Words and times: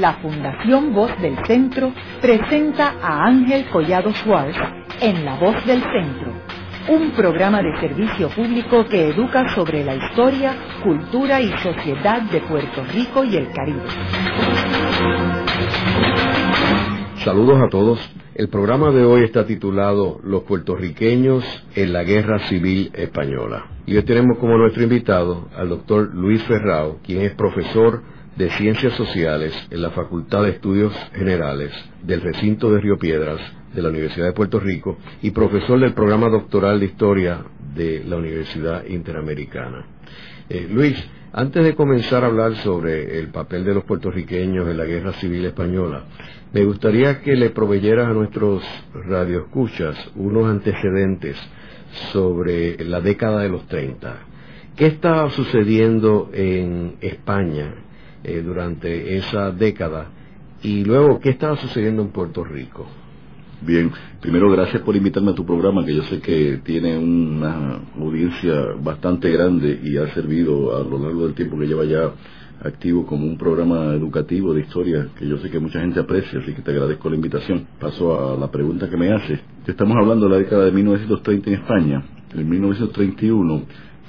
la 0.00 0.14
Fundación 0.14 0.94
Voz 0.94 1.10
del 1.20 1.36
Centro 1.46 1.92
presenta 2.22 2.94
a 3.02 3.26
Ángel 3.26 3.66
Collado 3.66 4.12
Suárez 4.14 4.56
en 5.00 5.24
La 5.26 5.36
Voz 5.38 5.54
del 5.66 5.82
Centro, 5.82 6.32
un 6.88 7.10
programa 7.10 7.62
de 7.62 7.78
servicio 7.80 8.30
público 8.30 8.86
que 8.86 9.08
educa 9.10 9.54
sobre 9.54 9.84
la 9.84 9.94
historia, 9.94 10.54
cultura 10.82 11.40
y 11.42 11.50
sociedad 11.58 12.22
de 12.22 12.40
Puerto 12.40 12.82
Rico 12.94 13.24
y 13.24 13.36
el 13.36 13.52
Caribe. 13.52 13.82
Saludos 17.16 17.60
a 17.62 17.68
todos. 17.68 17.98
El 18.34 18.48
programa 18.48 18.90
de 18.92 19.04
hoy 19.04 19.24
está 19.24 19.44
titulado 19.44 20.18
Los 20.24 20.44
puertorriqueños 20.44 21.44
en 21.74 21.92
la 21.92 22.04
Guerra 22.04 22.38
Civil 22.48 22.90
Española. 22.94 23.66
Y 23.84 23.96
hoy 23.96 24.02
tenemos 24.04 24.38
como 24.38 24.56
nuestro 24.56 24.82
invitado 24.82 25.48
al 25.54 25.68
doctor 25.68 26.14
Luis 26.14 26.42
Ferrao, 26.44 27.00
quien 27.04 27.20
es 27.20 27.34
profesor 27.34 28.02
de 28.36 28.50
Ciencias 28.50 28.94
Sociales 28.94 29.54
en 29.70 29.82
la 29.82 29.90
Facultad 29.90 30.44
de 30.44 30.50
Estudios 30.50 30.94
Generales 31.14 31.72
del 32.02 32.20
recinto 32.20 32.72
de 32.72 32.80
Río 32.80 32.98
Piedras 32.98 33.40
de 33.74 33.82
la 33.82 33.88
Universidad 33.88 34.26
de 34.26 34.32
Puerto 34.32 34.58
Rico 34.58 34.98
y 35.22 35.30
profesor 35.30 35.78
del 35.80 35.94
programa 35.94 36.28
doctoral 36.28 36.80
de 36.80 36.86
Historia 36.86 37.44
de 37.74 38.02
la 38.04 38.16
Universidad 38.16 38.84
Interamericana. 38.86 39.86
Eh, 40.48 40.68
Luis, 40.70 40.96
antes 41.32 41.62
de 41.62 41.74
comenzar 41.74 42.24
a 42.24 42.26
hablar 42.26 42.56
sobre 42.56 43.18
el 43.18 43.28
papel 43.28 43.64
de 43.64 43.74
los 43.74 43.84
puertorriqueños 43.84 44.66
en 44.68 44.76
la 44.76 44.84
Guerra 44.84 45.12
Civil 45.14 45.44
Española, 45.44 46.04
me 46.52 46.64
gustaría 46.64 47.20
que 47.20 47.36
le 47.36 47.50
proveyeras 47.50 48.08
a 48.08 48.12
nuestros 48.12 48.64
radioescuchas 48.92 49.96
unos 50.16 50.46
antecedentes 50.46 51.36
sobre 52.12 52.84
la 52.84 53.00
década 53.00 53.42
de 53.42 53.48
los 53.48 53.66
30. 53.68 54.16
¿Qué 54.74 54.86
estaba 54.86 55.30
sucediendo 55.30 56.30
en 56.32 56.96
España 57.00 57.79
eh, 58.24 58.42
durante 58.42 59.16
esa 59.16 59.50
década 59.50 60.08
y 60.62 60.84
luego 60.84 61.20
qué 61.20 61.30
estaba 61.30 61.56
sucediendo 61.56 62.02
en 62.02 62.08
Puerto 62.08 62.44
Rico. 62.44 62.86
Bien, 63.62 63.90
primero 64.20 64.50
gracias 64.50 64.80
por 64.82 64.96
invitarme 64.96 65.32
a 65.32 65.34
tu 65.34 65.44
programa, 65.44 65.84
que 65.84 65.94
yo 65.94 66.02
sé 66.04 66.20
que 66.20 66.60
tiene 66.64 66.96
una 66.96 67.80
audiencia 67.98 68.54
bastante 68.82 69.30
grande 69.30 69.78
y 69.82 69.98
ha 69.98 70.12
servido 70.14 70.76
a 70.76 70.80
lo 70.82 70.98
largo 70.98 71.26
del 71.26 71.34
tiempo 71.34 71.58
que 71.58 71.66
lleva 71.66 71.84
ya 71.84 72.10
activo 72.62 73.06
como 73.06 73.26
un 73.26 73.36
programa 73.36 73.94
educativo 73.94 74.52
de 74.54 74.62
historia 74.62 75.08
que 75.18 75.26
yo 75.26 75.38
sé 75.38 75.50
que 75.50 75.58
mucha 75.58 75.80
gente 75.80 76.00
aprecia, 76.00 76.38
así 76.40 76.52
que 76.52 76.62
te 76.62 76.70
agradezco 76.70 77.10
la 77.10 77.16
invitación. 77.16 77.66
Paso 77.78 78.34
a 78.34 78.38
la 78.38 78.50
pregunta 78.50 78.88
que 78.88 78.96
me 78.96 79.12
haces. 79.12 79.40
Estamos 79.66 79.96
hablando 79.96 80.26
de 80.26 80.32
la 80.32 80.38
década 80.38 80.64
de 80.64 80.72
1930 80.72 81.50
en 81.50 81.56
España. 81.56 82.04
En 82.34 82.48
1931 82.48 83.62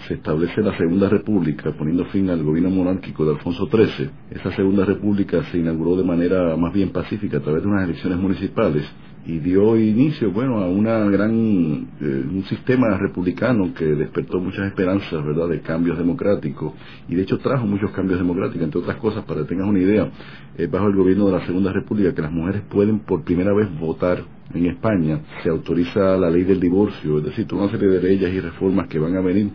se 0.07 0.15
establece 0.15 0.61
la 0.61 0.75
Segunda 0.77 1.09
República, 1.09 1.71
poniendo 1.71 2.05
fin 2.05 2.29
al 2.29 2.43
gobierno 2.43 2.69
monárquico 2.69 3.25
de 3.25 3.31
Alfonso 3.31 3.67
XIII. 3.67 4.09
Esa 4.31 4.51
Segunda 4.51 4.85
República 4.85 5.43
se 5.51 5.57
inauguró 5.57 5.95
de 5.95 6.03
manera 6.03 6.55
más 6.55 6.73
bien 6.73 6.91
pacífica 6.91 7.37
a 7.37 7.41
través 7.41 7.63
de 7.63 7.69
unas 7.69 7.83
elecciones 7.85 8.19
municipales 8.19 8.83
y 9.25 9.37
dio 9.37 9.77
inicio, 9.77 10.31
bueno, 10.31 10.57
a 10.57 10.67
una 10.67 10.97
gran, 11.09 11.87
eh, 12.01 12.25
un 12.27 12.43
sistema 12.45 12.97
republicano 12.97 13.71
que 13.73 13.85
despertó 13.85 14.39
muchas 14.39 14.65
esperanzas, 14.67 15.23
¿verdad?, 15.23 15.47
de 15.47 15.61
cambios 15.61 15.97
democráticos 15.97 16.73
y 17.07 17.15
de 17.15 17.21
hecho 17.21 17.37
trajo 17.37 17.67
muchos 17.67 17.91
cambios 17.91 18.19
democráticos, 18.19 18.63
entre 18.63 18.81
otras 18.81 18.97
cosas, 18.97 19.23
para 19.25 19.41
que 19.41 19.49
tengas 19.49 19.67
una 19.67 19.79
idea, 19.79 20.09
bajo 20.71 20.87
el 20.87 20.95
gobierno 20.95 21.27
de 21.27 21.33
la 21.33 21.45
Segunda 21.45 21.71
República 21.71 22.13
que 22.15 22.21
las 22.21 22.31
mujeres 22.31 22.63
pueden 22.69 22.99
por 22.99 23.23
primera 23.23 23.53
vez 23.53 23.67
votar 23.79 24.23
en 24.53 24.65
España, 24.65 25.21
se 25.43 25.49
autoriza 25.49 26.17
la 26.17 26.29
ley 26.29 26.43
del 26.43 26.59
divorcio, 26.59 27.19
es 27.19 27.25
decir, 27.25 27.47
toda 27.47 27.63
una 27.63 27.71
serie 27.71 27.89
de 27.89 28.01
leyes 28.01 28.33
y 28.33 28.39
reformas 28.39 28.87
que 28.87 28.99
van 28.99 29.15
a 29.15 29.21
venir 29.21 29.51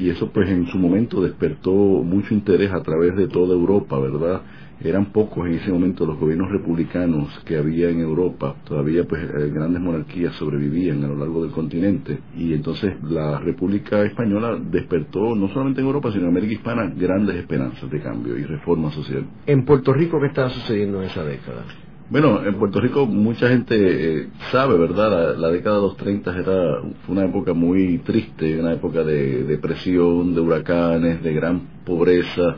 y 0.00 0.08
eso 0.08 0.30
pues 0.32 0.48
en 0.48 0.66
su 0.68 0.78
momento 0.78 1.20
despertó 1.20 1.70
mucho 1.70 2.32
interés 2.32 2.72
a 2.72 2.82
través 2.82 3.14
de 3.16 3.28
toda 3.28 3.54
Europa, 3.54 3.98
¿verdad? 3.98 4.40
Eran 4.82 5.12
pocos 5.12 5.46
en 5.46 5.56
ese 5.56 5.70
momento 5.70 6.06
los 6.06 6.18
gobiernos 6.18 6.50
republicanos 6.50 7.28
que 7.44 7.58
había 7.58 7.90
en 7.90 8.00
Europa, 8.00 8.56
todavía 8.64 9.04
pues 9.04 9.22
eh, 9.22 9.50
grandes 9.52 9.82
monarquías 9.82 10.34
sobrevivían 10.36 11.04
a 11.04 11.08
lo 11.08 11.16
largo 11.16 11.42
del 11.42 11.52
continente 11.52 12.18
y 12.34 12.54
entonces 12.54 12.94
la 13.02 13.40
República 13.40 14.02
Española 14.02 14.58
despertó 14.58 15.34
no 15.34 15.48
solamente 15.48 15.82
en 15.82 15.86
Europa 15.86 16.10
sino 16.12 16.24
en 16.24 16.30
América 16.30 16.54
Hispana 16.54 16.90
grandes 16.96 17.36
esperanzas 17.36 17.90
de 17.90 18.00
cambio 18.00 18.38
y 18.38 18.44
reforma 18.44 18.90
social. 18.92 19.26
En 19.44 19.66
Puerto 19.66 19.92
Rico, 19.92 20.18
¿qué 20.18 20.28
estaba 20.28 20.48
sucediendo 20.48 21.02
en 21.02 21.10
esa 21.10 21.24
década? 21.24 21.89
Bueno, 22.10 22.44
en 22.44 22.56
Puerto 22.56 22.80
Rico 22.80 23.06
mucha 23.06 23.48
gente 23.48 23.76
eh, 23.76 24.28
sabe, 24.50 24.76
¿verdad? 24.76 25.36
La, 25.38 25.48
década 25.48 25.76
de 25.76 25.82
los 25.82 25.96
30 25.96 26.36
era, 26.36 26.80
fue 27.06 27.14
una 27.14 27.24
época 27.24 27.54
muy 27.54 27.98
triste, 27.98 28.58
una 28.58 28.72
época 28.72 29.04
de 29.04 29.44
depresión, 29.44 30.34
de 30.34 30.40
huracanes, 30.40 31.22
de 31.22 31.32
gran 31.32 31.60
pobreza, 31.86 32.56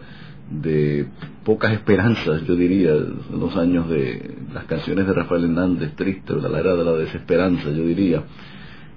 de 0.51 1.07
pocas 1.45 1.73
esperanzas, 1.73 2.47
yo 2.47 2.57
diría, 2.57 2.93
los 2.95 3.55
años 3.59 3.91
de 3.91 4.37
las 4.55 4.65
canciones 4.65 5.07
de 5.07 5.13
Rafael 5.13 5.45
Hernández, 5.45 5.97
triste, 5.97 6.33
la 6.34 6.59
era 6.59 6.75
de 6.75 6.84
la 6.84 6.93
desesperanza, 6.93 7.65
yo 7.65 7.84
diría. 7.84 8.23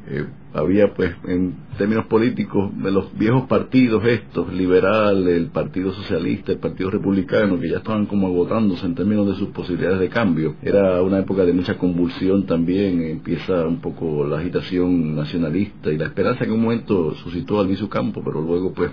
Eh, 0.07 0.25
había 0.53 0.93
pues 0.93 1.15
en 1.27 1.55
términos 1.77 2.05
políticos 2.05 2.71
los 2.77 3.17
viejos 3.17 3.47
partidos 3.47 4.05
estos, 4.05 4.53
liberal, 4.53 5.27
el 5.27 5.47
Partido 5.47 5.91
Socialista, 5.93 6.51
el 6.51 6.59
Partido 6.59 6.91
Republicano, 6.91 7.59
que 7.59 7.69
ya 7.69 7.77
estaban 7.77 8.05
como 8.05 8.27
agotándose 8.27 8.85
en 8.85 8.95
términos 8.95 9.27
de 9.27 9.35
sus 9.35 9.49
posibilidades 9.49 9.99
de 9.99 10.09
cambio. 10.09 10.55
Era 10.61 11.01
una 11.01 11.19
época 11.19 11.43
de 11.43 11.53
mucha 11.53 11.77
convulsión 11.77 12.45
también, 12.45 13.01
empieza 13.01 13.65
un 13.65 13.81
poco 13.81 14.25
la 14.25 14.37
agitación 14.37 15.15
nacionalista 15.15 15.91
y 15.91 15.97
la 15.97 16.05
esperanza 16.05 16.45
que 16.45 16.51
en 16.51 16.53
un 16.53 16.61
momento 16.61 17.15
suscitó 17.15 17.59
Alviso 17.59 17.89
Campo, 17.89 18.21
pero 18.23 18.41
luego 18.41 18.73
pues 18.73 18.91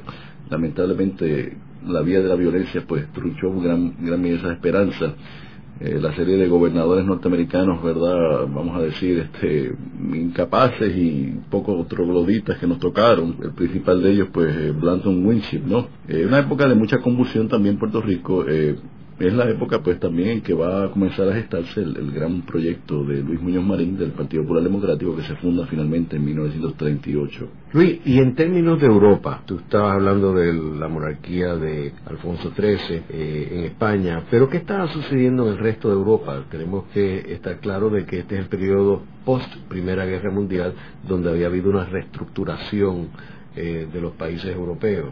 lamentablemente 0.50 1.56
la 1.87 2.00
vía 2.00 2.21
de 2.21 2.29
la 2.29 2.37
violencia 2.37 2.84
pues 2.87 3.12
trunchó 3.12 3.53
gran, 3.61 3.94
gran 4.00 4.21
medida 4.21 4.39
esa 4.39 4.53
esperanza 4.53 5.15
eh, 5.84 5.98
la 6.00 6.15
serie 6.15 6.37
de 6.37 6.47
gobernadores 6.47 7.04
norteamericanos, 7.04 7.82
¿verdad? 7.82 8.47
Vamos 8.48 8.76
a 8.76 8.82
decir, 8.82 9.19
este, 9.19 9.75
incapaces 10.15 10.97
y 10.97 11.41
poco 11.50 11.84
trogloditas 11.87 12.59
que 12.59 12.69
nos 12.69 12.78
tocaron. 12.78 13.37
El 13.43 13.50
principal 13.50 14.00
de 14.00 14.12
ellos, 14.12 14.28
pues, 14.32 14.54
eh, 14.54 14.70
Blanton 14.70 15.26
Winship, 15.26 15.62
¿no? 15.66 15.88
Eh, 16.06 16.25
una 16.25 16.38
época 16.38 16.69
de 16.69 16.76
mucha 16.76 16.98
convulsión 16.98 17.48
también 17.48 17.78
Puerto 17.78 18.00
Rico. 18.00 18.44
Eh, 18.48 18.76
es 19.19 19.33
la 19.33 19.49
época 19.49 19.83
pues 19.83 20.00
también 20.00 20.28
en 20.31 20.41
que 20.41 20.55
va 20.55 20.84
a 20.84 20.91
comenzar 20.91 21.28
a 21.28 21.34
gestarse 21.34 21.81
el, 21.81 22.11
gran 22.12 22.43
proyecto 22.43 23.05
de 23.05 23.23
Luis 23.23 23.41
Muñoz 23.41 23.65
Marín 23.65 23.97
del 23.97 24.11
Partido 24.12 24.43
Popular 24.43 24.65
Democrático 24.65 25.15
que 25.17 25.23
se 25.23 25.37
funda 25.37 25.67
finalmente 25.67 26.17
en 26.17 26.25
1938. 26.25 27.49
Luis, 27.73 28.00
y 28.05 28.19
en 28.19 28.34
términos 28.34 28.81
de 28.81 28.87
Europa, 28.87 29.43
tú 29.47 29.59
estabas 29.59 29.95
hablando 29.95 30.34
de 30.34 30.53
la 30.53 30.89
monarquía 30.89 31.55
de 31.55 31.93
Alfonso 32.06 32.53
XIII 32.55 33.03
eh, 33.09 33.49
en 33.53 33.65
España, 33.65 34.25
pero 34.31 34.49
¿qué 34.49 34.59
estaba 34.59 34.89
sucediendo 34.89 35.47
en 35.47 35.53
el 35.53 35.59
resto 35.59 35.89
de 35.89 35.94
Europa? 35.94 36.44
Tenemos 36.50 36.84
que 36.93 37.33
estar 37.33 37.59
claro 37.61 37.91
de 37.91 38.05
que 38.05 38.21
este 38.21 38.34
es 38.37 38.43
el 38.43 38.49
periodo 38.49 39.03
post 39.25 39.55
Primera 39.69 40.05
Guerra 40.05 40.31
Mundial 40.31 40.75
donde 41.06 41.31
había 41.31 41.47
habido 41.47 41.71
una 41.71 41.84
reestructuración 41.84 43.09
eh, 43.55 43.87
de 43.93 44.00
los 44.00 44.12
países 44.15 44.55
europeos. 44.55 45.11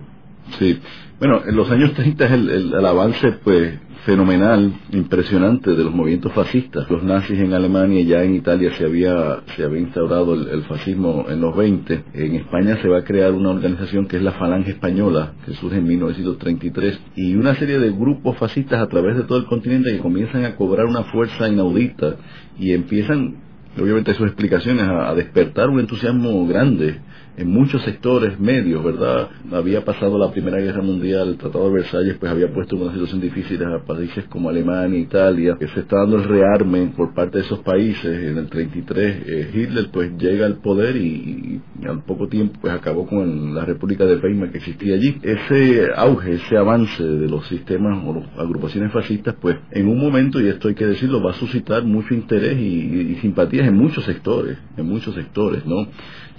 Sí, 0.59 0.81
bueno, 1.21 1.43
en 1.47 1.55
los 1.55 1.71
años 1.71 1.93
30 1.93 2.25
es 2.25 2.33
el, 2.33 2.75
avance 2.75 3.33
pues 3.45 3.79
fenomenal, 4.07 4.73
impresionante 4.91 5.71
de 5.71 5.85
los 5.85 5.95
movimientos 5.95 6.33
fascistas. 6.33 6.91
Los 6.91 7.03
nazis 7.03 7.39
en 7.39 7.53
Alemania, 7.53 8.03
ya 8.03 8.25
en 8.25 8.35
Italia 8.35 8.73
se 8.79 8.87
había, 8.87 9.43
se 9.55 9.65
había 9.65 9.81
instaurado 9.81 10.33
el, 10.33 10.63
fascismo 10.63 11.27
en 11.29 11.43
los 11.43 11.55
20. 11.55 12.05
En 12.15 12.37
España 12.37 12.79
se 12.81 12.89
va 12.89 13.01
a 13.01 13.05
crear 13.05 13.33
una 13.33 13.51
organización 13.51 14.07
que 14.09 14.17
es 14.17 14.23
la 14.23 14.33
Falange 14.33 14.71
Española, 14.71 15.35
que 15.45 15.53
surge 15.53 15.77
en 15.77 15.85
1933, 15.85 16.99
y 17.17 17.35
una 17.35 17.55
serie 17.57 17.79
de 17.79 17.91
grupos 17.91 18.39
fascistas 18.39 18.81
a 18.81 18.89
través 18.89 19.15
de 19.19 19.25
todo 19.25 19.37
el 19.37 19.45
continente 19.45 19.93
que 19.93 19.99
comienzan 19.99 20.47
a 20.47 20.57
cobrar 20.57 20.87
una 20.87 21.05
fuerza 21.05 21.49
inaudita 21.49 22.17
y 22.59 22.73
empiezan, 22.73 23.37
obviamente, 23.79 24.15
sus 24.15 24.27
explicaciones 24.27 24.89
a 24.89 25.15
despertar 25.15 25.69
un 25.69 25.81
entusiasmo 25.81 26.47
grande 26.47 26.99
en 27.41 27.49
muchos 27.49 27.83
sectores 27.85 28.39
medios, 28.39 28.85
¿verdad? 28.85 29.31
Había 29.51 29.83
pasado 29.83 30.19
la 30.19 30.31
Primera 30.31 30.59
Guerra 30.59 30.83
Mundial, 30.83 31.31
el 31.31 31.39
Tratado 31.39 31.69
de 31.69 31.77
Versalles 31.77 32.17
pues 32.21 32.31
había 32.31 32.53
puesto 32.53 32.77
una 32.77 32.93
situación 32.93 33.19
difícil 33.19 33.65
a 33.65 33.79
países 33.79 34.27
como 34.27 34.51
Alemania, 34.51 34.99
Italia, 34.99 35.57
que 35.59 35.67
se 35.69 35.81
está 35.81 36.01
dando 36.01 36.19
el 36.19 36.25
rearme 36.25 36.93
por 36.95 37.15
parte 37.15 37.39
de 37.39 37.45
esos 37.45 37.61
países. 37.61 38.05
En 38.05 38.37
el 38.37 38.49
33 38.49 39.23
eh, 39.27 39.51
Hitler 39.55 39.89
pues 39.91 40.13
llega 40.19 40.45
al 40.45 40.57
poder 40.57 40.97
y, 40.97 41.63
al 41.89 42.03
poco 42.03 42.29
tiempo 42.29 42.59
pues 42.61 42.75
acabó 42.75 43.07
con 43.07 43.55
la 43.55 43.65
República 43.65 44.05
de 44.05 44.17
Weimar 44.17 44.51
que 44.51 44.59
existía 44.59 44.95
allí. 44.97 45.17
Ese 45.23 45.89
auge, 45.97 46.35
ese 46.35 46.59
avance 46.59 47.03
de 47.03 47.27
los 47.27 47.47
sistemas 47.49 48.05
o 48.05 48.15
las 48.17 48.39
agrupaciones 48.39 48.93
fascistas 48.93 49.35
pues 49.41 49.57
en 49.71 49.89
un 49.89 49.99
momento, 49.99 50.39
y 50.41 50.49
esto 50.49 50.69
hay 50.69 50.75
que 50.75 50.87
decirlo, 50.87 51.23
va 51.23 51.31
a 51.31 51.35
suscitar 51.35 51.85
mucho 51.85 52.13
interés 52.13 52.59
y 52.61 53.15
simpatías 53.23 53.67
en 53.67 53.77
muchos 53.77 54.05
sectores, 54.05 54.59
en 54.77 54.87
muchos 54.87 55.15
sectores, 55.15 55.65
¿no? 55.65 55.87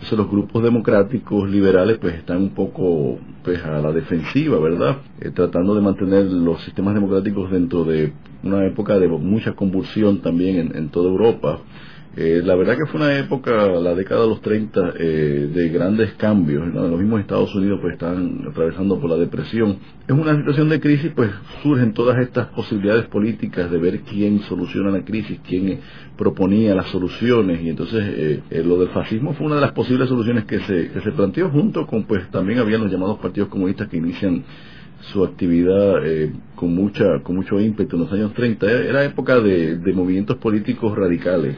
Entonces 0.02 0.18
los 0.18 0.32
grupos 0.32 0.64
democráticos 0.64 1.48
liberales 1.48 2.00
pues 2.00 2.16
están 2.16 2.38
un 2.38 2.50
poco 2.56 3.20
pues 3.44 3.64
a 3.64 3.80
la 3.80 3.92
defensiva, 3.92 4.60
¿verdad? 4.60 4.98
Eh, 5.20 5.30
tratando 5.30 5.76
de 5.76 5.82
mantener 5.82 6.26
los 6.26 6.60
sistemas 6.64 6.96
democráticos 6.96 7.52
dentro 7.52 7.84
de 7.84 8.12
una 8.42 8.66
época 8.66 8.98
de 8.98 9.08
mucha 9.08 9.54
convulsión 9.54 10.20
también 10.24 10.72
en, 10.74 10.90
toda 10.90 11.08
Europa. 11.08 11.60
Eh, 12.18 12.42
la 12.44 12.56
verdad 12.56 12.76
que 12.76 12.86
fue 12.88 13.00
una 13.00 13.18
época, 13.18 13.68
la 13.68 13.96
década 13.96 14.24
de 14.24 14.28
los 14.28 14.42
30, 14.42 14.96
eh, 15.00 15.50
de 15.54 15.70
grandes 15.70 16.12
cambios. 16.16 16.68
Los 16.74 17.00
mismos 17.00 17.22
Estados 17.22 17.56
Unidos 17.56 17.80
pues 17.82 17.94
están 17.94 18.48
atravesando 18.50 19.00
por 19.00 19.10
la 19.10 19.16
depresión. 19.16 19.78
Es 20.06 20.12
una 20.14 20.36
situación 20.36 20.68
de 20.68 20.82
crisis, 20.82 21.14
pues 21.16 21.32
surgen 21.64 21.94
todas 21.94 22.20
estas 22.20 22.48
posibilidades 22.48 23.06
políticas 23.06 23.72
de 23.72 23.78
ver 23.78 24.02
quién 24.02 24.42
soluciona 24.42 24.92
la 24.92 25.06
crisis, 25.06 25.40
quién 25.48 25.80
proponía 26.18 26.76
las 26.76 26.88
soluciones. 26.90 27.62
Y 27.62 27.70
entonces 27.70 28.04
eh, 28.06 28.64
lo 28.66 28.78
del 28.78 28.90
fascismo 28.90 29.34
fue 29.34 29.46
una 29.46 29.56
de 29.56 29.62
las 29.62 29.72
posibles 29.72 30.10
soluciones 30.10 30.44
que 30.44 30.60
se, 30.60 30.90
que 30.90 31.00
se 31.00 31.12
planteó 31.14 31.50
junto 31.50 31.88
con, 31.88 32.04
pues 32.04 32.30
también 32.30 32.60
habían 32.60 32.82
los 32.82 32.92
llamados 32.92 33.20
partidos 33.20 33.48
comunistas 33.48 33.88
que 33.88 33.96
inician 33.96 34.44
su 35.14 35.24
actividad 35.24 35.96
con 36.54 36.76
mucha 36.76 37.24
con 37.24 37.36
mucho 37.36 37.60
ímpetu 37.60 37.96
en 37.96 38.04
los 38.04 38.12
años 38.12 38.34
30 38.36 38.70
era, 38.70 39.04
época 39.04 39.40
de, 39.40 39.78
de 39.78 39.94
movimientos 39.94 40.38
políticos 40.38 40.96
radicales 40.96 41.58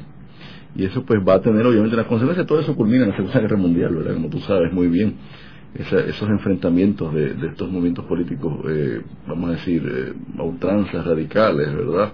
y 0.76 0.86
eso 0.86 1.04
pues 1.06 1.20
va 1.28 1.36
a 1.36 1.42
tener 1.42 1.66
obviamente 1.66 1.96
las 1.96 2.08
consecuencias, 2.08 2.48
todo 2.48 2.60
eso 2.60 2.76
culmina 2.76 3.04
en 3.04 3.10
la 3.10 3.16
Segunda 3.16 3.40
Guerra 3.40 3.58
Mundial, 3.58 3.96
¿verdad? 3.96 4.14
Como 4.16 4.30
tú 4.30 4.40
sabes 4.40 4.74
muy 4.74 4.88
bien, 4.88 5.16
esos 5.76 6.30
enfrentamientos 6.30 7.14
de, 7.14 7.36
estos 7.48 7.70
movimientos 7.70 8.06
políticos, 8.06 8.60
eh, 8.70 9.02
vamos 9.28 9.50
a 9.50 9.54
decir, 9.54 9.84
eh, 9.86 10.42
ultranzas 10.42 11.06
radicales, 11.06 11.74
¿verdad? 11.76 12.14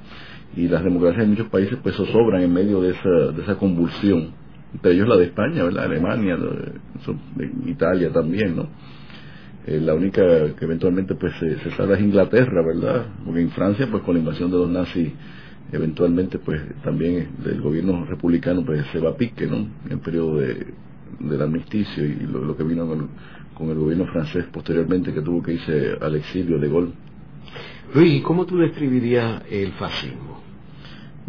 Y 0.56 0.67
las 0.67 0.83
democracias 0.83 1.23
en 1.23 1.31
muchos 1.31 1.47
países 1.47 1.77
pues 1.81 1.95
zozobran 1.95 2.41
en 2.41 2.53
medio 2.53 2.81
de 2.81 2.91
esa, 2.91 3.31
de 3.33 3.44
esa 3.44 3.56
convulsión, 3.56 4.31
entre 4.73 4.94
ellos 4.94 5.07
la 5.07 5.17
de 5.17 5.25
España, 5.25 5.63
¿verdad? 5.63 5.85
Alemania, 5.85 6.38
de, 6.38 7.51
Italia 7.69 8.11
también, 8.11 8.56
¿no? 8.56 8.67
Eh, 9.67 9.79
la 9.81 9.94
única 9.94 10.21
que 10.56 10.65
eventualmente 10.65 11.15
pues 11.15 11.33
se, 11.39 11.59
se 11.59 11.71
salva 11.71 11.95
es 11.95 12.01
Inglaterra, 12.01 12.61
¿verdad? 12.65 13.06
Porque 13.25 13.41
en 13.41 13.51
Francia 13.51 13.88
pues 13.89 14.03
con 14.03 14.15
la 14.15 14.19
invasión 14.19 14.51
de 14.51 14.57
los 14.57 14.69
nazis 14.69 15.11
eventualmente 15.71 16.39
pues 16.39 16.62
también 16.83 17.30
el 17.45 17.62
gobierno 17.62 18.06
republicano 18.06 18.63
pues 18.66 18.86
se 18.92 19.00
va 19.00 19.12
a 19.12 19.16
pique 19.18 19.48
no 19.48 19.57
en 19.57 19.92
el 19.92 20.00
periodo 20.00 20.38
de, 20.38 20.68
del 21.19 21.42
armisticio 21.42 22.06
y 22.06 22.16
lo, 22.27 22.56
que 22.56 22.63
vino 22.63 22.88
con, 22.88 23.69
el 23.69 23.75
gobierno 23.75 24.06
francés 24.06 24.45
posteriormente 24.51 25.13
que 25.13 25.21
tuvo 25.21 25.44
que 25.44 25.54
irse 25.54 25.98
al 26.00 26.16
exilio 26.16 26.57
de 26.60 26.69
Gaulle 26.69 26.94
Luis 27.94 28.21
¿cómo 28.24 28.45
tú 28.45 28.57
describirías 28.57 29.44
el 29.50 29.71
fascismo? 29.74 30.39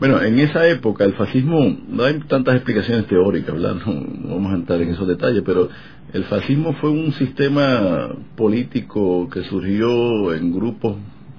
Bueno, 0.01 0.23
en 0.23 0.39
esa 0.39 0.67
época 0.67 1.05
el 1.05 1.13
fascismo, 1.13 1.77
no 1.89 2.05
hay 2.05 2.19
tantas 2.21 2.55
explicaciones 2.55 3.07
teóricas, 3.07 3.55
¿verdad? 3.55 3.75
No, 3.85 4.35
vamos 4.35 4.53
a 4.53 4.55
entrar 4.55 4.81
en 4.81 4.89
esos 4.89 5.07
detalles, 5.07 5.43
pero 5.45 5.69
el 6.15 6.25
fascismo 6.25 6.73
fue 6.81 6.89
un 6.89 7.13
sistema 7.13 8.09
político 8.35 9.29
que 9.29 9.43
surgió 9.43 10.33
en 10.33 10.55
grupos 10.55 10.97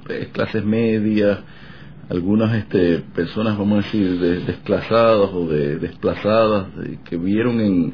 de 0.07 0.27
clases 0.27 0.63
medias, 0.63 1.39
algunas 2.09 2.53
este, 2.55 2.99
personas, 3.15 3.57
vamos 3.57 3.79
a 3.79 3.87
decir, 3.87 4.19
desplazadas 4.45 5.29
o 5.33 5.47
de, 5.47 5.77
desplazadas, 5.77 6.67
que 7.05 7.17
vieron 7.17 7.59
en, 7.61 7.93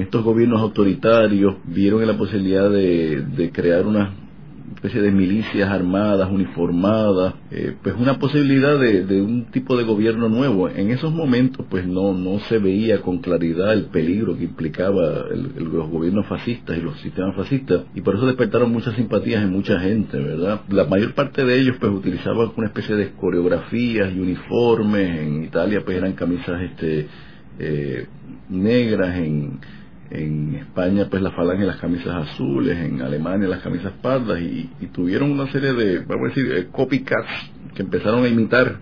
estos 0.00 0.22
gobiernos 0.22 0.60
autoritarios, 0.60 1.56
vieron 1.64 2.02
en 2.02 2.08
la 2.08 2.18
posibilidad 2.18 2.70
de, 2.70 3.22
de 3.22 3.50
crear 3.52 3.86
una 3.86 4.27
especie 4.74 5.00
de 5.00 5.10
milicias 5.10 5.68
armadas, 5.68 6.30
uniformadas, 6.30 7.34
eh, 7.50 7.74
pues 7.82 7.94
una 7.96 8.18
posibilidad 8.18 8.78
de, 8.78 9.22
un 9.22 9.46
tipo 9.46 9.76
de 9.76 9.84
gobierno 9.84 10.28
nuevo. 10.28 10.68
En 10.68 10.90
esos 10.90 11.12
momentos 11.12 11.66
pues 11.68 11.86
no, 11.86 12.14
no 12.14 12.38
se 12.40 12.58
veía 12.58 13.00
con 13.02 13.18
claridad 13.18 13.72
el 13.72 13.86
peligro 13.86 14.36
que 14.36 14.44
implicaba 14.44 15.26
los 15.56 15.90
gobiernos 15.90 16.26
fascistas 16.26 16.78
y 16.78 16.80
los 16.80 16.98
sistemas 17.00 17.36
fascistas 17.36 17.82
y 17.94 18.00
por 18.00 18.16
eso 18.16 18.26
despertaron 18.26 18.72
muchas 18.72 18.94
simpatías 18.94 19.42
en 19.42 19.50
mucha 19.50 19.78
gente, 19.80 20.18
¿verdad? 20.18 20.62
La 20.68 20.84
mayor 20.84 21.14
parte 21.14 21.44
de 21.44 21.58
ellos 21.58 21.76
pues 21.80 21.92
utilizaban 21.92 22.52
una 22.56 22.66
especie 22.66 22.96
de 22.96 23.12
coreografías 23.12 24.12
y 24.14 24.20
uniformes, 24.20 25.20
en 25.20 25.44
Italia 25.44 25.82
pues 25.84 25.96
eran 25.96 26.12
camisas 26.12 26.60
este 26.62 27.08
eh, 27.58 28.06
negras, 28.48 29.16
en 29.16 29.58
en 30.10 30.54
España 30.54 31.06
pues 31.10 31.22
la 31.22 31.30
falange 31.32 31.64
las 31.64 31.76
camisas 31.76 32.28
azules, 32.28 32.78
en 32.78 33.02
Alemania 33.02 33.48
las 33.48 33.62
camisas 33.62 33.92
pardas 34.00 34.40
y, 34.40 34.70
tuvieron 34.92 35.30
una 35.30 35.50
serie 35.52 35.72
de, 35.72 36.00
vamos 36.00 36.26
a 36.26 36.28
decir, 36.28 36.52
eh, 36.52 36.68
copycats 36.72 37.30
que 37.74 37.82
empezaron 37.82 38.24
a 38.24 38.28
imitar 38.28 38.78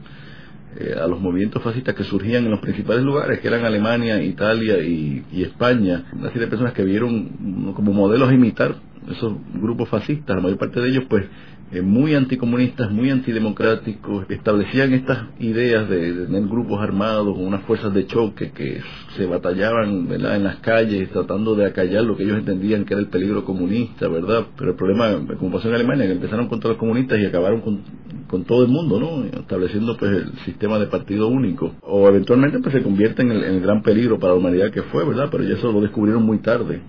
eh, 0.79 0.95
a 0.99 1.07
los 1.07 1.21
movimientos 1.21 1.63
fascistas 1.63 1.95
que 1.95 2.05
surgían 2.05 2.45
en 2.45 2.51
los 2.51 2.61
principales 2.61 3.03
lugares, 3.03 3.41
que 3.41 3.49
eran 3.49 3.65
Alemania, 3.65 4.23
Italia 4.23 4.79
y, 4.79 5.25
y 5.33 5.43
España, 5.43 6.05
una 6.13 6.29
serie 6.29 6.43
de 6.43 6.49
personas 6.49 6.73
que 6.75 6.85
vieron 6.85 7.73
como 7.75 7.93
modelos 7.93 8.29
a 8.29 8.35
imitar 8.35 8.77
esos 9.11 9.35
grupos 9.55 9.89
fascistas, 9.89 10.37
la 10.37 10.43
mayor 10.43 10.59
parte 10.59 10.81
de 10.81 10.89
ellos 10.89 11.05
pues 11.09 11.25
eh, 11.73 11.83
muy 11.83 12.15
anticomunistas, 12.15 12.93
muy 12.93 13.11
antidemocráticos, 13.11 14.27
establecían 14.31 14.95
estas 14.95 15.31
ideas 15.41 15.89
de, 15.89 16.13
tener 16.27 16.47
grupos 16.47 16.81
armados, 16.81 17.37
unas 17.37 17.63
fuerzas 17.63 17.93
de 17.93 18.07
choque 18.07 18.53
que 18.53 18.81
se 19.17 19.27
batallaban 19.27 20.07
en 20.09 20.45
las 20.45 20.57
calles 20.59 21.11
tratando 21.11 21.57
de 21.57 21.67
acallar 21.67 22.05
lo 22.05 22.17
que 22.17 22.23
ellos 22.23 22.39
entendían 22.39 22.85
que 22.85 22.95
era 22.95 23.01
el 23.01 23.09
peligro 23.09 23.45
comunista, 23.45 24.07
¿verdad? 24.07 24.47
Pero 24.57 24.71
el 24.71 24.77
problema, 24.77 25.11
como 25.41 25.51
pasó 25.51 25.69
en 25.69 25.75
Alemania, 25.75 26.07
que 26.07 26.13
empezaron 26.13 26.47
contra 26.47 26.71
los 26.71 26.79
comunistas 26.79 27.19
y 27.19 27.27
acabaron 27.27 27.61
con, 27.61 28.45
todo 28.45 28.63
el 28.63 28.69
mundo, 28.69 29.01
¿no? 29.01 29.25
Estableciendo 29.25 29.97
pues 29.97 30.13
el 30.13 30.39
sistema 30.45 30.79
de 30.79 30.87
partido 30.87 31.27
único. 31.27 31.75
O 31.83 32.07
eventualmente 32.07 32.61
pues 32.61 32.75
se 32.75 32.83
convierte 32.83 33.23
en 33.23 33.33
el, 33.33 33.43
en 33.43 33.55
el 33.55 33.61
gran 33.61 33.83
peligro 33.83 34.21
para 34.21 34.35
la 34.35 34.39
humanidad 34.39 34.71
que 34.71 34.83
fue, 34.83 35.05
¿verdad? 35.05 35.29
Pero 35.33 35.43
ya 35.43 35.55
eso 35.55 35.73
lo 35.73 35.81
descubrieron 35.81 36.23
muy 36.23 36.39
tarde 36.39 36.81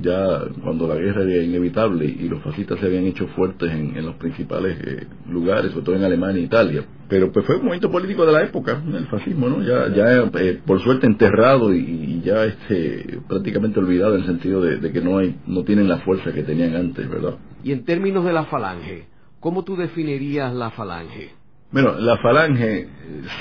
ya 0.00 0.42
cuando 0.62 0.86
la 0.86 0.94
guerra 0.94 1.22
era 1.22 1.42
inevitable 1.42 2.04
y 2.04 2.28
los 2.28 2.42
fascistas 2.42 2.78
se 2.80 2.86
habían 2.86 3.04
hecho 3.04 3.26
fuertes 3.28 3.70
en, 3.70 4.04
los 4.04 4.14
principales 4.16 4.78
eh, 4.84 5.06
lugares, 5.28 5.72
sobre 5.72 5.84
todo 5.84 5.96
en 5.96 6.04
Alemania 6.04 6.40
e 6.40 6.44
Italia. 6.44 6.84
Pero 7.08 7.32
pues 7.32 7.44
fue 7.44 7.56
un 7.56 7.64
momento 7.64 7.90
político 7.90 8.24
de 8.24 8.32
la 8.32 8.42
época, 8.42 8.80
el 8.86 9.06
fascismo, 9.08 9.48
¿no? 9.48 9.62
Ya, 9.62 9.88
ya 9.94 10.30
eh, 10.38 10.60
por 10.64 10.80
suerte 10.80 11.06
enterrado 11.06 11.74
y, 11.74 12.22
ya 12.24 12.44
este 12.44 13.18
prácticamente 13.28 13.80
olvidado 13.80 14.14
en 14.14 14.20
el 14.20 14.26
sentido 14.26 14.60
de, 14.60 14.92
que 14.92 15.00
no 15.00 15.18
hay, 15.18 15.36
no 15.46 15.64
tienen 15.64 15.88
la 15.88 15.98
fuerza 15.98 16.32
que 16.32 16.42
tenían 16.42 16.76
antes, 16.76 17.08
¿verdad? 17.08 17.36
Y 17.64 17.72
en 17.72 17.84
términos 17.84 18.24
de 18.24 18.32
la 18.32 18.44
falange, 18.44 19.06
¿cómo 19.40 19.64
tú 19.64 19.76
definirías 19.76 20.54
la 20.54 20.70
falange? 20.70 21.30
Bueno, 21.72 21.94
la 21.98 22.16
falange 22.18 22.88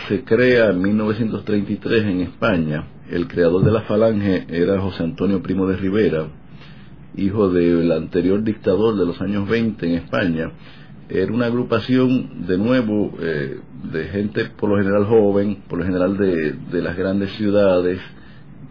se 0.08 0.24
crea 0.24 0.70
en 0.70 0.82
1933 0.82 2.04
en 2.04 2.22
España. 2.22 2.88
El 3.10 3.28
creador 3.28 3.64
de 3.64 3.72
la 3.72 3.82
falange 3.82 4.46
era 4.50 4.80
José 4.80 5.04
Antonio 5.04 5.42
Primo 5.42 5.66
de 5.66 5.76
Rivera, 5.78 6.28
hijo 7.20 7.50
del 7.50 7.92
anterior 7.92 8.44
dictador 8.44 8.98
de 8.98 9.06
los 9.06 9.22
años 9.22 9.48
20 9.48 9.86
en 9.86 9.94
España, 9.96 10.52
era 11.10 11.34
una 11.34 11.48
agrupación 11.48 12.46
de 12.48 12.58
nuevo 12.58 13.14
eh, 13.20 13.60
de 13.92 14.04
gente 14.10 14.46
por 14.58 14.70
lo 14.70 14.78
general 14.78 15.06
joven, 15.06 15.64
por 15.68 15.80
lo 15.80 15.86
general 15.86 16.18
de, 16.18 16.54
de 16.54 16.82
las 16.82 16.96
grandes 16.96 17.32
ciudades, 17.32 18.00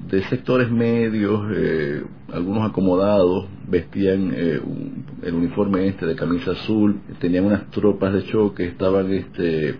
de 0.08 0.22
sectores 0.24 0.70
medios, 0.70 1.50
eh, 1.54 2.02
algunos 2.32 2.68
acomodados, 2.68 3.46
vestían 3.68 4.32
eh, 4.34 4.60
el 5.22 5.34
uniforme 5.34 5.88
este 5.88 6.06
de 6.06 6.14
camisa 6.14 6.52
azul, 6.52 7.00
tenían 7.18 7.44
unas 7.44 7.70
tropas 7.70 8.14
de 8.14 8.24
choque, 8.24 8.66
estaban 8.66 9.12
este 9.12 9.74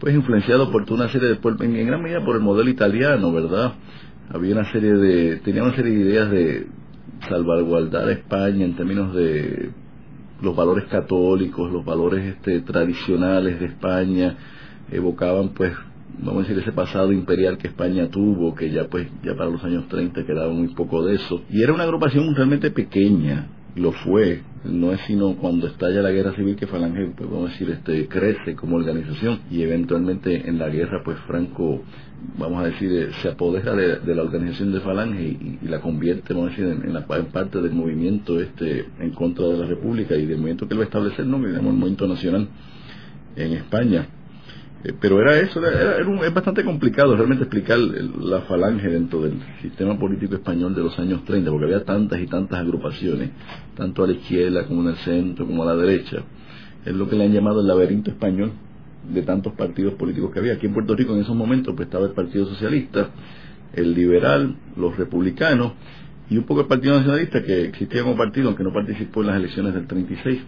pues 0.00 0.14
influenciados 0.14 0.70
por 0.70 0.86
toda 0.86 1.04
una 1.04 1.12
serie 1.12 1.28
de 1.28 1.64
en, 1.64 1.76
en 1.76 1.86
gran 1.86 2.02
medida 2.02 2.24
por 2.24 2.34
el 2.34 2.42
modelo 2.42 2.70
italiano, 2.70 3.30
¿verdad? 3.32 3.74
Había 4.30 4.54
una 4.54 4.72
serie 4.72 4.94
de 4.94 5.36
tenía 5.44 5.62
una 5.62 5.76
serie 5.76 5.92
de 5.92 6.00
ideas 6.00 6.30
de, 6.30 6.66
salvaguardar 7.28 8.08
a 8.08 8.12
España 8.12 8.64
en 8.64 8.76
términos 8.76 9.14
de 9.14 9.70
los 10.42 10.56
valores 10.56 10.84
católicos, 10.86 11.70
los 11.70 11.84
valores 11.84 12.24
este, 12.24 12.60
tradicionales 12.60 13.60
de 13.60 13.66
España, 13.66 14.36
evocaban 14.90 15.50
pues, 15.50 15.72
vamos 16.18 16.44
a 16.44 16.48
decir, 16.48 16.58
ese 16.58 16.72
pasado 16.72 17.12
imperial 17.12 17.58
que 17.58 17.68
España 17.68 18.08
tuvo, 18.08 18.54
que 18.54 18.70
ya 18.70 18.88
pues, 18.88 19.08
ya 19.22 19.34
para 19.34 19.50
los 19.50 19.62
años 19.64 19.86
30 19.88 20.24
quedaba 20.24 20.52
muy 20.52 20.68
poco 20.68 21.04
de 21.04 21.16
eso. 21.16 21.42
Y 21.50 21.62
era 21.62 21.72
una 21.72 21.84
agrupación 21.84 22.34
realmente 22.34 22.70
pequeña, 22.70 23.48
lo 23.76 23.92
fue, 23.92 24.42
no 24.64 24.92
es 24.92 25.00
sino 25.06 25.36
cuando 25.36 25.66
estalla 25.66 26.02
la 26.02 26.10
guerra 26.10 26.34
civil 26.34 26.56
que 26.56 26.66
Falange, 26.66 27.12
pues 27.16 27.30
vamos 27.30 27.48
a 27.48 27.52
decir, 27.52 27.70
este, 27.70 28.06
crece 28.08 28.54
como 28.54 28.76
organización 28.76 29.40
y 29.50 29.62
eventualmente 29.62 30.48
en 30.48 30.58
la 30.58 30.68
guerra 30.68 31.02
pues 31.04 31.18
Franco, 31.26 31.82
vamos 32.38 32.62
a 32.62 32.66
decir, 32.66 32.92
eh, 32.92 33.08
se 33.22 33.28
apodera 33.28 33.74
de, 33.74 34.14
la 34.14 34.22
organización 34.22 34.72
de 34.72 34.80
Falange 34.80 35.22
y, 35.22 35.58
la 35.66 35.80
convierte, 35.80 36.34
vamos 36.34 36.48
a 36.48 36.50
decir, 36.50 36.66
en, 36.84 36.92
la, 36.92 37.06
parte 37.06 37.62
del 37.62 37.72
movimiento 37.72 38.40
este 38.40 38.86
en 38.98 39.10
contra 39.10 39.46
de 39.46 39.58
la 39.58 39.66
República 39.66 40.14
y 40.16 40.26
del 40.26 40.36
movimiento 40.36 40.68
que 40.68 40.74
él 40.74 40.80
va 40.80 40.84
a 40.84 40.86
establecer, 40.86 41.26
¿no? 41.26 41.36
el 41.36 41.62
movimiento 41.62 42.06
nacional 42.06 42.48
en 43.36 43.52
España 43.52 44.08
eh, 44.82 44.94
pero 44.98 45.20
era 45.20 45.38
eso, 45.38 45.64
era, 45.64 45.98
es 45.98 46.34
bastante 46.34 46.64
complicado 46.64 47.14
realmente 47.14 47.44
explicar 47.44 47.78
la 47.78 48.40
falange 48.42 48.88
dentro 48.88 49.22
del 49.22 49.34
sistema 49.60 49.98
político 49.98 50.34
español 50.34 50.74
de 50.74 50.82
los 50.82 50.98
años 50.98 51.24
30, 51.24 51.50
porque 51.50 51.66
había 51.66 51.84
tantas 51.84 52.18
y 52.20 52.26
tantas 52.26 52.60
agrupaciones, 52.60 53.30
tanto 53.76 54.04
a 54.04 54.06
la 54.06 54.14
izquierda 54.14 54.66
como 54.66 54.82
en 54.82 54.88
el 54.88 54.96
centro, 54.96 55.46
como 55.46 55.62
a 55.64 55.66
la 55.66 55.76
derecha. 55.76 56.22
Es 56.84 56.94
lo 56.94 57.08
que 57.08 57.16
le 57.16 57.24
han 57.24 57.32
llamado 57.32 57.60
el 57.60 57.66
laberinto 57.66 58.10
español 58.10 58.52
de 59.12 59.22
tantos 59.22 59.52
partidos 59.52 59.94
políticos 59.94 60.30
que 60.32 60.38
había. 60.38 60.54
Aquí 60.54 60.66
en 60.66 60.72
Puerto 60.72 60.94
Rico 60.94 61.14
en 61.14 61.20
esos 61.20 61.36
momentos 61.36 61.74
pues, 61.76 61.86
estaba 61.86 62.06
el 62.06 62.12
Partido 62.12 62.46
Socialista, 62.46 63.10
el 63.74 63.94
Liberal, 63.94 64.56
los 64.76 64.96
Republicanos 64.96 65.72
y 66.30 66.38
un 66.38 66.44
poco 66.44 66.62
el 66.62 66.66
Partido 66.68 66.96
Nacionalista 66.96 67.42
que 67.42 67.66
existía 67.66 68.02
como 68.02 68.16
partido, 68.16 68.48
aunque 68.48 68.62
no 68.62 68.72
participó 68.72 69.20
en 69.20 69.26
las 69.26 69.36
elecciones 69.36 69.74
del 69.74 69.86
36 69.86 70.40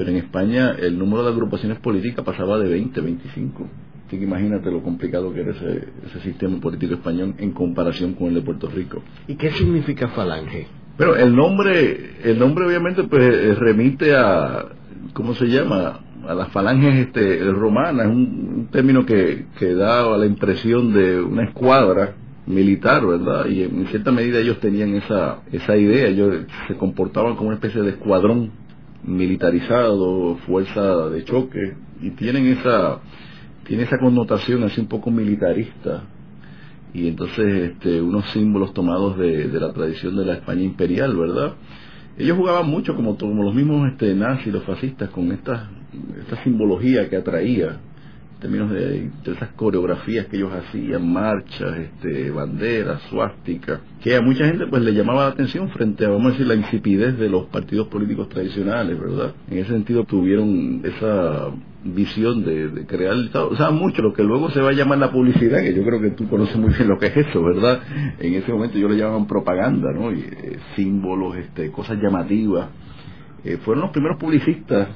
pero 0.00 0.12
en 0.12 0.16
España 0.16 0.76
el 0.78 0.98
número 0.98 1.22
de 1.24 1.28
agrupaciones 1.28 1.78
políticas 1.78 2.24
pasaba 2.24 2.58
de 2.58 2.70
20, 2.70 3.02
25. 3.02 3.68
Así 4.06 4.16
que 4.16 4.24
imagínate 4.24 4.70
lo 4.70 4.82
complicado 4.82 5.30
que 5.34 5.40
era 5.42 5.50
ese, 5.50 5.88
ese 6.06 6.20
sistema 6.20 6.58
político 6.58 6.94
español 6.94 7.34
en 7.36 7.50
comparación 7.50 8.14
con 8.14 8.28
el 8.28 8.36
de 8.36 8.40
Puerto 8.40 8.70
Rico. 8.70 9.02
¿Y 9.28 9.34
qué 9.34 9.50
significa 9.50 10.08
falange? 10.08 10.68
Pero 10.96 11.16
el 11.16 11.36
nombre, 11.36 12.12
el 12.24 12.38
nombre 12.38 12.64
obviamente 12.64 13.04
pues 13.04 13.24
eh, 13.24 13.54
remite 13.56 14.14
a, 14.16 14.68
¿cómo 15.12 15.34
se 15.34 15.48
llama? 15.48 16.00
A 16.26 16.32
las 16.32 16.48
falanges 16.48 16.94
este, 17.08 17.38
romanas, 17.52 18.06
un, 18.06 18.52
un 18.56 18.68
término 18.72 19.04
que, 19.04 19.48
que 19.58 19.74
da 19.74 20.16
la 20.16 20.24
impresión 20.24 20.94
de 20.94 21.20
una 21.20 21.44
escuadra 21.44 22.14
militar, 22.46 23.06
¿verdad? 23.06 23.44
Y 23.50 23.64
en 23.64 23.86
cierta 23.88 24.12
medida 24.12 24.38
ellos 24.38 24.60
tenían 24.60 24.94
esa, 24.94 25.40
esa 25.52 25.76
idea, 25.76 26.08
ellos 26.08 26.46
se 26.68 26.74
comportaban 26.76 27.36
como 27.36 27.48
una 27.48 27.56
especie 27.56 27.82
de 27.82 27.90
escuadrón 27.90 28.69
militarizado, 29.04 30.36
fuerza 30.46 31.08
de 31.08 31.24
choque, 31.24 31.74
y 32.00 32.10
tienen 32.10 32.46
esa, 32.46 33.00
tiene 33.64 33.84
esa 33.84 33.98
connotación 33.98 34.62
así 34.64 34.80
un 34.80 34.88
poco 34.88 35.10
militarista, 35.10 36.04
y 36.92 37.08
entonces 37.08 37.72
este, 37.72 38.02
unos 38.02 38.28
símbolos 38.30 38.74
tomados 38.74 39.16
de, 39.18 39.48
de 39.48 39.60
la 39.60 39.72
tradición 39.72 40.16
de 40.16 40.24
la 40.24 40.34
España 40.34 40.62
imperial, 40.62 41.16
¿verdad? 41.16 41.54
Ellos 42.18 42.36
jugaban 42.36 42.68
mucho 42.68 42.94
como, 42.94 43.16
como 43.16 43.44
los 43.44 43.54
mismos 43.54 43.90
este, 43.92 44.14
nazis, 44.14 44.52
los 44.52 44.64
fascistas, 44.64 45.08
con 45.10 45.32
esta, 45.32 45.70
esta 46.20 46.42
simbología 46.42 47.08
que 47.08 47.16
atraía 47.16 47.80
términos 48.40 48.70
de, 48.70 49.10
esas 49.26 49.50
coreografías 49.50 50.26
que 50.26 50.36
ellos 50.36 50.52
hacían, 50.52 51.12
marchas, 51.12 51.78
este, 51.78 52.30
banderas, 52.30 53.00
suásticas, 53.10 53.80
que 54.02 54.16
a 54.16 54.22
mucha 54.22 54.46
gente 54.46 54.66
pues 54.66 54.82
le 54.82 54.92
llamaba 54.92 55.26
la 55.26 55.30
atención 55.32 55.68
frente 55.70 56.04
a, 56.04 56.08
vamos 56.08 56.26
a 56.26 56.30
decir, 56.32 56.46
la 56.46 56.54
insipidez 56.54 57.18
de 57.18 57.28
los 57.28 57.46
partidos 57.46 57.88
políticos 57.88 58.28
tradicionales, 58.28 58.98
¿verdad? 58.98 59.34
En 59.50 59.58
ese 59.58 59.70
sentido 59.70 60.04
tuvieron 60.04 60.80
esa 60.84 61.50
visión 61.84 62.44
de, 62.44 62.68
de 62.68 62.86
crear 62.86 63.14
el 63.14 63.26
Estado, 63.26 63.48
o 63.48 63.56
sea, 63.56 63.70
mucho 63.70 64.02
lo 64.02 64.12
que 64.12 64.22
luego 64.22 64.50
se 64.50 64.60
va 64.60 64.70
a 64.70 64.72
llamar 64.72 64.98
la 64.98 65.12
publicidad, 65.12 65.62
que 65.62 65.74
yo 65.74 65.84
creo 65.84 66.00
que 66.00 66.10
tú 66.10 66.28
conoces 66.28 66.56
muy 66.56 66.72
bien 66.74 66.88
lo 66.88 66.98
que 66.98 67.06
es 67.06 67.16
eso, 67.16 67.42
¿verdad? 67.42 67.80
En 68.18 68.34
ese 68.34 68.52
momento 68.52 68.78
yo 68.78 68.88
le 68.88 68.96
llamaban 68.96 69.26
propaganda, 69.26 69.92
¿no? 69.92 70.12
Y, 70.12 70.20
eh, 70.20 70.58
símbolos, 70.76 71.36
este, 71.36 71.70
cosas 71.70 71.98
llamativas. 72.02 72.68
Eh, 73.44 73.58
fueron 73.58 73.82
los 73.82 73.90
primeros 73.90 74.18
publicistas 74.18 74.88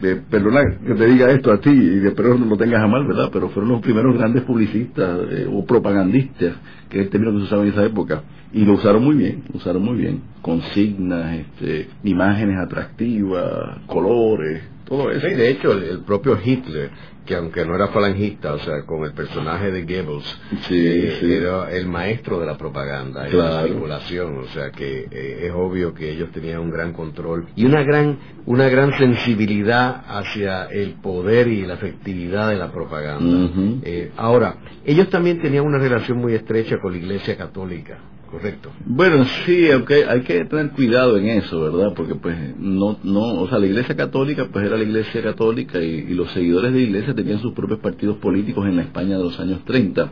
de, 0.00 0.16
perdona 0.16 0.60
que 0.86 0.94
te 0.94 1.06
diga 1.06 1.30
esto 1.30 1.52
a 1.52 1.60
ti 1.60 1.70
y 1.70 2.06
espero 2.06 2.38
no 2.38 2.46
lo 2.46 2.56
tengas 2.56 2.82
a 2.82 2.86
mal, 2.86 3.06
¿verdad? 3.06 3.30
Pero 3.32 3.50
fueron 3.50 3.72
los 3.72 3.82
primeros 3.82 4.16
grandes 4.16 4.42
publicistas 4.44 5.20
eh, 5.30 5.46
o 5.50 5.64
propagandistas, 5.64 6.54
que 6.88 6.98
es 6.98 7.04
el 7.04 7.10
término 7.10 7.32
que 7.32 7.38
se 7.38 7.44
usaba 7.44 7.62
en 7.62 7.68
esa 7.68 7.84
época, 7.84 8.22
y 8.52 8.64
lo 8.64 8.74
usaron 8.74 9.04
muy 9.04 9.16
bien, 9.16 9.44
lo 9.52 9.58
usaron 9.58 9.82
muy 9.82 9.98
bien, 9.98 10.20
consignas, 10.42 11.38
este, 11.38 11.88
imágenes 12.04 12.58
atractivas, 12.58 13.78
colores, 13.86 14.62
todo 14.90 15.10
eso. 15.10 15.26
Sí, 15.26 15.34
de 15.34 15.48
hecho, 15.50 15.72
el, 15.72 15.84
el, 15.84 15.98
propio 16.00 16.38
Hitler, 16.44 16.90
que 17.24 17.36
aunque 17.36 17.64
no 17.64 17.76
era 17.76 17.88
falangista, 17.88 18.54
o 18.54 18.58
sea, 18.58 18.82
con 18.84 19.04
el 19.04 19.12
personaje 19.12 19.70
de 19.70 19.82
Goebbels, 19.84 20.40
sí, 20.68 20.74
eh, 20.86 21.16
sí. 21.20 21.32
era 21.32 21.70
el 21.70 21.86
maestro 21.86 22.40
de 22.40 22.46
la 22.46 22.58
propaganda 22.58 23.28
y 23.28 23.30
Claro. 23.30 23.54
la 23.54 23.62
circulación, 23.68 24.38
o 24.38 24.44
sea, 24.48 24.70
que 24.72 25.06
eh, 25.10 25.46
es 25.46 25.52
obvio 25.54 25.94
que 25.94 26.10
ellos 26.10 26.30
tenían 26.32 26.58
un 26.60 26.70
gran 26.70 26.92
control 26.92 27.46
y 27.54 27.64
una 27.66 27.82
gran, 27.84 28.18
una 28.46 28.68
gran 28.68 28.92
sensibilidad 28.98 30.02
hacia 30.08 30.64
el 30.64 30.94
poder 30.94 31.46
y 31.48 31.64
la 31.64 31.74
efectividad 31.74 32.50
de 32.50 32.56
la 32.56 32.72
propaganda. 32.72 33.50
Eh, 33.84 34.10
ahora, 34.16 34.56
ellos 34.84 35.08
también 35.08 35.40
tenían 35.40 35.64
una 35.64 35.78
relación 35.78 36.18
muy 36.18 36.34
estrecha 36.34 36.78
con 36.80 36.92
la 36.92 36.98
Iglesia 36.98 37.36
Católica, 37.36 37.98
¿correcto? 38.30 38.70
Bueno, 38.86 39.24
sí, 39.44 39.70
aunque 39.70 40.04
hay 40.04 40.22
que 40.22 40.44
tener 40.44 40.70
cuidado 40.70 41.16
en 41.16 41.26
eso, 41.28 41.60
¿verdad? 41.60 41.92
Porque 41.94 42.14
pues 42.14 42.36
no, 42.58 42.98
no, 43.02 43.40
o 43.40 43.48
sea, 43.48 43.58
la 43.58 43.66
Iglesia 43.66 43.96
Católica 43.96 44.48
pues 44.52 44.64
era 44.64 44.76
la 44.76 44.84
Iglesia 44.84 45.22
Católica 45.22 45.78
y, 45.80 46.14
los 46.14 46.30
seguidores 46.32 46.72
de 46.72 46.80
Iglesia 46.80 47.14
tenían 47.14 47.40
sus 47.40 47.52
propios 47.52 47.80
partidos 47.80 48.16
políticos 48.18 48.66
en 48.66 48.76
la 48.76 48.82
España 48.82 49.16
de 49.16 49.24
los 49.24 49.38
años 49.40 49.64
30. 49.64 50.10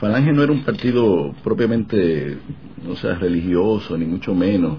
Falange 0.00 0.32
no 0.32 0.42
era 0.42 0.52
un 0.52 0.64
partido 0.64 1.34
propiamente, 1.44 2.38
o 2.88 2.96
sea, 2.96 3.14
religioso, 3.14 3.96
ni 3.96 4.04
mucho 4.04 4.34
menos. 4.34 4.78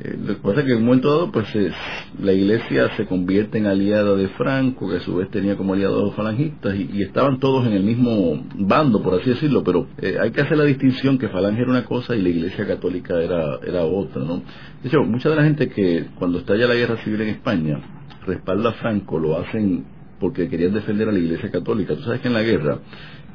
Eh, 0.00 0.16
lo 0.20 0.34
que 0.34 0.40
pasa 0.42 0.60
es 0.60 0.66
que 0.66 0.72
en 0.72 0.78
un 0.78 0.84
momento 0.86 1.08
dado, 1.08 1.30
pues 1.32 1.54
es- 1.54 1.72
la 2.20 2.32
iglesia 2.32 2.90
se 2.96 3.06
convierte 3.06 3.58
en 3.58 3.66
aliada 3.66 4.14
de 4.16 4.28
Franco, 4.30 4.88
que 4.90 4.96
a 4.96 5.00
su 5.00 5.14
vez 5.16 5.30
tenía 5.30 5.56
como 5.56 5.74
aliados 5.74 6.02
los 6.02 6.14
falangistas, 6.14 6.74
y, 6.74 6.90
y 6.92 7.02
estaban 7.02 7.38
todos 7.38 7.66
en 7.66 7.74
el 7.74 7.84
mismo 7.84 8.44
bando, 8.56 9.02
por 9.02 9.14
así 9.20 9.30
decirlo, 9.30 9.62
pero 9.62 9.86
eh, 9.98 10.16
hay 10.20 10.32
que 10.32 10.40
hacer 10.40 10.58
la 10.58 10.64
distinción 10.64 11.18
que 11.18 11.28
Falange 11.28 11.62
era 11.62 11.70
una 11.70 11.84
cosa 11.84 12.16
y 12.16 12.22
la 12.22 12.28
iglesia 12.28 12.66
católica 12.66 13.20
era, 13.22 13.58
era 13.66 13.84
otra, 13.84 14.22
¿no? 14.24 14.42
De 14.82 14.88
hecho, 14.88 15.02
mucha 15.04 15.30
de 15.30 15.36
la 15.36 15.44
gente 15.44 15.68
que 15.68 16.06
cuando 16.16 16.38
estalla 16.38 16.66
la 16.66 16.74
guerra 16.74 16.96
civil 17.04 17.20
en 17.22 17.28
España 17.28 17.78
respalda 18.26 18.70
a 18.70 18.74
Franco, 18.74 19.18
lo 19.18 19.38
hacen 19.38 19.84
porque 20.18 20.48
querían 20.48 20.72
defender 20.72 21.08
a 21.08 21.12
la 21.12 21.18
iglesia 21.18 21.50
católica. 21.50 21.94
Tú 21.94 22.02
sabes 22.02 22.20
que 22.20 22.28
en 22.28 22.34
la 22.34 22.42
guerra 22.42 22.78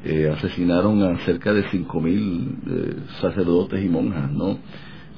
eh, 0.04 0.32
asesinaron 0.36 1.02
a 1.02 1.18
cerca 1.24 1.52
de 1.52 1.62
5.000 1.70 2.56
eh, 2.68 2.94
sacerdotes 3.20 3.82
y 3.84 3.88
monjas, 3.88 4.30
¿no? 4.32 4.58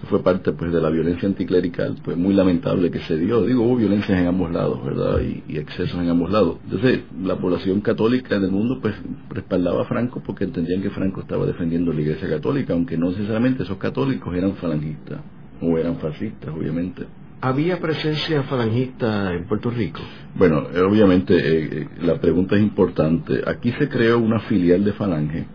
Fue 0.08 0.22
parte 0.22 0.52
pues 0.52 0.72
de 0.72 0.80
la 0.80 0.90
violencia 0.90 1.28
anticlerical, 1.28 1.96
pues 2.04 2.16
muy 2.16 2.34
lamentable 2.34 2.90
que 2.90 3.00
se 3.00 3.16
dio. 3.16 3.42
Digo, 3.42 3.62
hubo 3.62 3.76
violencias 3.76 4.18
en 4.18 4.26
ambos 4.26 4.52
lados, 4.52 4.84
¿verdad? 4.84 5.20
Y, 5.20 5.42
y 5.48 5.58
excesos 5.58 6.00
en 6.00 6.08
ambos 6.08 6.30
lados. 6.30 6.58
Entonces, 6.64 7.00
la 7.22 7.36
población 7.36 7.80
católica 7.80 8.38
del 8.38 8.50
mundo 8.50 8.78
pues 8.80 8.94
respaldaba 9.30 9.82
a 9.82 9.84
Franco 9.84 10.22
porque 10.24 10.44
entendían 10.44 10.82
que 10.82 10.90
Franco 10.90 11.20
estaba 11.20 11.46
defendiendo 11.46 11.92
la 11.92 12.00
Iglesia 12.00 12.28
Católica, 12.28 12.72
aunque 12.72 12.96
no 12.98 13.10
necesariamente 13.10 13.62
esos 13.62 13.78
católicos 13.78 14.34
eran 14.34 14.54
falangistas 14.56 15.20
o 15.60 15.78
eran 15.78 15.96
fascistas, 15.96 16.50
obviamente. 16.54 17.06
¿Había 17.44 17.80
presencia 17.80 18.44
falangista 18.44 19.34
en 19.34 19.46
Puerto 19.46 19.68
Rico? 19.68 20.00
Bueno, 20.36 20.68
eh, 20.72 20.80
obviamente 20.80 21.34
eh, 21.34 21.68
eh, 21.72 21.88
la 22.02 22.20
pregunta 22.20 22.54
es 22.54 22.62
importante. 22.62 23.42
Aquí 23.44 23.72
se 23.72 23.88
creó 23.88 24.20
una 24.20 24.38
filial 24.40 24.84
de 24.84 24.92
Falange, 24.92 25.46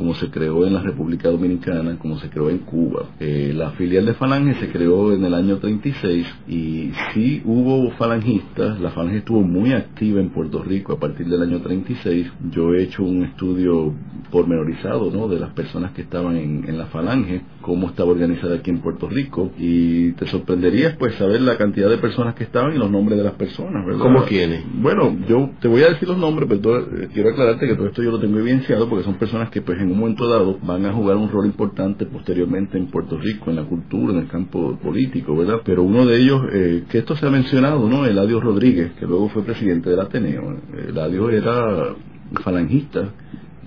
como 0.00 0.14
se 0.14 0.30
creó 0.30 0.66
en 0.66 0.72
la 0.72 0.80
República 0.80 1.28
Dominicana, 1.28 1.98
como 1.98 2.18
se 2.18 2.30
creó 2.30 2.48
en 2.48 2.60
Cuba. 2.60 3.10
Eh, 3.20 3.52
la 3.54 3.72
filial 3.72 4.06
de 4.06 4.14
Falange 4.14 4.54
se 4.54 4.70
creó 4.72 5.12
en 5.12 5.22
el 5.26 5.34
año 5.34 5.58
36 5.58 6.26
y 6.48 6.90
sí 7.12 7.42
hubo 7.44 7.90
falangistas. 7.98 8.80
La 8.80 8.92
Falange 8.92 9.18
estuvo 9.18 9.42
muy 9.42 9.74
activa 9.74 10.18
en 10.18 10.30
Puerto 10.30 10.62
Rico 10.62 10.94
a 10.94 10.98
partir 10.98 11.28
del 11.28 11.42
año 11.42 11.60
36. 11.60 12.32
Yo 12.50 12.72
he 12.72 12.84
hecho 12.84 13.02
un 13.02 13.24
estudio 13.24 13.92
pormenorizado 14.30 15.10
¿no? 15.10 15.28
de 15.28 15.38
las 15.38 15.52
personas 15.52 15.92
que 15.92 16.00
estaban 16.00 16.34
en, 16.38 16.64
en 16.66 16.78
la 16.78 16.86
Falange, 16.86 17.42
cómo 17.60 17.88
estaba 17.88 18.10
organizada 18.10 18.56
aquí 18.56 18.70
en 18.70 18.78
Puerto 18.78 19.06
Rico 19.06 19.52
y 19.58 20.12
te 20.12 20.26
sorprenderías 20.28 20.96
pues 20.96 21.14
saber 21.16 21.42
la 21.42 21.58
cantidad 21.58 21.90
de 21.90 21.98
personas 21.98 22.34
que 22.36 22.44
estaban 22.44 22.74
y 22.74 22.78
los 22.78 22.90
nombres 22.90 23.18
de 23.18 23.24
las 23.24 23.34
personas, 23.34 23.84
¿verdad? 23.84 24.00
¿Cómo 24.00 24.24
quiénes? 24.24 24.64
Bueno, 24.80 25.14
yo 25.28 25.50
te 25.60 25.68
voy 25.68 25.82
a 25.82 25.90
decir 25.90 26.08
los 26.08 26.16
nombres, 26.16 26.48
pero 26.48 26.78
eh, 26.78 27.08
quiero 27.12 27.30
aclararte 27.30 27.66
que 27.66 27.74
todo 27.74 27.88
esto 27.88 28.02
yo 28.02 28.12
lo 28.12 28.18
tengo 28.18 28.38
evidenciado 28.38 28.88
porque 28.88 29.04
son 29.04 29.16
personas 29.16 29.50
que 29.50 29.60
pues 29.60 29.78
en 29.78 29.89
un 29.92 29.98
momento 29.98 30.28
dado 30.28 30.58
van 30.62 30.86
a 30.86 30.92
jugar 30.92 31.16
un 31.16 31.30
rol 31.30 31.46
importante 31.46 32.06
posteriormente 32.06 32.78
en 32.78 32.86
Puerto 32.86 33.18
Rico, 33.18 33.50
en 33.50 33.56
la 33.56 33.64
cultura, 33.64 34.12
en 34.12 34.20
el 34.20 34.28
campo 34.28 34.78
político, 34.82 35.36
¿verdad? 35.36 35.60
Pero 35.64 35.82
uno 35.82 36.06
de 36.06 36.16
ellos, 36.18 36.42
eh, 36.52 36.84
que 36.88 36.98
esto 36.98 37.16
se 37.16 37.26
ha 37.26 37.30
mencionado, 37.30 37.88
¿no? 37.88 38.06
Eladio 38.06 38.40
Rodríguez, 38.40 38.92
que 38.98 39.06
luego 39.06 39.28
fue 39.28 39.42
presidente 39.42 39.90
del 39.90 40.00
Ateneo. 40.00 40.58
Eladio 40.88 41.30
era 41.30 41.94
falangista 42.42 43.10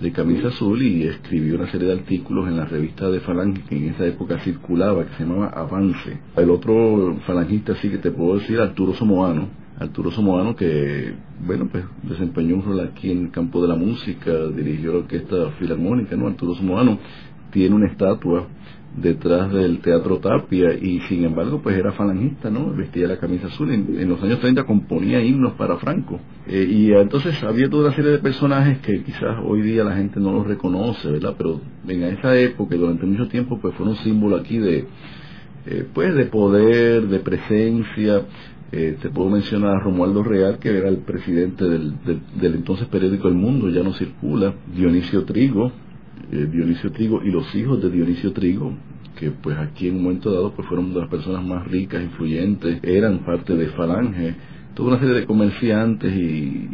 de 0.00 0.12
camisa 0.12 0.48
azul 0.48 0.82
y 0.82 1.04
escribió 1.04 1.54
una 1.56 1.70
serie 1.70 1.88
de 1.88 1.94
artículos 1.94 2.48
en 2.48 2.56
la 2.56 2.64
revista 2.64 3.08
de 3.08 3.20
Falange 3.20 3.62
que 3.68 3.76
en 3.76 3.90
esa 3.90 4.06
época 4.06 4.38
circulaba, 4.40 5.04
que 5.04 5.14
se 5.14 5.24
llamaba 5.24 5.48
Avance. 5.48 6.18
El 6.36 6.50
otro 6.50 7.16
falangista 7.26 7.74
sí 7.76 7.88
que 7.90 7.98
te 7.98 8.10
puedo 8.10 8.38
decir, 8.38 8.60
Arturo 8.60 8.94
Somoano, 8.94 9.48
Arturo 9.78 10.10
Somoano 10.10 10.54
que, 10.54 11.14
bueno, 11.44 11.68
pues 11.70 11.84
desempeñó 12.02 12.56
un 12.56 12.62
rol 12.62 12.80
aquí 12.80 13.10
en 13.10 13.26
el 13.26 13.30
campo 13.30 13.60
de 13.60 13.68
la 13.68 13.74
música, 13.74 14.30
dirigió 14.54 14.92
la 14.92 14.98
orquesta 14.98 15.50
filarmónica, 15.58 16.16
¿no? 16.16 16.28
Arturo 16.28 16.54
Somoano 16.54 16.98
tiene 17.50 17.74
una 17.74 17.88
estatua 17.88 18.48
detrás 18.96 19.52
del 19.52 19.80
Teatro 19.80 20.18
Tapia 20.18 20.72
y 20.74 21.00
sin 21.08 21.24
embargo 21.24 21.60
pues 21.60 21.76
era 21.76 21.92
falangista, 21.92 22.50
¿no? 22.50 22.72
Vestía 22.72 23.08
la 23.08 23.18
camisa 23.18 23.48
azul, 23.48 23.70
en, 23.72 23.98
en 23.98 24.08
los 24.08 24.22
años 24.22 24.38
30 24.40 24.64
componía 24.64 25.20
himnos 25.20 25.54
para 25.54 25.76
Franco. 25.78 26.20
Eh, 26.46 26.66
y 26.68 26.92
entonces 26.92 27.42
había 27.42 27.68
toda 27.68 27.88
una 27.88 27.96
serie 27.96 28.12
de 28.12 28.18
personajes 28.18 28.78
que 28.78 29.02
quizás 29.02 29.38
hoy 29.44 29.62
día 29.62 29.82
la 29.82 29.96
gente 29.96 30.20
no 30.20 30.32
los 30.32 30.46
reconoce, 30.46 31.10
¿verdad? 31.10 31.34
Pero 31.36 31.60
en 31.88 32.02
esa 32.04 32.36
época 32.38 32.76
y 32.76 32.78
durante 32.78 33.06
mucho 33.06 33.28
tiempo 33.28 33.58
pues 33.60 33.74
fueron 33.74 33.96
un 33.96 34.04
símbolo 34.04 34.36
aquí 34.36 34.58
de, 34.58 34.86
eh, 35.66 35.86
pues 35.92 36.14
de 36.14 36.26
poder, 36.26 37.08
de 37.08 37.18
presencia, 37.18 38.22
eh, 38.76 38.96
te 39.00 39.08
puedo 39.08 39.30
mencionar 39.30 39.76
a 39.76 39.78
Romualdo 39.78 40.24
Real, 40.24 40.58
que 40.58 40.76
era 40.76 40.88
el 40.88 40.96
presidente 40.98 41.64
del, 41.64 41.94
del, 42.04 42.54
entonces 42.56 42.88
periódico 42.88 43.28
El 43.28 43.34
Mundo, 43.34 43.68
ya 43.68 43.84
no 43.84 43.92
circula, 43.92 44.52
Dionisio 44.74 45.24
Trigo, 45.24 45.70
eh, 46.32 46.48
Dionisio 46.50 46.90
Trigo 46.90 47.22
y 47.22 47.30
los 47.30 47.54
hijos 47.54 47.80
de 47.80 47.88
Dionisio 47.88 48.32
Trigo, 48.32 48.72
que 49.16 49.30
pues 49.30 49.56
aquí 49.58 49.86
en 49.86 49.98
un 49.98 50.02
momento 50.02 50.32
dado 50.32 50.52
pues 50.54 50.66
fueron 50.66 50.92
de 50.92 50.98
las 50.98 51.08
personas 51.08 51.44
más 51.44 51.64
ricas, 51.68 52.02
influyentes, 52.02 52.80
eran 52.82 53.20
parte 53.20 53.54
de 53.54 53.68
Falange, 53.68 54.34
toda 54.74 54.88
una 54.88 54.98
serie 54.98 55.20
de 55.20 55.26
comerciantes 55.26 56.12
y 56.12 56.68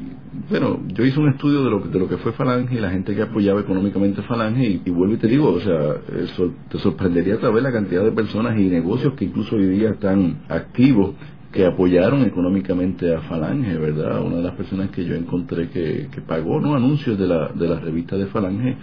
bueno, 0.48 0.80
yo 0.86 1.04
hice 1.04 1.20
un 1.20 1.28
estudio 1.28 1.62
de 1.62 1.70
lo, 1.70 1.80
de 1.80 1.98
lo 1.98 2.08
que 2.08 2.16
fue 2.16 2.32
Falange 2.32 2.76
y 2.76 2.80
la 2.80 2.88
gente 2.88 3.14
que 3.14 3.20
apoyaba 3.20 3.60
económicamente 3.60 4.22
Falange 4.22 4.64
y, 4.64 4.82
y 4.86 4.90
vuelvo 4.90 5.16
y 5.16 5.18
te 5.18 5.26
digo, 5.26 5.50
o 5.50 5.60
sea, 5.60 5.96
eso 6.18 6.50
te 6.70 6.78
sorprendería 6.78 7.38
saber 7.40 7.62
la 7.62 7.72
cantidad 7.72 8.02
de 8.02 8.12
personas 8.12 8.58
y 8.58 8.68
negocios 8.68 9.12
que 9.18 9.26
incluso 9.26 9.56
hoy 9.56 9.66
día 9.66 9.90
están 9.90 10.44
activos 10.48 11.14
que 11.52 11.66
apoyaron 11.66 12.22
económicamente 12.22 13.14
a 13.14 13.22
Falange, 13.22 13.76
¿verdad? 13.76 14.22
Una 14.22 14.36
de 14.36 14.42
las 14.42 14.54
personas 14.54 14.90
que 14.90 15.04
yo 15.04 15.14
encontré 15.14 15.68
que, 15.68 16.08
pagó 16.26 16.60
no 16.60 16.74
anuncios 16.74 17.18
de 17.18 17.26
la, 17.26 17.48
de 17.48 17.68
la 17.68 17.80
revista 17.80 18.16
de 18.16 18.26
Falange 18.26 18.76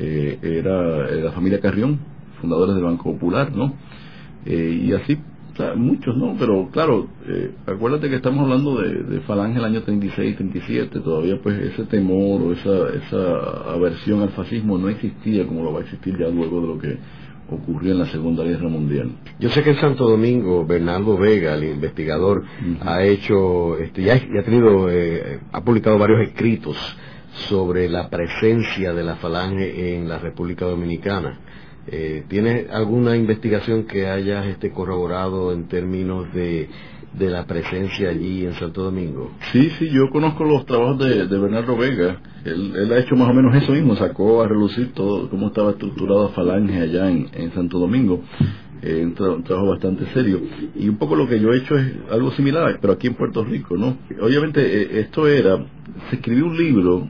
eh, 0.00 0.38
era, 0.42 1.10
la 1.10 1.32
familia 1.32 1.60
Carrión, 1.60 1.98
fundadores 2.40 2.74
del 2.74 2.84
Banco 2.84 3.12
Popular, 3.12 3.54
¿no? 3.54 3.74
Eh, 4.44 4.82
y 4.84 4.92
así, 4.92 5.18
muchos, 5.76 6.16
¿no? 6.16 6.36
Pero 6.38 6.68
claro, 6.70 7.08
eh, 7.26 7.52
acuérdate 7.66 8.08
que 8.08 8.16
estamos 8.16 8.40
hablando 8.40 8.80
de, 8.80 9.02
de 9.02 9.20
Falange 9.20 9.58
el 9.58 9.64
año 9.64 9.82
36, 9.82 10.36
37, 10.36 11.00
todavía 11.00 11.40
pues 11.42 11.58
ese 11.58 11.84
temor 11.84 12.42
o 12.42 12.52
esa, 12.52 12.94
esa 12.94 13.72
aversión 13.72 14.22
al 14.22 14.30
fascismo 14.30 14.78
no 14.78 14.88
existía 14.88 15.46
como 15.46 15.64
lo 15.64 15.72
va 15.72 15.80
a 15.80 15.82
existir 15.82 16.16
ya 16.18 16.28
luego 16.28 16.60
de 16.60 16.66
lo 16.66 16.78
que 16.78 16.98
ocurrió 17.50 17.92
en 17.92 17.98
la 17.98 18.06
Segunda 18.06 18.44
Guerra 18.44 18.68
Mundial. 18.68 19.12
Yo 19.38 19.48
sé 19.50 19.62
que 19.62 19.70
en 19.70 19.76
Santo 19.76 20.08
Domingo 20.08 20.66
Bernardo 20.66 21.16
Vega, 21.16 21.54
el 21.54 21.64
investigador, 21.64 22.44
ha 22.80 23.02
hecho, 23.02 23.78
este, 23.78 24.02
ya, 24.02 24.14
ha 24.14 24.42
tenido, 24.42 24.90
eh, 24.90 25.40
ha 25.52 25.62
publicado 25.62 25.98
varios 25.98 26.20
escritos 26.20 26.76
sobre 27.48 27.88
la 27.88 28.08
presencia 28.10 28.92
de 28.92 29.04
la 29.04 29.16
falange 29.16 29.96
en 29.96 30.08
la 30.08 30.18
República 30.18 30.64
Dominicana. 30.64 31.38
Eh, 31.86 32.24
¿Tiene 32.28 32.66
alguna 32.70 33.16
investigación 33.16 33.84
que 33.84 34.08
hayas 34.08 34.46
este, 34.46 34.70
corroborado 34.70 35.52
en 35.52 35.68
términos 35.68 36.32
de 36.34 36.68
de 37.12 37.30
la 37.30 37.46
presencia 37.46 38.10
allí 38.10 38.44
en 38.44 38.54
Santo 38.54 38.82
Domingo. 38.82 39.32
Sí, 39.52 39.70
sí, 39.78 39.88
yo 39.90 40.10
conozco 40.10 40.44
los 40.44 40.66
trabajos 40.66 40.98
de, 40.98 41.26
Bernardo 41.26 41.76
Vega. 41.76 42.20
Él, 42.44 42.92
ha 42.92 42.98
hecho 42.98 43.16
más 43.16 43.30
o 43.30 43.34
menos 43.34 43.54
eso 43.54 43.72
mismo, 43.72 43.96
sacó 43.96 44.42
a 44.42 44.48
relucir 44.48 44.92
todo 44.92 45.28
cómo 45.28 45.48
estaba 45.48 45.72
estructurada 45.72 46.28
Falange 46.28 46.80
allá 46.80 47.10
en, 47.10 47.52
Santo 47.54 47.78
Domingo. 47.78 48.22
Eh, 48.80 49.04
un, 49.04 49.42
trabajo 49.42 49.70
bastante 49.70 50.06
serio. 50.14 50.40
Y 50.76 50.88
un 50.88 50.98
poco 50.98 51.16
lo 51.16 51.28
que 51.28 51.40
yo 51.40 51.52
he 51.52 51.58
hecho 51.58 51.76
es 51.76 51.92
algo 52.10 52.30
similar, 52.32 52.78
pero 52.80 52.92
aquí 52.92 53.08
en 53.08 53.14
Puerto 53.14 53.44
Rico, 53.44 53.76
¿no? 53.76 53.96
Obviamente 54.20 54.60
eh, 54.60 55.00
esto 55.00 55.26
era, 55.26 55.56
se 56.10 56.16
escribió 56.16 56.46
un 56.46 56.56
libro 56.56 57.08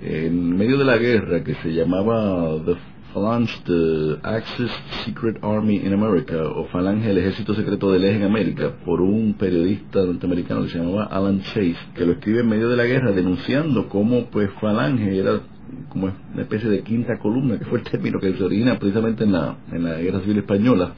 en 0.00 0.56
medio 0.56 0.78
de 0.78 0.84
la 0.84 0.98
guerra 0.98 1.42
que 1.42 1.54
se 1.54 1.72
llamaba 1.72 2.56
The 2.64 2.93
Falange, 3.14 3.62
the 3.64 4.18
Axis 4.24 4.72
Secret 5.04 5.36
Army 5.40 5.76
in 5.76 5.92
America, 5.92 6.34
o 6.48 6.64
Falange, 6.64 7.08
el 7.08 7.18
ejército 7.18 7.54
secreto 7.54 7.92
del 7.92 8.02
eje 8.02 8.16
en 8.16 8.24
América, 8.24 8.72
por 8.84 9.00
un 9.00 9.34
periodista 9.34 10.04
norteamericano 10.04 10.64
que 10.64 10.70
se 10.70 10.78
llamaba 10.78 11.04
Alan 11.04 11.40
Chase, 11.42 11.76
que 11.94 12.04
lo 12.04 12.14
escribe 12.14 12.40
en 12.40 12.48
medio 12.48 12.68
de 12.68 12.76
la 12.76 12.86
guerra 12.86 13.12
denunciando 13.12 13.88
cómo 13.88 14.26
pues 14.32 14.50
Falange 14.60 15.16
era 15.16 15.42
como 15.90 16.06
una 16.32 16.42
especie 16.42 16.68
de 16.68 16.82
quinta 16.82 17.16
columna, 17.20 17.56
que 17.56 17.66
fue 17.66 17.78
el 17.78 17.84
término 17.84 18.18
que 18.18 18.34
se 18.34 18.42
origina 18.42 18.80
precisamente 18.80 19.22
en 19.22 19.30
la, 19.30 19.58
en 19.70 19.84
la 19.84 19.96
Guerra 19.98 20.18
Civil 20.22 20.38
Española, 20.38 20.94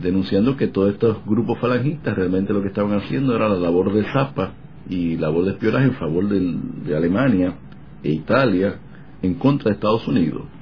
denunciando 0.00 0.56
que 0.56 0.66
todos 0.66 0.94
estos 0.94 1.24
grupos 1.24 1.60
falangistas 1.60 2.16
realmente 2.16 2.52
lo 2.52 2.60
que 2.60 2.68
estaban 2.68 2.98
haciendo 2.98 3.36
era 3.36 3.48
la 3.48 3.54
labor 3.54 3.92
de 3.92 4.02
zapa 4.12 4.50
y 4.90 5.16
labor 5.16 5.44
de 5.44 5.52
espionaje 5.52 5.86
en 5.86 5.94
favor 5.94 6.28
de 6.28 6.96
Alemania 6.96 7.54
e 8.02 8.10
Italia 8.10 8.80
en 9.22 9.34
contra 9.34 9.70
de 9.70 9.74
Estados 9.74 10.08
Unidos. 10.08 10.55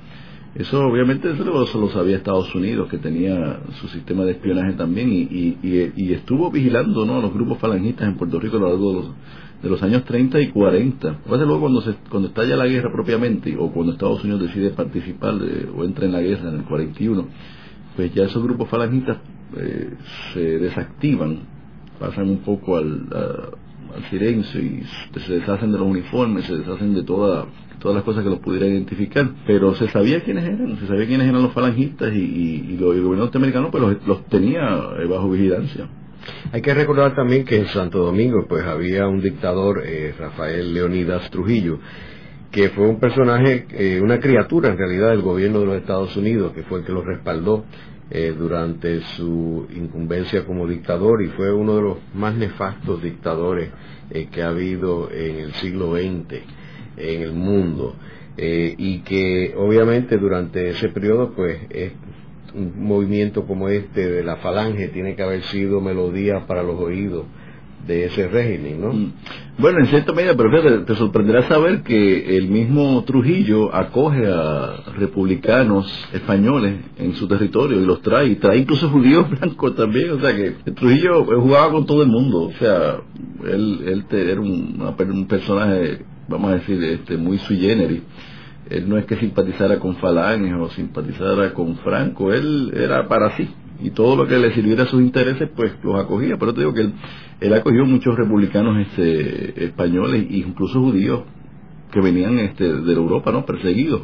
Eso 0.54 0.86
obviamente 0.86 1.32
eso 1.32 1.44
lo, 1.44 1.88
sabía 1.88 2.16
Estados 2.16 2.54
Unidos, 2.54 2.88
que 2.88 2.98
tenía 2.98 3.58
su 3.80 3.88
sistema 3.88 4.24
de 4.24 4.32
espionaje 4.32 4.74
también 4.74 5.12
y, 5.12 5.58
y, 5.62 6.12
estuvo 6.12 6.48
vigilando 6.48 7.04
¿no? 7.04 7.16
a 7.16 7.22
los 7.22 7.34
grupos 7.34 7.58
falangistas 7.58 8.06
en 8.06 8.16
Puerto 8.16 8.38
Rico 8.38 8.58
a 8.58 8.60
lo 8.60 8.68
largo 8.68 8.88
de 8.90 8.94
los, 8.98 9.10
de 9.62 9.68
los 9.68 9.82
años 9.82 10.04
30 10.04 10.40
y 10.40 10.50
40. 10.50 11.18
luego 11.26 11.60
cuando, 11.60 11.80
se, 11.80 11.94
cuando 12.08 12.28
estalla 12.28 12.54
la 12.54 12.68
guerra 12.68 12.92
propiamente 12.92 13.56
o 13.58 13.72
cuando 13.72 13.94
Estados 13.94 14.22
Unidos 14.22 14.42
decide 14.42 14.70
participar 14.70 15.34
o 15.76 15.82
entra 15.82 16.04
en 16.04 16.12
la 16.12 16.20
guerra 16.20 16.50
en 16.50 16.58
el 16.60 16.64
41, 16.64 17.26
pues 17.96 18.14
ya 18.14 18.22
esos 18.22 18.40
grupos 18.40 18.68
falangistas 18.68 19.18
eh, 19.56 19.90
se 20.34 20.58
desactivan, 20.60 21.40
pasan 21.98 22.28
un 22.30 22.38
poco 22.38 22.76
al, 22.76 23.08
al 23.12 24.04
silencio 24.08 24.60
y 24.60 24.84
se 25.16 25.32
deshacen 25.32 25.72
de 25.72 25.78
los 25.78 25.88
uniformes, 25.88 26.44
se 26.44 26.56
deshacen 26.58 26.94
de 26.94 27.02
toda 27.02 27.46
todas 27.78 27.96
las 27.96 28.04
cosas 28.04 28.24
que 28.24 28.30
los 28.30 28.38
pudiera 28.40 28.66
identificar, 28.66 29.28
pero 29.46 29.74
se 29.74 29.88
sabía 29.88 30.22
quiénes 30.22 30.44
eran, 30.44 30.78
se 30.78 30.86
sabía 30.86 31.06
quiénes 31.06 31.28
eran 31.28 31.42
los 31.42 31.52
falangistas 31.52 32.12
y, 32.14 32.18
y, 32.18 32.74
el 32.74 32.78
gobierno 32.78 33.16
norteamericano 33.16 33.70
pues 33.70 33.98
los, 34.06 34.24
tenía 34.26 34.90
eh, 34.98 35.06
bajo 35.06 35.30
vigilancia. 35.30 35.88
Hay 36.52 36.62
que 36.62 36.72
recordar 36.72 37.14
también 37.14 37.44
que 37.44 37.58
en 37.58 37.66
Santo 37.66 37.98
Domingo 37.98 38.46
pues 38.48 38.64
había 38.64 39.06
un 39.06 39.20
dictador, 39.20 39.82
eh, 39.84 40.14
Rafael 40.18 40.72
Leonidas 40.72 41.30
Trujillo, 41.30 41.78
que 42.50 42.70
fue 42.70 42.88
un 42.88 42.98
personaje, 42.98 43.66
eh, 43.70 44.00
una 44.00 44.20
criatura 44.20 44.70
en 44.70 44.78
realidad 44.78 45.10
del 45.10 45.22
gobierno 45.22 45.60
de 45.60 45.66
los 45.66 45.76
Estados 45.76 46.16
Unidos, 46.16 46.52
que 46.52 46.62
fue 46.62 46.80
el 46.80 46.86
que 46.86 46.92
lo 46.92 47.02
respaldó 47.02 47.64
durante 48.38 49.00
su 49.16 49.66
incumbencia 49.74 50.44
como 50.44 50.68
dictador 50.68 51.22
y 51.22 51.28
fue 51.28 51.52
uno 51.52 51.74
de 51.74 51.82
los 51.82 51.96
más 52.14 52.34
nefastos 52.36 53.02
dictadores 53.02 53.70
que 54.30 54.42
ha 54.42 54.50
habido 54.50 55.10
en 55.10 55.36
el 55.36 55.54
siglo 55.54 55.96
XX 55.96 56.44
en 56.96 57.22
el 57.22 57.32
mundo 57.32 57.96
eh, 58.36 58.74
y 58.76 58.98
que 59.00 59.54
obviamente 59.56 60.16
durante 60.16 60.70
ese 60.70 60.88
periodo 60.88 61.32
pues 61.34 61.58
es 61.70 61.92
un 62.54 62.84
movimiento 62.84 63.46
como 63.46 63.68
este 63.68 64.08
de 64.08 64.24
la 64.24 64.36
falange 64.36 64.88
tiene 64.88 65.14
que 65.14 65.22
haber 65.22 65.42
sido 65.44 65.80
melodía 65.80 66.46
para 66.46 66.62
los 66.62 66.80
oídos 66.80 67.24
de 67.86 68.06
ese 68.06 68.28
régimen, 68.28 68.80
¿no? 68.80 68.92
Mm. 68.92 69.12
Bueno, 69.58 69.80
en 69.80 69.86
cierta 69.86 70.12
medida, 70.12 70.34
pero 70.36 70.50
fíjate, 70.50 70.84
te 70.84 70.94
sorprenderá 70.96 71.42
saber 71.42 71.82
que 71.82 72.36
el 72.36 72.48
mismo 72.48 73.04
Trujillo 73.04 73.72
acoge 73.74 74.26
a 74.26 74.82
republicanos 74.96 75.86
españoles 76.12 76.80
en 76.98 77.14
su 77.14 77.28
territorio 77.28 77.80
y 77.80 77.84
los 77.84 78.00
trae, 78.02 78.28
y 78.28 78.36
trae 78.36 78.58
incluso 78.58 78.88
judíos 78.88 79.28
blancos 79.40 79.76
también, 79.76 80.10
o 80.12 80.20
sea 80.20 80.34
que 80.34 80.72
Trujillo 80.72 81.24
jugaba 81.24 81.70
con 81.70 81.86
todo 81.86 82.02
el 82.02 82.08
mundo, 82.08 82.44
o 82.44 82.52
sea, 82.52 82.96
él, 83.44 83.80
él 83.86 84.04
era 84.10 84.40
un, 84.40 84.82
un 84.98 85.26
personaje 85.28 86.04
vamos 86.28 86.50
a 86.50 86.54
decir, 86.54 86.82
este, 86.82 87.16
muy 87.16 87.38
sui 87.38 87.58
generis. 87.58 88.02
Él 88.70 88.88
no 88.88 88.96
es 88.96 89.04
que 89.04 89.16
simpatizara 89.16 89.78
con 89.78 89.96
Falange 89.96 90.54
o 90.54 90.70
simpatizara 90.70 91.52
con 91.52 91.76
Franco, 91.76 92.32
él 92.32 92.72
era 92.74 93.06
para 93.08 93.36
sí. 93.36 93.48
Y 93.82 93.90
todo 93.90 94.16
lo 94.16 94.26
que 94.26 94.38
le 94.38 94.54
sirviera 94.54 94.84
a 94.84 94.86
sus 94.86 95.02
intereses, 95.02 95.50
pues 95.54 95.72
los 95.82 96.02
acogía. 96.02 96.36
Pero 96.38 96.54
te 96.54 96.60
digo 96.60 96.72
que 96.72 96.82
él, 96.82 96.92
él 97.40 97.52
acogió 97.52 97.84
muchos 97.84 98.16
republicanos 98.16 98.78
este, 98.86 99.64
españoles 99.64 100.26
incluso 100.30 100.80
judíos 100.80 101.24
que 101.90 102.00
venían 102.00 102.38
este, 102.38 102.64
de 102.64 102.92
Europa, 102.92 103.32
¿no? 103.32 103.44
Perseguidos. 103.44 104.02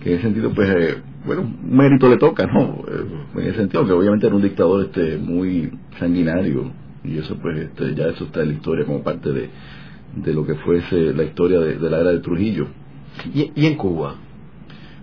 Que 0.00 0.10
en 0.10 0.14
ese 0.14 0.22
sentido, 0.24 0.52
pues, 0.54 0.70
eh, 0.70 0.96
bueno, 1.26 1.42
un 1.42 1.76
mérito 1.76 2.08
le 2.08 2.18
toca, 2.18 2.46
¿no? 2.46 2.84
Eh, 2.86 3.40
en 3.40 3.42
ese 3.42 3.56
sentido, 3.56 3.84
que 3.84 3.92
obviamente 3.92 4.26
era 4.26 4.36
un 4.36 4.42
dictador 4.42 4.84
este, 4.84 5.16
muy 5.16 5.72
sanguinario. 5.98 6.70
Y 7.02 7.18
eso, 7.18 7.36
pues, 7.40 7.58
este, 7.58 7.94
ya 7.94 8.06
eso 8.08 8.24
está 8.24 8.42
en 8.42 8.48
la 8.48 8.54
historia 8.54 8.84
como 8.84 9.02
parte 9.02 9.32
de, 9.32 9.50
de 10.14 10.34
lo 10.34 10.44
que 10.44 10.54
fuese 10.56 11.12
la 11.14 11.24
historia 11.24 11.60
de, 11.60 11.90
la 11.90 12.00
era 12.00 12.12
de 12.12 12.20
Trujillo. 12.20 12.66
¿Y, 13.34 13.66
en 13.66 13.74
Cuba? 13.76 14.14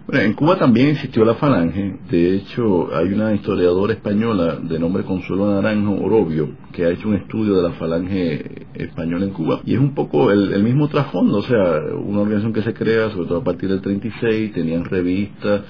Bueno, 0.07 0.21
en 0.23 0.33
Cuba 0.33 0.57
también 0.57 0.89
existió 0.89 1.25
la 1.25 1.35
falange. 1.35 1.97
De 2.09 2.35
hecho, 2.35 2.95
hay 2.95 3.11
una 3.11 3.33
historiadora 3.33 3.93
española 3.93 4.57
de 4.61 4.77
nombre 4.77 5.03
Consuelo 5.03 5.51
Naranjo 5.51 5.95
Orobio 6.03 6.49
que 6.71 6.85
ha 6.85 6.89
hecho 6.89 7.07
un 7.07 7.15
estudio 7.15 7.55
de 7.55 7.63
la 7.63 7.71
falange 7.71 8.67
española 8.75 9.25
en 9.25 9.31
Cuba. 9.31 9.61
Y 9.65 9.73
es 9.73 9.79
un 9.79 9.95
poco 9.95 10.31
el, 10.31 10.61
mismo 10.61 10.87
trasfondo, 10.89 11.39
o 11.39 11.43
sea, 11.43 11.81
una 11.97 12.21
organización 12.21 12.53
que 12.53 12.61
se 12.61 12.73
crea, 12.73 13.09
sobre 13.09 13.27
todo 13.27 13.39
a 13.39 13.43
partir 13.43 13.69
del 13.69 13.81
36, 13.81 14.53
tenían 14.53 14.85
revistas, 14.85 15.61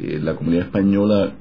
eh, 0.00 0.18
la 0.22 0.34
comunidad 0.34 0.66
española 0.66 1.32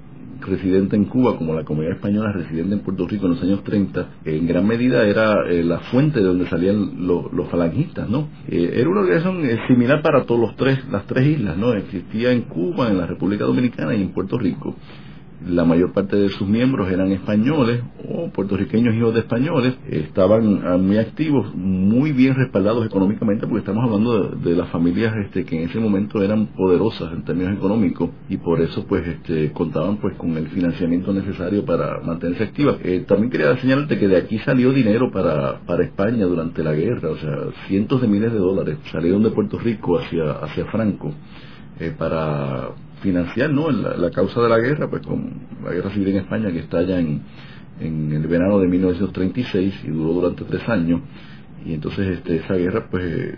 residente 0.42 0.96
en 0.96 1.06
Cuba 1.06 1.38
como 1.38 1.54
la 1.54 1.64
comunidad 1.64 1.96
española 1.96 2.32
residente 2.32 2.76
en 2.76 2.82
Puerto 2.82 3.08
Rico 3.08 3.26
en 3.26 3.34
los 3.34 3.44
años 3.44 3.64
30, 3.64 4.08
en 4.26 4.48
gran 4.48 4.68
medida 4.68 5.06
era 5.06 5.48
eh, 5.50 5.64
la 5.64 5.80
fuente 5.80 6.20
de 6.20 6.26
donde 6.26 6.48
salían 6.48 7.06
los 7.08 7.50
falangistas, 7.50 8.10
¿no? 8.10 8.30
Eh, 8.48 8.72
era 8.76 8.90
una 8.90 9.02
organización 9.02 9.46
eh, 9.46 9.60
similar 9.68 10.02
para 10.02 10.26
todos 10.26 10.40
los 10.40 10.56
tres, 10.56 10.80
las 10.92 11.06
tres 11.06 11.26
islas, 11.26 11.58
¿no? 11.58 11.74
Existía 11.74 12.32
en 12.32 12.44
Cuba, 12.44 12.90
en 12.90 12.98
la 12.98 13.06
República 13.06 13.46
Dominicana 13.46 13.96
y 13.96 14.02
en 14.02 14.10
Puerto 14.10 14.38
Rico 14.38 14.76
la 15.46 15.66
mayor 15.66 15.94
parte 15.94 16.16
de 16.16 16.30
sus 16.30 16.48
miembros 16.48 16.90
eran 16.92 17.12
españoles 17.12 17.82
o 18.10 18.30
puertorriqueños 18.30 18.96
hijos 18.96 19.14
de 19.14 19.20
españoles, 19.22 19.76
estaban 19.88 20.62
ah, 20.66 20.78
muy 20.78 20.98
activos, 20.98 21.54
muy 21.56 22.12
bien 22.12 22.36
respaldados 22.36 22.86
económicamente, 22.86 23.46
porque 23.46 23.60
estamos 23.60 23.84
hablando 23.84 24.30
de, 24.30 24.56
las 24.56 24.70
familias 24.70 25.16
este, 25.18 25.46
que 25.46 25.62
en 25.62 25.70
ese 25.70 25.80
momento 25.80 26.24
eran 26.24 26.48
poderosas 26.48 27.14
en 27.14 27.24
términos 27.24 27.54
económicos 27.56 28.10
y 28.28 28.38
por 28.38 28.60
eso 28.62 28.86
pues 28.88 29.08
este, 29.08 29.52
contaban 29.52 29.98
pues 29.98 30.16
con 30.16 30.36
el 30.36 30.48
financiamiento 30.48 31.14
necesario 31.14 31.64
para 31.64 32.00
mantenerse 32.02 32.44
activas. 32.44 32.78
Eh, 32.84 33.06
también 33.08 33.30
quería 33.30 33.56
señalarte 33.58 34.00
que 34.00 34.08
de 34.08 34.18
aquí 34.18 34.40
salió 34.40 34.72
dinero 34.72 35.12
para, 35.12 35.60
para 35.66 35.84
España 35.84 36.26
durante 36.26 36.64
la 36.64 36.74
guerra, 36.74 37.10
o 37.10 37.18
sea, 37.18 37.38
cientos 37.68 38.02
de 38.02 38.08
miles 38.08 38.32
de 38.32 38.40
dólares 38.40 38.78
salieron 38.92 39.22
de 39.22 39.30
Puerto 39.30 39.60
Rico 39.60 40.00
hacia, 40.00 40.32
hacia 40.32 40.66
Franco. 40.66 41.14
Eh, 41.80 41.94
para 41.96 42.70
financiar 43.02 43.52
¿no? 43.52 43.70
la, 43.70 44.12
causa 44.12 44.42
de 44.42 44.50
la 44.50 44.60
guerra, 44.60 44.90
pues 44.90 45.06
con 45.06 45.34
la 45.64 45.72
guerra 45.72 45.92
civil 45.92 46.10
en 46.10 46.18
España 46.18 46.52
que 46.52 46.60
estalla 46.60 47.00
en, 47.00 47.22
en 47.80 48.12
el 48.12 48.28
verano 48.28 48.60
de 48.60 48.68
1936 48.68 49.82
y 49.84 49.88
duró 49.88 50.14
durante 50.14 50.44
tres 50.46 50.68
años. 50.68 51.02
Y 51.66 51.74
entonces 51.74 52.18
este, 52.18 52.38
esa 52.38 52.56
guerra 52.56 52.88
pues 52.90 53.38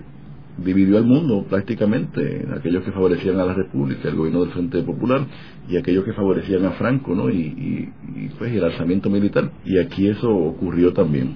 dividió 0.64 0.98
al 0.98 1.06
mundo 1.06 1.46
prácticamente, 1.50 2.46
aquellos 2.56 2.84
que 2.84 2.92
favorecían 2.92 3.40
a 3.40 3.46
la 3.46 3.54
República, 3.54 4.10
el 4.10 4.16
gobierno 4.16 4.42
del 4.42 4.52
Frente 4.52 4.82
Popular, 4.84 5.26
y 5.70 5.78
aquellos 5.78 6.04
que 6.04 6.14
favorecían 6.14 6.66
a 6.66 6.72
Franco, 6.72 7.16
¿no? 7.16 7.30
Y, 7.30 7.92
y 8.16 8.30
pues 8.38 8.52
el 8.54 8.64
alzamiento 8.64 9.10
militar. 9.10 9.52
Y 9.66 9.78
aquí 9.78 10.08
eso 10.08 10.30
ocurrió 10.30 10.94
también. 10.94 11.36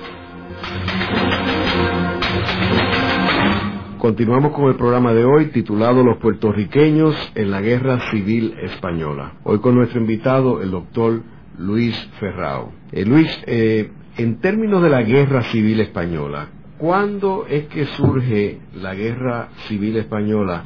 Continuamos 4.01 4.53
con 4.53 4.65
el 4.65 4.77
programa 4.77 5.13
de 5.13 5.23
hoy 5.23 5.51
titulado 5.51 6.03
Los 6.03 6.17
puertorriqueños 6.17 7.15
en 7.35 7.51
la 7.51 7.61
Guerra 7.61 8.09
Civil 8.09 8.55
Española. 8.59 9.33
Hoy 9.43 9.59
con 9.59 9.75
nuestro 9.75 10.01
invitado, 10.01 10.59
el 10.59 10.71
doctor 10.71 11.21
Luis 11.59 11.95
Ferrao. 12.19 12.73
Eh, 12.91 13.05
Luis, 13.05 13.29
eh, 13.45 13.91
en 14.17 14.39
términos 14.39 14.81
de 14.81 14.89
la 14.89 15.03
Guerra 15.03 15.43
Civil 15.51 15.81
Española, 15.81 16.47
¿cuándo 16.79 17.45
es 17.47 17.67
que 17.67 17.85
surge 17.85 18.57
la 18.73 18.95
Guerra 18.95 19.49
Civil 19.67 19.95
Española 19.97 20.63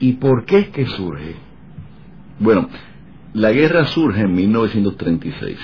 y 0.00 0.14
por 0.14 0.44
qué 0.44 0.58
es 0.58 0.68
que 0.70 0.86
surge? 0.86 1.36
Bueno, 2.40 2.68
la 3.32 3.52
guerra 3.52 3.84
surge 3.84 4.22
en 4.22 4.34
1936 4.34 5.56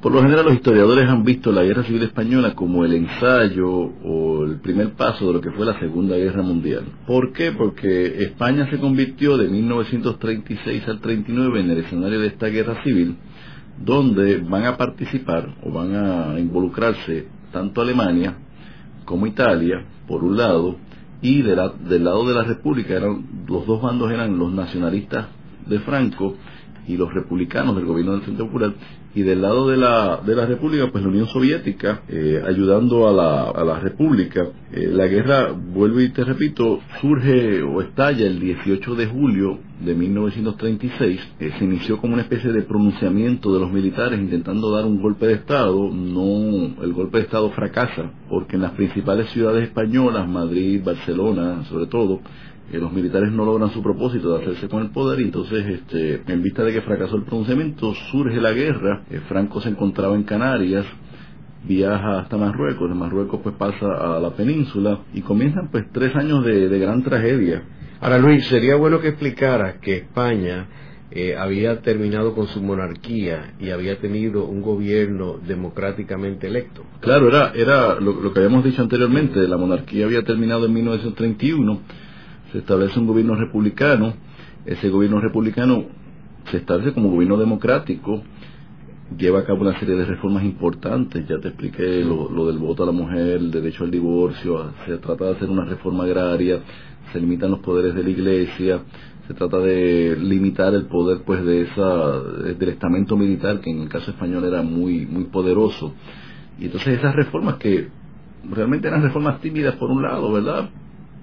por 0.00 0.12
lo 0.12 0.22
general 0.22 0.44
los 0.44 0.54
historiadores 0.54 1.08
han 1.08 1.24
visto 1.24 1.50
la 1.52 1.62
Guerra 1.62 1.84
Civil 1.84 2.02
Española 2.02 2.54
como 2.54 2.84
el 2.84 2.92
ensayo 2.92 3.68
o 3.68 4.44
el 4.44 4.60
primer 4.60 4.92
paso 4.92 5.26
de 5.26 5.32
lo 5.32 5.40
que 5.40 5.50
fue 5.50 5.64
la 5.64 5.78
Segunda 5.80 6.16
Guerra 6.16 6.42
Mundial. 6.42 6.84
¿Por 7.06 7.32
qué? 7.32 7.52
Porque 7.52 8.22
España 8.24 8.68
se 8.70 8.78
convirtió 8.78 9.36
de 9.36 9.48
1936 9.48 10.86
al 10.88 11.00
39 11.00 11.60
en 11.60 11.70
el 11.70 11.78
escenario 11.78 12.20
de 12.20 12.28
esta 12.28 12.46
guerra 12.48 12.82
civil, 12.84 13.16
donde 13.84 14.38
van 14.38 14.64
a 14.66 14.76
participar 14.76 15.54
o 15.62 15.72
van 15.72 15.94
a 15.94 16.38
involucrarse 16.38 17.28
tanto 17.52 17.80
Alemania 17.80 18.36
como 19.04 19.26
Italia, 19.26 19.84
por 20.06 20.24
un 20.24 20.36
lado, 20.36 20.76
y 21.22 21.42
del 21.42 21.56
lado 22.04 22.28
de 22.28 22.34
la 22.34 22.44
República 22.44 22.94
eran 22.94 23.24
los 23.48 23.66
dos 23.66 23.80
bandos 23.80 24.12
eran 24.12 24.38
los 24.38 24.52
nacionalistas 24.52 25.26
de 25.66 25.78
Franco 25.80 26.36
y 26.86 26.96
los 26.96 27.12
republicanos 27.12 27.74
del 27.74 27.86
gobierno 27.86 28.12
del 28.12 28.22
Centro 28.22 28.46
Popular 28.46 28.74
y 29.16 29.22
del 29.22 29.40
lado 29.40 29.66
de 29.66 29.78
la, 29.78 30.20
de 30.26 30.36
la 30.36 30.44
República, 30.44 30.90
pues 30.92 31.02
la 31.02 31.08
Unión 31.08 31.26
Soviética, 31.28 32.02
eh, 32.06 32.42
ayudando 32.46 33.08
a 33.08 33.12
la, 33.12 33.44
a 33.48 33.64
la 33.64 33.80
República. 33.80 34.46
Eh, 34.70 34.90
la 34.92 35.06
guerra, 35.06 35.52
vuelvo 35.52 36.02
y 36.02 36.10
te 36.10 36.22
repito, 36.22 36.80
surge 37.00 37.62
o 37.62 37.80
estalla 37.80 38.26
el 38.26 38.38
18 38.38 38.94
de 38.94 39.06
julio 39.06 39.58
de 39.80 39.94
1936. 39.94 41.20
Eh, 41.40 41.50
se 41.58 41.64
inició 41.64 41.96
como 41.96 42.12
una 42.12 42.24
especie 42.24 42.52
de 42.52 42.60
pronunciamiento 42.60 43.54
de 43.54 43.60
los 43.60 43.72
militares 43.72 44.20
intentando 44.20 44.70
dar 44.70 44.84
un 44.84 45.00
golpe 45.00 45.26
de 45.26 45.32
Estado. 45.32 45.90
No, 45.90 46.82
el 46.84 46.92
golpe 46.92 47.16
de 47.16 47.24
Estado 47.24 47.50
fracasa, 47.52 48.10
porque 48.28 48.56
en 48.56 48.62
las 48.62 48.72
principales 48.72 49.30
ciudades 49.30 49.64
españolas, 49.64 50.28
Madrid, 50.28 50.82
Barcelona, 50.84 51.64
sobre 51.70 51.86
todo, 51.86 52.20
los 52.72 52.92
militares 52.92 53.30
no 53.30 53.44
logran 53.44 53.70
su 53.70 53.82
propósito 53.82 54.32
de 54.32 54.42
hacerse 54.42 54.68
con 54.68 54.82
el 54.82 54.90
poder 54.90 55.20
y 55.20 55.24
entonces 55.24 55.64
este, 55.66 56.22
en 56.26 56.42
vista 56.42 56.64
de 56.64 56.72
que 56.72 56.82
fracasó 56.82 57.16
el 57.16 57.22
pronunciamiento 57.22 57.94
surge 58.10 58.40
la 58.40 58.52
guerra 58.52 59.02
eh, 59.10 59.20
Franco 59.28 59.60
se 59.60 59.68
encontraba 59.68 60.16
en 60.16 60.24
Canarias 60.24 60.84
viaja 61.64 62.20
hasta 62.20 62.36
Marruecos 62.36 62.88
de 62.88 62.94
Marruecos 62.94 63.40
pues 63.42 63.54
pasa 63.56 64.16
a 64.16 64.20
la 64.20 64.30
península 64.30 65.00
y 65.14 65.20
comienzan 65.20 65.68
pues 65.70 65.84
tres 65.92 66.14
años 66.16 66.44
de, 66.44 66.78
gran 66.78 67.02
tragedia 67.04 67.62
ahora 68.00 68.18
Luis 68.18 68.46
sería 68.46 68.74
bueno 68.76 69.00
que 69.00 69.08
explicara 69.08 69.80
que 69.80 69.98
España 69.98 70.66
eh, 71.12 71.36
había 71.38 71.82
terminado 71.82 72.34
con 72.34 72.48
su 72.48 72.60
monarquía 72.60 73.54
y 73.60 73.70
había 73.70 74.00
tenido 74.00 74.44
un 74.44 74.60
gobierno 74.60 75.38
democráticamente 75.38 76.48
electo. 76.48 76.82
Claro, 76.98 77.28
era, 77.28 77.52
era 77.54 78.00
lo, 78.00 78.20
lo 78.20 78.32
que 78.32 78.40
habíamos 78.40 78.64
dicho 78.64 78.82
anteriormente, 78.82 79.46
la 79.46 79.56
monarquía 79.56 80.04
había 80.04 80.24
terminado 80.24 80.66
en 80.66 80.74
1931 80.74 81.80
se 82.52 82.58
establece 82.58 82.98
un 82.98 83.06
gobierno 83.06 83.34
republicano, 83.34 84.14
ese 84.64 84.88
gobierno 84.88 85.20
republicano 85.20 85.84
se 86.50 86.58
establece 86.58 86.92
como 86.92 87.10
gobierno 87.10 87.36
democrático, 87.36 88.22
lleva 89.16 89.40
a 89.40 89.44
cabo 89.44 89.62
una 89.62 89.78
serie 89.78 89.94
de 89.94 90.04
reformas 90.04 90.44
importantes, 90.44 91.26
ya 91.28 91.38
te 91.38 91.48
expliqué 91.48 92.04
lo, 92.04 92.46
del 92.46 92.58
voto 92.58 92.82
a 92.82 92.86
la 92.86 92.92
mujer, 92.92 93.38
el 93.38 93.50
derecho 93.50 93.84
al 93.84 93.90
divorcio, 93.90 94.72
se 94.86 94.98
trata 94.98 95.26
de 95.26 95.30
hacer 95.32 95.50
una 95.50 95.64
reforma 95.64 96.04
agraria, 96.04 96.60
se 97.12 97.20
limitan 97.20 97.50
los 97.50 97.60
poderes 97.60 97.94
de 97.94 98.02
la 98.02 98.10
iglesia, 98.10 98.80
se 99.26 99.34
trata 99.34 99.58
de 99.58 100.16
limitar 100.20 100.74
el 100.74 100.86
poder 100.86 101.22
pues 101.24 101.44
de 101.44 101.62
esa 101.62 102.20
del 102.20 102.68
estamento 102.68 103.16
militar 103.16 103.60
que 103.60 103.70
en 103.70 103.82
el 103.82 103.88
caso 103.88 104.10
español 104.12 104.44
era 104.44 104.62
muy 104.62 105.04
muy 105.06 105.24
poderoso. 105.24 105.94
Y 106.58 106.66
entonces 106.66 106.98
esas 106.98 107.14
reformas 107.14 107.56
que 107.56 107.88
realmente 108.48 108.86
eran 108.86 109.02
reformas 109.02 109.40
tímidas 109.40 109.74
por 109.76 109.90
un 109.90 110.02
lado 110.02 110.32
verdad 110.32 110.70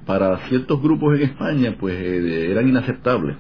para 0.06 0.38
ciertos 0.50 0.82
grupos 0.82 1.16
en 1.16 1.24
España 1.24 1.76
pues 1.80 1.96
eh, 1.96 2.52
eran 2.52 2.68
inaceptables. 2.68 3.38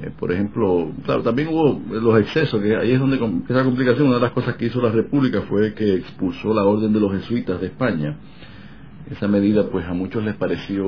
Eh, 0.00 0.10
por 0.16 0.30
ejemplo, 0.30 0.92
claro, 1.04 1.22
también 1.22 1.48
hubo 1.48 1.80
los 1.90 2.20
excesos, 2.20 2.62
que 2.62 2.76
ahí 2.76 2.92
es 2.92 3.00
donde 3.00 3.16
esa 3.16 3.64
complicación, 3.64 4.06
una 4.06 4.16
de 4.16 4.22
las 4.22 4.32
cosas 4.32 4.56
que 4.56 4.66
hizo 4.66 4.80
la 4.80 4.92
República 4.92 5.42
fue 5.42 5.74
que 5.74 5.96
expulsó 5.96 6.54
la 6.54 6.64
orden 6.64 6.92
de 6.92 7.00
los 7.00 7.12
jesuitas 7.12 7.60
de 7.60 7.66
España. 7.66 8.16
Esa 9.10 9.26
medida 9.26 9.68
pues 9.70 9.86
a 9.86 9.94
muchos 9.94 10.22
les 10.22 10.36
pareció 10.36 10.84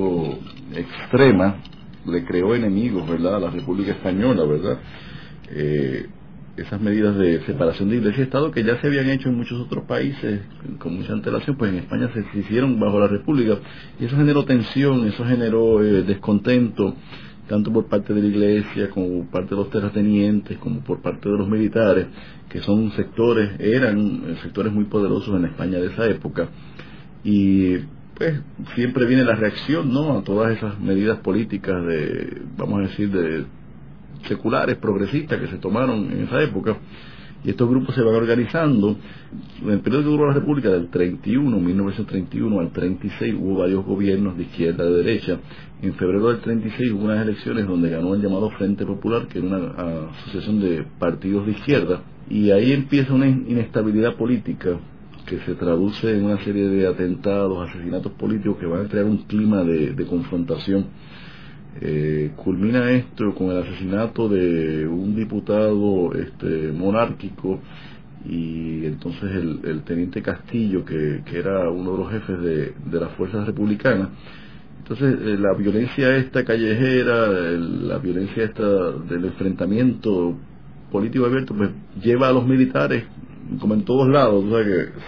extrema, 0.73 1.57
le 2.05 2.23
creó 2.23 2.55
enemigos, 2.55 3.09
¿verdad?, 3.09 3.35
a 3.35 3.39
la 3.39 3.49
República 3.49 3.91
Española, 3.91 4.45
¿verdad? 4.45 4.79
Eh, 5.49 6.07
esas 6.57 6.81
medidas 6.81 7.17
de 7.17 7.41
separación 7.45 7.89
de 7.89 7.97
iglesia 7.97 8.21
y 8.21 8.23
Estado 8.23 8.51
que 8.51 8.63
ya 8.63 8.79
se 8.81 8.87
habían 8.87 9.09
hecho 9.09 9.29
en 9.29 9.37
muchos 9.37 9.59
otros 9.59 9.85
países 9.85 10.41
con 10.79 10.95
mucha 10.95 11.13
antelación, 11.13 11.55
pues 11.57 11.71
en 11.71 11.79
España 11.79 12.09
se, 12.13 12.39
hicieron 12.39 12.79
bajo 12.79 12.99
la 12.99 13.07
República 13.07 13.57
y 13.99 14.05
eso 14.05 14.17
generó 14.17 14.43
tensión, 14.45 15.07
eso 15.07 15.25
generó 15.25 15.83
eh, 15.83 16.03
descontento 16.03 16.95
tanto 17.47 17.71
por 17.71 17.87
parte 17.87 18.13
de 18.13 18.21
la 18.21 18.27
iglesia 18.27 18.89
como 18.89 19.23
por 19.23 19.31
parte 19.31 19.49
de 19.51 19.55
los 19.55 19.69
terratenientes 19.69 20.57
como 20.57 20.81
por 20.81 21.01
parte 21.01 21.29
de 21.29 21.37
los 21.37 21.47
militares 21.47 22.07
que 22.49 22.59
son 22.59 22.91
sectores, 22.91 23.59
eran 23.59 24.23
eh, 24.27 24.35
sectores 24.41 24.73
muy 24.73 24.85
poderosos 24.85 25.35
en 25.35 25.45
España 25.45 25.79
de 25.79 25.87
esa 25.87 26.05
época 26.07 26.49
y 27.23 27.77
pues 28.15 28.39
siempre 28.75 29.05
viene 29.05 29.23
la 29.23 29.35
reacción 29.35 29.91
¿no? 29.91 30.17
a 30.17 30.23
todas 30.23 30.55
esas 30.55 30.79
medidas 30.79 31.19
políticas 31.19 31.83
de, 31.85 32.41
vamos 32.57 32.79
a 32.79 32.81
decir, 32.83 33.09
de 33.09 33.45
seculares, 34.27 34.77
progresistas 34.77 35.39
que 35.39 35.47
se 35.47 35.57
tomaron 35.57 36.11
en 36.11 36.23
esa 36.23 36.41
época, 36.41 36.77
y 37.43 37.49
estos 37.49 37.69
grupos 37.69 37.95
se 37.95 38.01
van 38.01 38.15
organizando. 38.15 38.95
En 39.63 39.71
el 39.71 39.79
periodo 39.79 40.03
que 40.03 40.09
duró 40.09 40.27
la 40.27 40.33
República, 40.33 40.69
del 40.69 40.89
31, 40.89 41.59
1931 41.59 42.59
al 42.59 42.71
36, 42.71 43.35
hubo 43.39 43.59
varios 43.59 43.85
gobiernos 43.85 44.37
de 44.37 44.43
izquierda, 44.43 44.85
de 44.85 45.03
derecha. 45.03 45.39
En 45.81 45.93
febrero 45.95 46.27
del 46.29 46.41
36 46.41 46.91
hubo 46.91 47.05
unas 47.05 47.25
elecciones 47.25 47.67
donde 47.67 47.89
ganó 47.89 48.13
el 48.13 48.21
llamado 48.21 48.49
Frente 48.51 48.85
Popular, 48.85 49.27
que 49.27 49.39
era 49.39 49.47
una 49.47 50.09
asociación 50.11 50.59
de 50.59 50.85
partidos 50.99 51.45
de 51.45 51.53
izquierda, 51.53 52.03
y 52.29 52.51
ahí 52.51 52.71
empieza 52.71 53.13
una 53.13 53.27
inestabilidad 53.27 54.15
política 54.15 54.77
que 55.25 55.39
se 55.39 55.55
traduce 55.55 56.15
en 56.15 56.25
una 56.25 56.43
serie 56.43 56.67
de 56.67 56.87
atentados, 56.87 57.69
asesinatos 57.69 58.11
políticos 58.13 58.57
que 58.59 58.65
van 58.65 58.85
a 58.85 58.89
crear 58.89 59.05
un 59.05 59.17
clima 59.23 59.63
de 59.63 60.05
confrontación 60.07 60.87
eh, 61.79 62.31
culmina 62.35 62.91
esto 62.91 63.33
con 63.33 63.51
el 63.51 63.63
asesinato 63.63 64.27
de 64.27 64.85
un 64.85 65.15
diputado 65.15 66.13
este, 66.13 66.71
monárquico 66.73 67.61
y 68.25 68.85
entonces 68.85 69.31
el, 69.33 69.81
teniente 69.83 70.21
Castillo, 70.21 70.83
que, 70.85 71.23
era 71.33 71.69
uno 71.69 71.93
de 71.93 71.97
los 71.97 72.11
jefes 72.11 72.41
de, 72.41 72.99
las 72.99 73.11
fuerzas 73.13 73.45
republicanas. 73.45 74.09
Entonces 74.79 75.15
eh, 75.21 75.37
la 75.39 75.53
violencia 75.53 76.17
esta 76.17 76.43
callejera, 76.43 77.27
la 77.27 77.97
violencia 77.99 78.43
esta 78.43 78.91
del 79.09 79.25
enfrentamiento 79.25 80.35
político 80.91 81.25
abierto, 81.25 81.55
pues 81.55 81.69
lleva 82.03 82.27
a 82.27 82.33
los 82.33 82.45
militares, 82.45 83.05
como 83.59 83.73
en 83.73 83.85
todos 83.85 84.09
lados, 84.09 84.43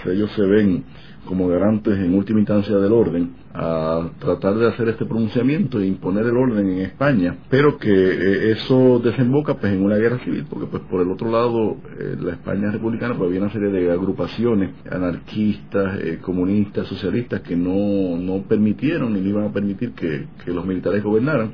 que 0.05 0.11
ellos 0.11 0.31
se 0.35 0.43
ven 0.43 0.83
como 1.25 1.47
garantes 1.47 1.97
en 1.97 2.13
última 2.15 2.39
instancia 2.39 2.77
del 2.77 2.91
orden 2.91 3.31
a 3.53 4.09
tratar 4.19 4.55
de 4.55 4.67
hacer 4.67 4.89
este 4.89 5.05
pronunciamiento 5.05 5.79
e 5.79 5.85
imponer 5.85 6.25
el 6.25 6.35
orden 6.35 6.69
en 6.69 6.79
España, 6.79 7.37
pero 7.49 7.77
que 7.77 7.91
eh, 7.91 8.51
eso 8.51 8.99
desemboca 8.99 9.55
pues 9.55 9.73
en 9.73 9.83
una 9.83 9.97
guerra 9.97 10.19
civil, 10.19 10.45
porque 10.49 10.65
pues 10.65 10.83
por 10.83 11.01
el 11.01 11.11
otro 11.11 11.29
lado 11.29 11.77
eh, 11.99 12.15
la 12.19 12.33
España 12.33 12.71
republicana 12.71 13.15
pues 13.15 13.27
había 13.27 13.41
una 13.41 13.53
serie 13.53 13.69
de 13.69 13.91
agrupaciones 13.91 14.71
anarquistas, 14.89 15.99
eh, 16.01 16.19
comunistas, 16.21 16.87
socialistas 16.87 17.41
que 17.41 17.55
no, 17.55 18.17
no 18.17 18.43
permitieron 18.43 19.13
ni 19.13 19.19
iban 19.27 19.45
a 19.45 19.53
permitir 19.53 19.91
que, 19.93 20.25
que 20.43 20.51
los 20.51 20.65
militares 20.65 21.03
gobernaran 21.03 21.51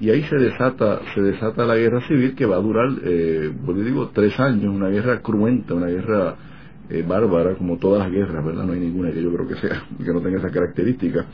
y 0.00 0.08
ahí 0.08 0.22
se 0.24 0.36
desata 0.36 1.00
se 1.14 1.20
desata 1.20 1.66
la 1.66 1.76
guerra 1.76 2.00
civil 2.08 2.34
que 2.34 2.46
va 2.46 2.56
a 2.56 2.60
durar 2.60 2.88
eh, 3.04 3.52
digo 3.84 4.10
tres 4.14 4.38
años 4.40 4.74
una 4.74 4.88
guerra 4.88 5.20
cruenta 5.20 5.74
una 5.74 5.88
guerra 5.88 6.36
eh, 6.90 7.04
bárbara 7.06 7.54
como 7.54 7.78
todas 7.78 8.00
las 8.00 8.12
guerras 8.12 8.44
verdad 8.44 8.64
no 8.64 8.72
hay 8.72 8.80
ninguna 8.80 9.12
que 9.12 9.22
yo 9.22 9.32
creo 9.32 9.48
que 9.48 9.56
sea 9.56 9.84
que 10.04 10.12
no 10.12 10.20
tenga 10.20 10.38
esa 10.38 10.50
característica. 10.50 11.26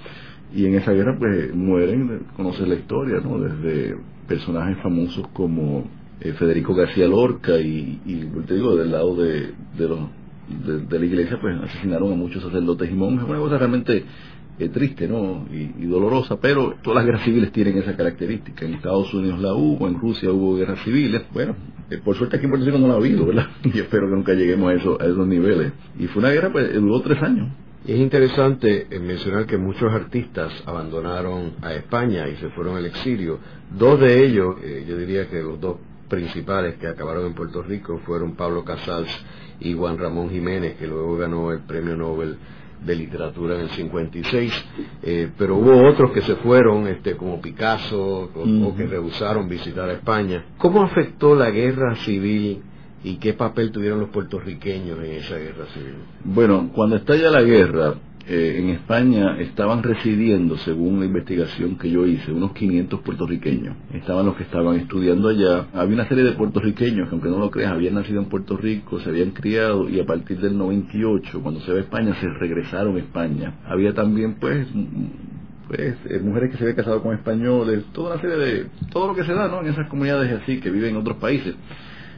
Y 0.55 0.65
en 0.67 0.75
esa 0.77 0.93
guerra 0.93 1.17
pues 1.19 1.55
mueren 1.55 2.23
conoces 2.37 2.69
la 2.69 2.77
historia 2.77 3.21
no 3.21 3.39
desde 3.39 3.97
personajes 4.29 4.79
famosos 4.83 5.27
como 5.29 5.85
eh, 6.21 6.33
Federico 6.35 6.75
García 6.75 7.07
Lorca 7.09 7.59
y, 7.59 8.01
y 8.07 8.17
te 8.47 8.55
digo 8.55 8.77
del 8.77 8.93
lado 8.93 9.17
de, 9.17 9.53
de 9.77 9.89
los 9.89 10.01
de, 10.49 10.99
la 10.99 11.05
iglesia 11.05 11.39
pues 11.41 11.59
asesinaron 11.61 12.13
a 12.13 12.17
muchos 12.17 12.43
sacerdotes 12.43 12.91
y 12.91 12.95
monjes. 12.95 13.29
Una 13.29 13.39
cosa 13.39 13.59
realmente 13.59 14.05
eh, 14.59 14.69
triste 14.71 15.07
¿no? 15.07 15.47
Y, 15.51 15.87
dolorosa, 15.87 16.39
pero 16.41 16.75
todas 16.83 16.97
las 16.97 17.07
guerras 17.07 17.25
civiles 17.25 17.53
tienen 17.53 17.79
esa 17.79 17.97
característica. 17.97 18.65
En 18.65 18.75
Estados 18.75 19.13
Unidos 19.13 19.39
la 19.41 19.53
hubo, 19.55 19.87
en 19.87 19.99
Rusia 19.99 20.31
hubo 20.31 20.57
guerras 20.57 20.81
civiles. 20.83 21.23
Bueno, 21.33 21.55
eh, 21.91 21.99
por 22.03 22.17
suerte 22.17 22.37
aquí 22.37 22.47
en 22.47 22.51
Puerto 22.51 22.67
Rico 22.67 22.79
no 22.79 22.89
la 22.89 22.95
ha 22.95 22.97
habido, 22.97 23.27
¿verdad? 23.27 23.49
Y 23.65 23.79
espero 23.79 24.09
que 24.09 24.15
nunca 24.15 24.33
lleguemos 24.33 24.71
a, 24.71 24.75
eso, 24.75 24.99
a 25.01 25.05
esos 25.05 25.27
niveles. 25.27 25.73
Y 25.99 26.07
fue 26.07 26.21
una 26.21 26.31
guerra, 26.31 26.51
pues 26.51 26.73
duró 26.75 27.01
tres 27.01 27.23
años. 27.23 27.49
Es 27.87 27.99
interesante 27.99 28.87
eh, 28.91 28.99
mencionar 28.99 29.47
que 29.47 29.59
muchos 29.59 29.93
artistas 29.93 30.53
abandonaron 30.65 31.53
a 31.63 31.75
España 31.75 32.29
y 32.29 32.37
se 32.37 32.49
fueron 32.51 32.77
al 32.77 32.87
exilio. 32.87 33.39
Dos 33.79 34.01
de 34.01 34.25
ellos, 34.25 34.57
yo 34.89 34.97
diría 34.97 35.29
que 35.29 35.43
los 35.43 35.61
dos 35.61 35.77
principales 36.09 36.77
que 36.77 36.87
acabaron 36.87 37.27
en 37.27 37.35
Puerto 37.35 37.63
Rico 37.63 38.01
fueron 38.07 38.37
Pablo 38.37 38.65
Casals 38.65 39.11
y 39.61 39.75
Juan 39.75 39.99
Ramón 39.99 40.31
Jiménez, 40.31 40.77
que 40.77 40.87
luego 40.87 41.17
ganó 41.17 41.53
el 41.53 41.61
Premio 41.61 41.97
Nobel 41.97 42.37
de 42.87 42.95
literatura 42.95 43.57
en 43.57 43.63
el 43.63 43.71
56, 43.71 44.65
eh, 45.03 45.31
pero 45.37 45.57
hubo 45.57 45.87
otros 45.89 46.13
que 46.13 46.23
se 46.23 46.37
fueron, 46.37 46.87
este, 46.87 47.17
como 47.17 47.41
Picasso, 47.41 48.31
o, 48.35 48.75
que 48.77 48.87
rehusaron 48.87 49.49
visitar 49.49 49.89
a 49.89 49.95
España. 49.95 50.45
¿Cómo 50.59 50.83
afectó 50.83 51.35
la 51.35 51.51
guerra 51.51 51.97
civil 51.97 52.63
y 53.03 53.17
qué 53.17 53.35
papel 53.35 53.73
tuvieron 53.73 54.01
los 54.01 54.11
puertorriqueños 54.11 54.99
en 55.01 55.13
esa 55.13 55.37
guerra 55.37 55.67
civil? 55.75 55.97
Bueno, 56.25 56.71
cuando 56.73 56.97
estalla 56.97 57.31
la 57.31 57.43
guerra, 57.43 57.95
eh, 58.29 58.57
en 58.59 58.71
España 58.71 59.37
estaban 59.39 59.85
residiendo, 59.85 60.59
según 60.59 60.99
la 60.99 61.07
investigación 61.07 61.79
que 61.79 61.89
yo 61.89 62.05
hice, 62.07 62.33
unos 62.33 62.53
500 62.55 63.01
puertorriqueños. 63.01 63.77
Estaban 63.95 64.27
los 64.27 64.35
que 64.35 64.43
estaban 64.43 64.75
estudiando 64.77 65.29
allá. 65.29 65.67
Había 65.73 65.95
una 65.95 66.09
serie 66.09 66.25
de 66.25 66.33
puertorriqueños 66.33 67.09
que, 67.09 67.15
aunque 67.15 67.29
no 67.29 67.39
lo 67.39 67.53
creas, 67.53 67.73
habían 67.73 67.95
nacido 67.95 68.21
en 68.21 68.29
Puerto 68.29 68.57
Rico, 68.57 68.99
se 68.99 69.11
habían 69.11 69.31
criado 69.31 69.89
y 69.89 70.01
a 70.01 70.07
partir 70.07 70.41
del 70.41 70.59
98, 70.59 71.41
cuando 71.41 71.61
se 71.61 71.73
ve 71.73 71.81
España, 71.81 72.17
se 72.21 72.29
regresaron 72.29 72.97
a 72.97 72.99
España. 72.99 73.61
Había 73.65 73.95
también, 73.95 74.35
pues, 74.41 74.67
pues 75.69 75.95
eh, 76.07 76.19
mujeres 76.21 76.51
que 76.51 76.57
se 76.57 76.65
habían 76.65 76.77
casado 76.77 77.03
con 77.05 77.15
españoles, 77.15 77.85
toda 77.93 78.15
una 78.15 78.21
serie 78.21 78.37
de, 78.39 78.67
todo 78.91 79.07
lo 79.07 79.15
que 79.15 79.23
se 79.23 79.35
da, 79.35 79.47
¿no? 79.47 79.61
En 79.61 79.69
esas 79.69 79.89
comunidades 79.89 80.43
así 80.43 80.59
que 80.59 80.71
viven 80.71 80.91
en 80.91 80.97
otros 80.97 81.19
países. 81.19 81.55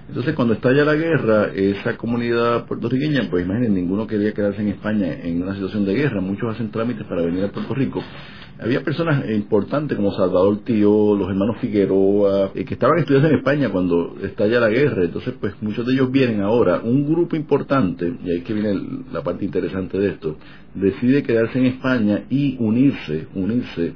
Entonces, 0.08 0.34
cuando 0.34 0.54
estalla 0.54 0.86
la 0.86 0.94
guerra, 0.94 1.50
esa 1.54 1.98
comunidad 1.98 2.64
puertorriqueña, 2.64 3.28
pues 3.28 3.44
imaginen, 3.44 3.74
ninguno 3.74 4.06
quería 4.06 4.32
quedarse 4.32 4.62
en 4.62 4.68
España 4.68 5.12
en 5.22 5.42
una 5.42 5.52
situación 5.52 5.84
de 5.84 5.94
guerra, 5.94 6.22
muchos 6.22 6.54
hacen 6.54 6.70
trámites 6.70 7.06
para 7.06 7.20
venir 7.20 7.44
a 7.44 7.52
Puerto 7.52 7.74
Rico. 7.74 8.02
Había 8.58 8.82
personas 8.82 9.28
importantes 9.30 9.96
como 9.96 10.10
Salvador 10.12 10.64
Tío, 10.64 11.14
los 11.14 11.28
hermanos 11.28 11.58
Figueroa, 11.60 12.52
eh, 12.54 12.64
que 12.64 12.74
estaban 12.74 12.98
estudiando 12.98 13.28
en 13.28 13.36
España 13.36 13.68
cuando 13.68 14.16
estalla 14.22 14.58
la 14.58 14.70
guerra, 14.70 15.04
entonces 15.04 15.34
pues 15.38 15.54
muchos 15.60 15.86
de 15.86 15.92
ellos 15.92 16.10
vienen 16.10 16.40
ahora. 16.40 16.80
Un 16.82 17.06
grupo 17.06 17.36
importante, 17.36 18.10
y 18.24 18.30
ahí 18.30 18.38
es 18.38 18.44
que 18.44 18.54
viene 18.54 18.80
la 19.12 19.22
parte 19.22 19.44
interesante 19.44 19.98
de 19.98 20.08
esto, 20.08 20.38
decide 20.74 21.22
quedarse 21.22 21.58
en 21.58 21.66
España 21.66 22.24
y 22.30 22.56
unirse, 22.58 23.28
unirse 23.34 23.92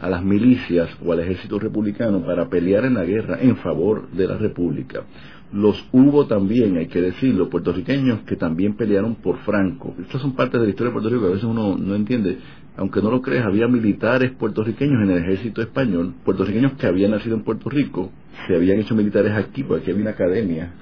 a 0.00 0.08
las 0.08 0.24
milicias 0.24 0.88
o 1.04 1.12
al 1.12 1.20
ejército 1.20 1.58
republicano 1.58 2.24
para 2.24 2.48
pelear 2.48 2.84
en 2.84 2.94
la 2.94 3.04
guerra 3.04 3.38
en 3.40 3.56
favor 3.56 4.10
de 4.10 4.26
la 4.26 4.36
república 4.36 5.04
los 5.52 5.86
hubo 5.92 6.26
también, 6.26 6.76
hay 6.76 6.86
que 6.88 7.00
decirlo, 7.00 7.48
puertorriqueños 7.48 8.20
que 8.22 8.36
también 8.36 8.74
pelearon 8.74 9.16
por 9.16 9.38
Franco. 9.38 9.94
Estas 10.00 10.20
son 10.20 10.34
partes 10.34 10.60
de 10.60 10.66
la 10.66 10.70
historia 10.70 10.90
de 10.90 10.92
Puerto 10.92 11.08
Rico 11.08 11.22
que 11.22 11.28
a 11.28 11.34
veces 11.34 11.44
uno 11.44 11.76
no 11.78 11.94
entiende. 11.94 12.38
Aunque 12.76 13.00
no 13.00 13.10
lo 13.10 13.22
creas, 13.22 13.46
había 13.46 13.68
militares 13.68 14.32
puertorriqueños 14.32 15.02
en 15.02 15.10
el 15.10 15.22
ejército 15.22 15.62
español, 15.62 16.14
puertorriqueños 16.24 16.72
que 16.72 16.86
habían 16.86 17.12
nacido 17.12 17.36
en 17.36 17.42
Puerto 17.42 17.70
Rico, 17.70 18.10
se 18.46 18.54
habían 18.54 18.78
hecho 18.80 18.94
militares 18.94 19.32
aquí, 19.32 19.62
porque 19.62 19.82
aquí 19.82 19.90
había 19.92 20.02
una 20.02 20.10
academia 20.10 20.72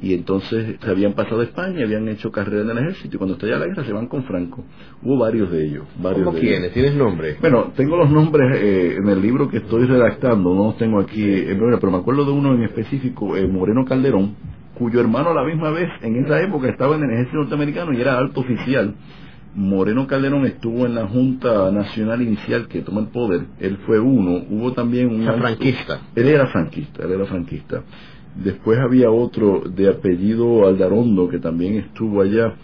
y 0.00 0.12
entonces 0.12 0.76
se 0.80 0.90
habían 0.90 1.14
pasado 1.14 1.40
a 1.40 1.44
España, 1.44 1.84
habían 1.84 2.08
hecho 2.08 2.30
carrera 2.30 2.62
en 2.62 2.70
el 2.70 2.78
ejército 2.78 3.16
y 3.16 3.18
cuando 3.18 3.34
estalla 3.34 3.58
la 3.58 3.66
guerra 3.66 3.84
se 3.84 3.92
van 3.92 4.08
con 4.08 4.24
Franco. 4.24 4.64
Hubo 5.02 5.18
varios 5.18 5.50
de 5.50 5.64
ellos. 5.64 5.84
Varios 5.98 6.24
¿Cómo 6.24 6.38
quiénes? 6.38 6.72
¿Tienes 6.72 6.94
nombres? 6.94 7.40
Bueno, 7.40 7.72
tengo 7.74 7.96
los 7.96 8.10
nombres 8.10 8.60
eh, 8.60 8.96
en 8.98 9.08
el 9.08 9.22
libro 9.22 9.48
que 9.48 9.58
estoy 9.58 9.86
redactando, 9.86 10.54
no 10.54 10.64
los 10.66 10.76
tengo 10.76 11.00
aquí 11.00 11.24
en 11.24 11.58
pero 11.58 11.90
me 11.90 11.98
acuerdo 11.98 12.24
de 12.24 12.32
uno 12.32 12.54
en 12.54 12.62
específico, 12.64 13.36
eh, 13.36 13.46
Moreno 13.48 13.84
Calderón, 13.84 14.36
cuyo 14.74 15.00
hermano 15.00 15.30
a 15.30 15.34
la 15.34 15.44
misma 15.44 15.70
vez 15.70 15.88
en 16.02 16.24
esa 16.24 16.42
época 16.42 16.68
estaba 16.68 16.96
en 16.96 17.04
el 17.04 17.10
ejército 17.10 17.38
norteamericano 17.38 17.92
y 17.92 18.00
era 18.00 18.18
alto 18.18 18.40
oficial. 18.40 18.94
Moreno 19.54 20.06
Calderón 20.06 20.44
estuvo 20.44 20.84
en 20.84 20.94
la 20.94 21.06
Junta 21.06 21.70
Nacional 21.72 22.20
Inicial 22.20 22.68
que 22.68 22.82
toma 22.82 23.00
el 23.00 23.06
poder, 23.08 23.46
él 23.58 23.78
fue 23.86 23.98
uno, 23.98 24.44
hubo 24.50 24.74
también 24.74 25.08
un... 25.08 25.24
franquista. 25.24 26.00
Él 26.14 26.28
era 26.28 26.46
franquista, 26.48 27.04
él 27.04 27.12
era 27.12 27.24
franquista. 27.24 27.82
Después 28.42 28.78
había 28.78 29.10
otro 29.10 29.62
de 29.66 29.88
apellido 29.88 30.66
Aldarondo 30.66 31.28
que 31.28 31.38
también 31.38 31.76
estuvo 31.76 32.20
allá. 32.20 32.54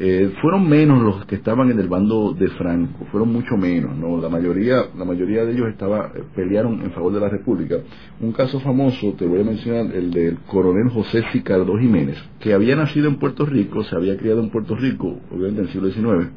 Eh, 0.00 0.32
fueron 0.40 0.68
menos 0.68 1.02
los 1.02 1.26
que 1.26 1.34
estaban 1.34 1.72
en 1.72 1.80
el 1.80 1.88
bando 1.88 2.32
de 2.32 2.46
Franco, 2.50 3.04
fueron 3.10 3.32
mucho 3.32 3.56
menos, 3.56 3.96
¿no? 3.96 4.20
La 4.20 4.28
mayoría, 4.28 4.84
la 4.96 5.04
mayoría 5.04 5.44
de 5.44 5.52
ellos 5.52 5.68
estaba, 5.70 6.12
eh, 6.14 6.22
pelearon 6.36 6.80
en 6.82 6.92
favor 6.92 7.12
de 7.12 7.18
la 7.18 7.28
República. 7.28 7.78
Un 8.20 8.30
caso 8.30 8.60
famoso, 8.60 9.14
te 9.18 9.26
voy 9.26 9.40
a 9.40 9.44
mencionar, 9.44 9.92
el 9.92 10.12
del 10.12 10.38
coronel 10.46 10.88
José 10.90 11.24
Sicardo 11.32 11.76
Jiménez, 11.76 12.16
que 12.38 12.54
había 12.54 12.76
nacido 12.76 13.08
en 13.08 13.16
Puerto 13.16 13.44
Rico, 13.44 13.82
se 13.82 13.96
había 13.96 14.16
criado 14.16 14.40
en 14.40 14.50
Puerto 14.50 14.76
Rico, 14.76 15.18
obviamente 15.32 15.62
en 15.62 15.66
el 15.66 15.72
siglo 15.72 15.90
XIX, 15.90 16.30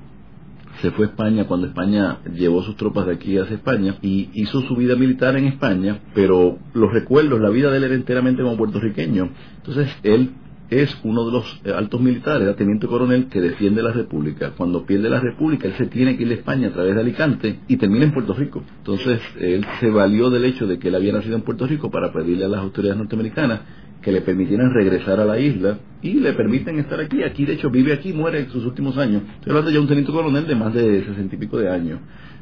se 0.81 0.91
fue 0.91 1.05
a 1.05 1.09
España 1.09 1.47
cuando 1.47 1.67
España 1.67 2.19
llevó 2.33 2.63
sus 2.63 2.75
tropas 2.75 3.05
de 3.05 3.13
aquí 3.13 3.37
hacia 3.37 3.55
España 3.55 3.97
y 4.01 4.29
hizo 4.33 4.61
su 4.61 4.75
vida 4.75 4.95
militar 4.95 5.35
en 5.37 5.45
España, 5.45 5.99
pero 6.13 6.57
los 6.73 6.91
recuerdos, 6.91 7.39
la 7.39 7.49
vida 7.49 7.69
de 7.71 7.77
él 7.77 7.83
era 7.83 7.95
enteramente 7.95 8.41
como 8.41 8.57
puertorriqueño. 8.57 9.29
Entonces 9.57 9.89
él 10.03 10.31
es 10.71 10.97
uno 11.03 11.25
de 11.25 11.31
los 11.33 11.61
eh, 11.65 11.73
altos 11.73 11.99
militares, 11.99 12.43
era 12.43 12.55
teniente 12.55 12.87
coronel 12.87 13.27
que 13.27 13.41
defiende 13.41 13.83
la 13.83 13.91
República. 13.91 14.51
Cuando 14.55 14.85
pierde 14.85 15.09
la 15.09 15.19
República, 15.19 15.67
él 15.67 15.73
se 15.77 15.85
tiene 15.87 16.15
que 16.15 16.23
ir 16.23 16.31
a 16.31 16.35
España 16.35 16.69
a 16.69 16.71
través 16.71 16.95
de 16.95 17.01
Alicante 17.01 17.59
y 17.67 17.75
termina 17.75 18.05
en 18.05 18.13
Puerto 18.13 18.33
Rico. 18.33 18.63
Entonces, 18.77 19.19
él 19.39 19.65
se 19.81 19.89
valió 19.89 20.29
del 20.29 20.45
hecho 20.45 20.65
de 20.67 20.79
que 20.79 20.87
él 20.87 20.95
había 20.95 21.11
nacido 21.11 21.35
en 21.35 21.41
Puerto 21.41 21.67
Rico 21.67 21.91
para 21.91 22.13
pedirle 22.13 22.45
a 22.45 22.47
las 22.47 22.61
autoridades 22.61 22.97
norteamericanas 22.97 23.59
que 24.01 24.11
le 24.11 24.21
permitieran 24.21 24.73
regresar 24.73 25.19
a 25.19 25.25
la 25.25 25.39
isla 25.39 25.77
y 26.01 26.13
le 26.13 26.33
permiten 26.33 26.79
estar 26.79 26.99
aquí. 26.99 27.23
Aquí, 27.23 27.45
de 27.45 27.53
hecho, 27.53 27.69
vive 27.69 27.93
aquí, 27.93 28.13
muere 28.13 28.39
en 28.39 28.49
sus 28.49 28.65
últimos 28.65 28.97
años. 28.97 29.23
Estoy 29.35 29.51
hablando 29.51 29.71
ya 29.71 29.79
un 29.79 29.87
teniente 29.87 30.11
coronel 30.11 30.47
de 30.47 30.55
más 30.55 30.73
de 30.73 31.03
sesenta 31.05 31.35
y 31.35 31.37
pico 31.37 31.57
de 31.57 31.69
años 31.69 31.99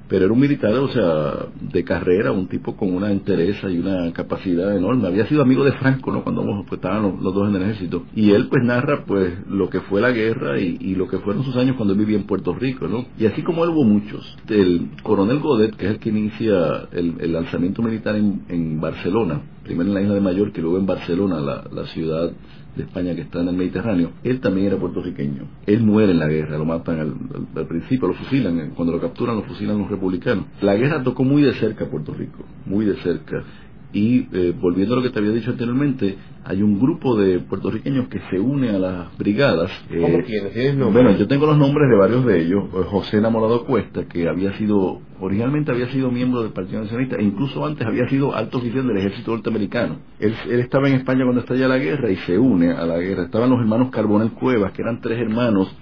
pero 0.09 0.25
era 0.25 0.33
un 0.33 0.39
militar, 0.39 0.73
o 0.73 0.89
sea, 0.89 1.45
de 1.61 1.83
carrera, 1.83 2.31
un 2.31 2.47
tipo 2.47 2.75
con 2.75 2.93
una 2.93 3.11
entereza 3.11 3.69
y 3.69 3.77
una 3.77 4.11
capacidad 4.11 4.75
enorme. 4.75 5.07
Había 5.07 5.27
sido 5.27 5.43
amigo 5.43 5.63
de 5.63 5.71
Franco, 5.73 6.11
¿no? 6.11 6.23
Cuando 6.23 6.43
pues, 6.67 6.79
estaban 6.79 7.03
los, 7.03 7.33
dos 7.33 7.47
en 7.47 7.55
el 7.55 7.61
ejército. 7.61 8.03
Y 8.15 8.31
él 8.31 8.47
pues 8.49 8.63
narra 8.63 9.05
pues 9.05 9.33
lo 9.47 9.69
que 9.69 9.81
fue 9.81 10.01
la 10.01 10.11
guerra 10.11 10.59
y, 10.59 10.95
lo 10.95 11.07
que 11.07 11.19
fueron 11.19 11.43
sus 11.43 11.55
años 11.55 11.75
cuando 11.75 11.93
él 11.93 11.99
vivía 11.99 12.17
en 12.17 12.25
Puerto 12.25 12.53
Rico, 12.53 12.87
¿no? 12.87 13.05
Y 13.19 13.27
así 13.27 13.43
como 13.43 13.63
él 13.63 13.69
hubo 13.69 13.83
muchos. 13.83 14.35
El 14.49 14.89
coronel 15.03 15.39
Godet, 15.39 15.75
que 15.75 15.85
es 15.85 15.91
el 15.91 15.99
que 15.99 16.09
inicia 16.09 16.87
el, 16.91 17.31
lanzamiento 17.31 17.83
militar 17.83 18.15
en, 18.15 18.81
Barcelona, 18.81 19.41
primero 19.63 19.89
en 19.89 19.93
la 19.93 20.01
isla 20.01 20.15
de 20.15 20.21
Mallorca 20.21 20.59
y 20.59 20.61
luego 20.63 20.79
en 20.79 20.87
Barcelona, 20.87 21.39
la, 21.39 21.63
la 21.71 21.85
ciudad 21.87 22.31
de 22.79 22.85
España 22.85 23.13
que 23.13 23.21
está 23.21 23.41
en 23.41 23.49
el 23.49 23.55
Mediterráneo, 23.55 24.11
él 24.23 24.39
también 24.39 24.67
era 24.67 24.77
puertorriqueño. 24.77 25.43
Él 25.65 25.81
muere 25.83 26.11
en 26.11 26.19
la 26.19 26.27
guerra, 26.27 26.57
lo 26.57 26.65
matan 26.65 26.99
al, 26.99 27.67
principio, 27.67 28.07
lo 28.07 28.13
fusilan, 28.13 28.71
cuando 28.75 28.93
lo 28.93 29.01
capturan 29.01 29.35
lo 29.35 29.43
fusilan 29.43 29.77
los 29.77 29.89
republicanos. 29.89 30.45
La 30.61 30.75
guerra 30.75 31.03
tocó 31.03 31.23
muy 31.23 31.41
de 31.41 31.53
cerca 31.53 31.85
a 31.85 31.87
Puerto 31.87 32.13
Rico, 32.13 32.45
muy 32.65 32.85
de 32.85 32.95
cerca. 32.97 33.43
Y 33.91 34.27
eh, 34.31 34.53
volviendo 34.59 34.93
a 34.93 34.97
lo 34.97 35.03
que 35.03 35.09
te 35.09 35.17
había 35.17 35.31
dicho 35.31 35.49
anteriormente, 35.49 36.15
hay 36.45 36.61
un 36.61 36.79
grupo 36.79 37.15
de 37.15 37.39
puertorriqueños 37.39 38.07
que 38.07 38.19
se 38.29 38.39
une 38.39 38.69
a 38.69 38.77
las 38.77 39.17
brigadas. 39.17 39.71
¿Cómo 39.89 40.19
eh, 40.19 40.23
tienes? 40.25 40.77
Bueno, 40.93 41.17
yo 41.17 41.27
tengo 41.27 41.47
los 41.47 41.57
nombres 41.57 41.89
de 41.89 41.97
varios 41.97 42.23
de 42.23 42.41
ellos. 42.41 42.65
Eh, 42.65 42.83
José 42.85 43.17
Enamorado 43.17 43.65
Cuesta, 43.65 44.05
que 44.05 44.29
había 44.29 44.55
sido, 44.57 45.01
originalmente 45.19 45.71
había 45.71 45.87
sido 45.91 46.11
miembro 46.11 46.43
del 46.43 46.51
Partido 46.51 46.81
Nacionalista, 46.81 47.15
e 47.17 47.23
incluso 47.23 47.65
antes 47.65 47.87
había 47.87 48.07
sido 48.09 48.35
alto 48.35 48.59
oficial 48.59 48.87
del 48.87 48.97
ejército 48.97 49.31
norteamericano. 49.31 49.97
Él, 50.19 50.35
él 50.47 50.59
estaba 50.59 50.87
en 50.87 50.95
España 50.95 51.23
cuando 51.23 51.41
estalla 51.41 51.67
la 51.67 51.77
guerra 51.79 52.11
y 52.11 52.15
se 52.17 52.37
une 52.37 52.71
a 52.71 52.85
la 52.85 52.99
guerra. 52.99 53.23
Estaban 53.23 53.49
los 53.49 53.59
hermanos 53.59 53.89
Carbonel 53.89 54.31
Cuevas, 54.33 54.71
que 54.73 54.83
eran 54.83 55.01
tres 55.01 55.19
hermanos 55.19 55.75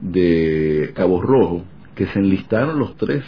de 0.00 0.92
Cabo 0.94 1.20
Rojo, 1.20 1.62
que 1.94 2.06
se 2.06 2.18
enlistaron 2.18 2.78
los 2.78 2.96
tres 2.96 3.22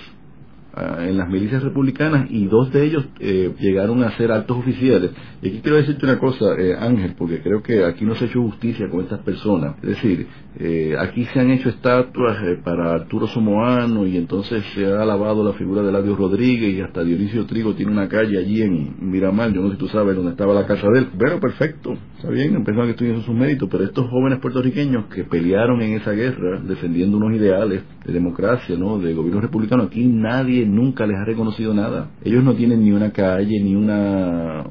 en 0.77 1.17
las 1.17 1.29
milicias 1.29 1.63
republicanas 1.63 2.27
y 2.31 2.47
dos 2.47 2.71
de 2.73 2.85
ellos 2.85 3.05
eh, 3.19 3.55
llegaron 3.59 4.03
a 4.03 4.17
ser 4.17 4.31
altos 4.31 4.59
oficiales. 4.59 5.11
Y 5.41 5.49
aquí 5.49 5.61
quiero 5.63 5.79
decirte 5.79 6.05
una 6.05 6.19
cosa, 6.19 6.45
eh, 6.59 6.77
Ángel, 6.79 7.15
porque 7.17 7.41
creo 7.41 7.63
que 7.63 7.85
aquí 7.85 8.05
no 8.05 8.15
se 8.15 8.25
ha 8.25 8.29
hecho 8.29 8.43
justicia 8.43 8.89
con 8.91 9.01
estas 9.01 9.21
personas. 9.21 9.77
Es 9.83 9.91
decir, 9.91 10.27
eh, 10.59 10.95
aquí 10.99 11.25
se 11.33 11.41
han 11.41 11.51
hecho 11.51 11.71
estatuas 11.71 12.37
para 12.65 12.93
Arturo 12.93 13.27
Somoano 13.27 14.07
y 14.07 14.17
entonces 14.17 14.65
se 14.75 14.87
ha 14.87 15.03
alabado 15.03 15.45
la 15.45 15.55
figura 15.55 15.83
de 15.83 15.93
Ladio 15.93 16.15
Rodríguez 16.15 16.75
y 16.75 16.81
hasta 16.81 17.05
Dionisio 17.05 17.47
Trigo 17.47 17.75
tiene 17.75 17.93
una 17.93 18.09
calle 18.09 18.39
allí 18.39 18.63
en 18.63 18.97
Miramar, 19.01 19.53
yo 19.53 19.61
no 19.61 19.69
sé 19.69 19.75
si 19.75 19.81
tú 19.81 19.89
sabes 19.89 20.17
dónde 20.17 20.33
estaba 20.33 20.55
la 20.55 20.67
casa 20.67 20.87
de 20.93 21.01
él. 21.01 21.09
Bueno, 21.15 21.41
perfecto, 21.41 21.97
está 22.17 22.31
bien, 22.31 22.55
empezaron 22.55 22.87
que 22.87 22.93
estudiar 22.93 23.23
sus 23.23 23.35
méritos, 23.35 23.69
pero 23.71 23.85
estos 23.85 24.09
jóvenes 24.09 24.41
puertorriqueños 24.41 25.07
que 25.07 25.25
pelearon 25.25 25.81
en 25.83 25.95
esa 25.95 26.13
guerra 26.13 26.61
defendiendo 26.63 27.17
unos 27.17 27.35
ideales 27.35 27.83
de 28.07 28.13
democracia, 28.13 28.77
¿no? 28.77 28.99
de 28.99 29.13
gobierno 29.15 29.41
republicano, 29.41 29.85
aquí 29.85 30.05
nadie 30.05 30.65
nunca 30.65 31.07
les 31.07 31.17
ha 31.19 31.25
reconocido 31.25 31.75
nada. 31.75 32.11
Ellos 32.23 32.45
no 32.45 32.55
tienen 32.55 32.83
ni 32.83 32.93
una 32.93 33.11
calle, 33.11 33.61
ni 33.61 33.75
una 33.75 34.65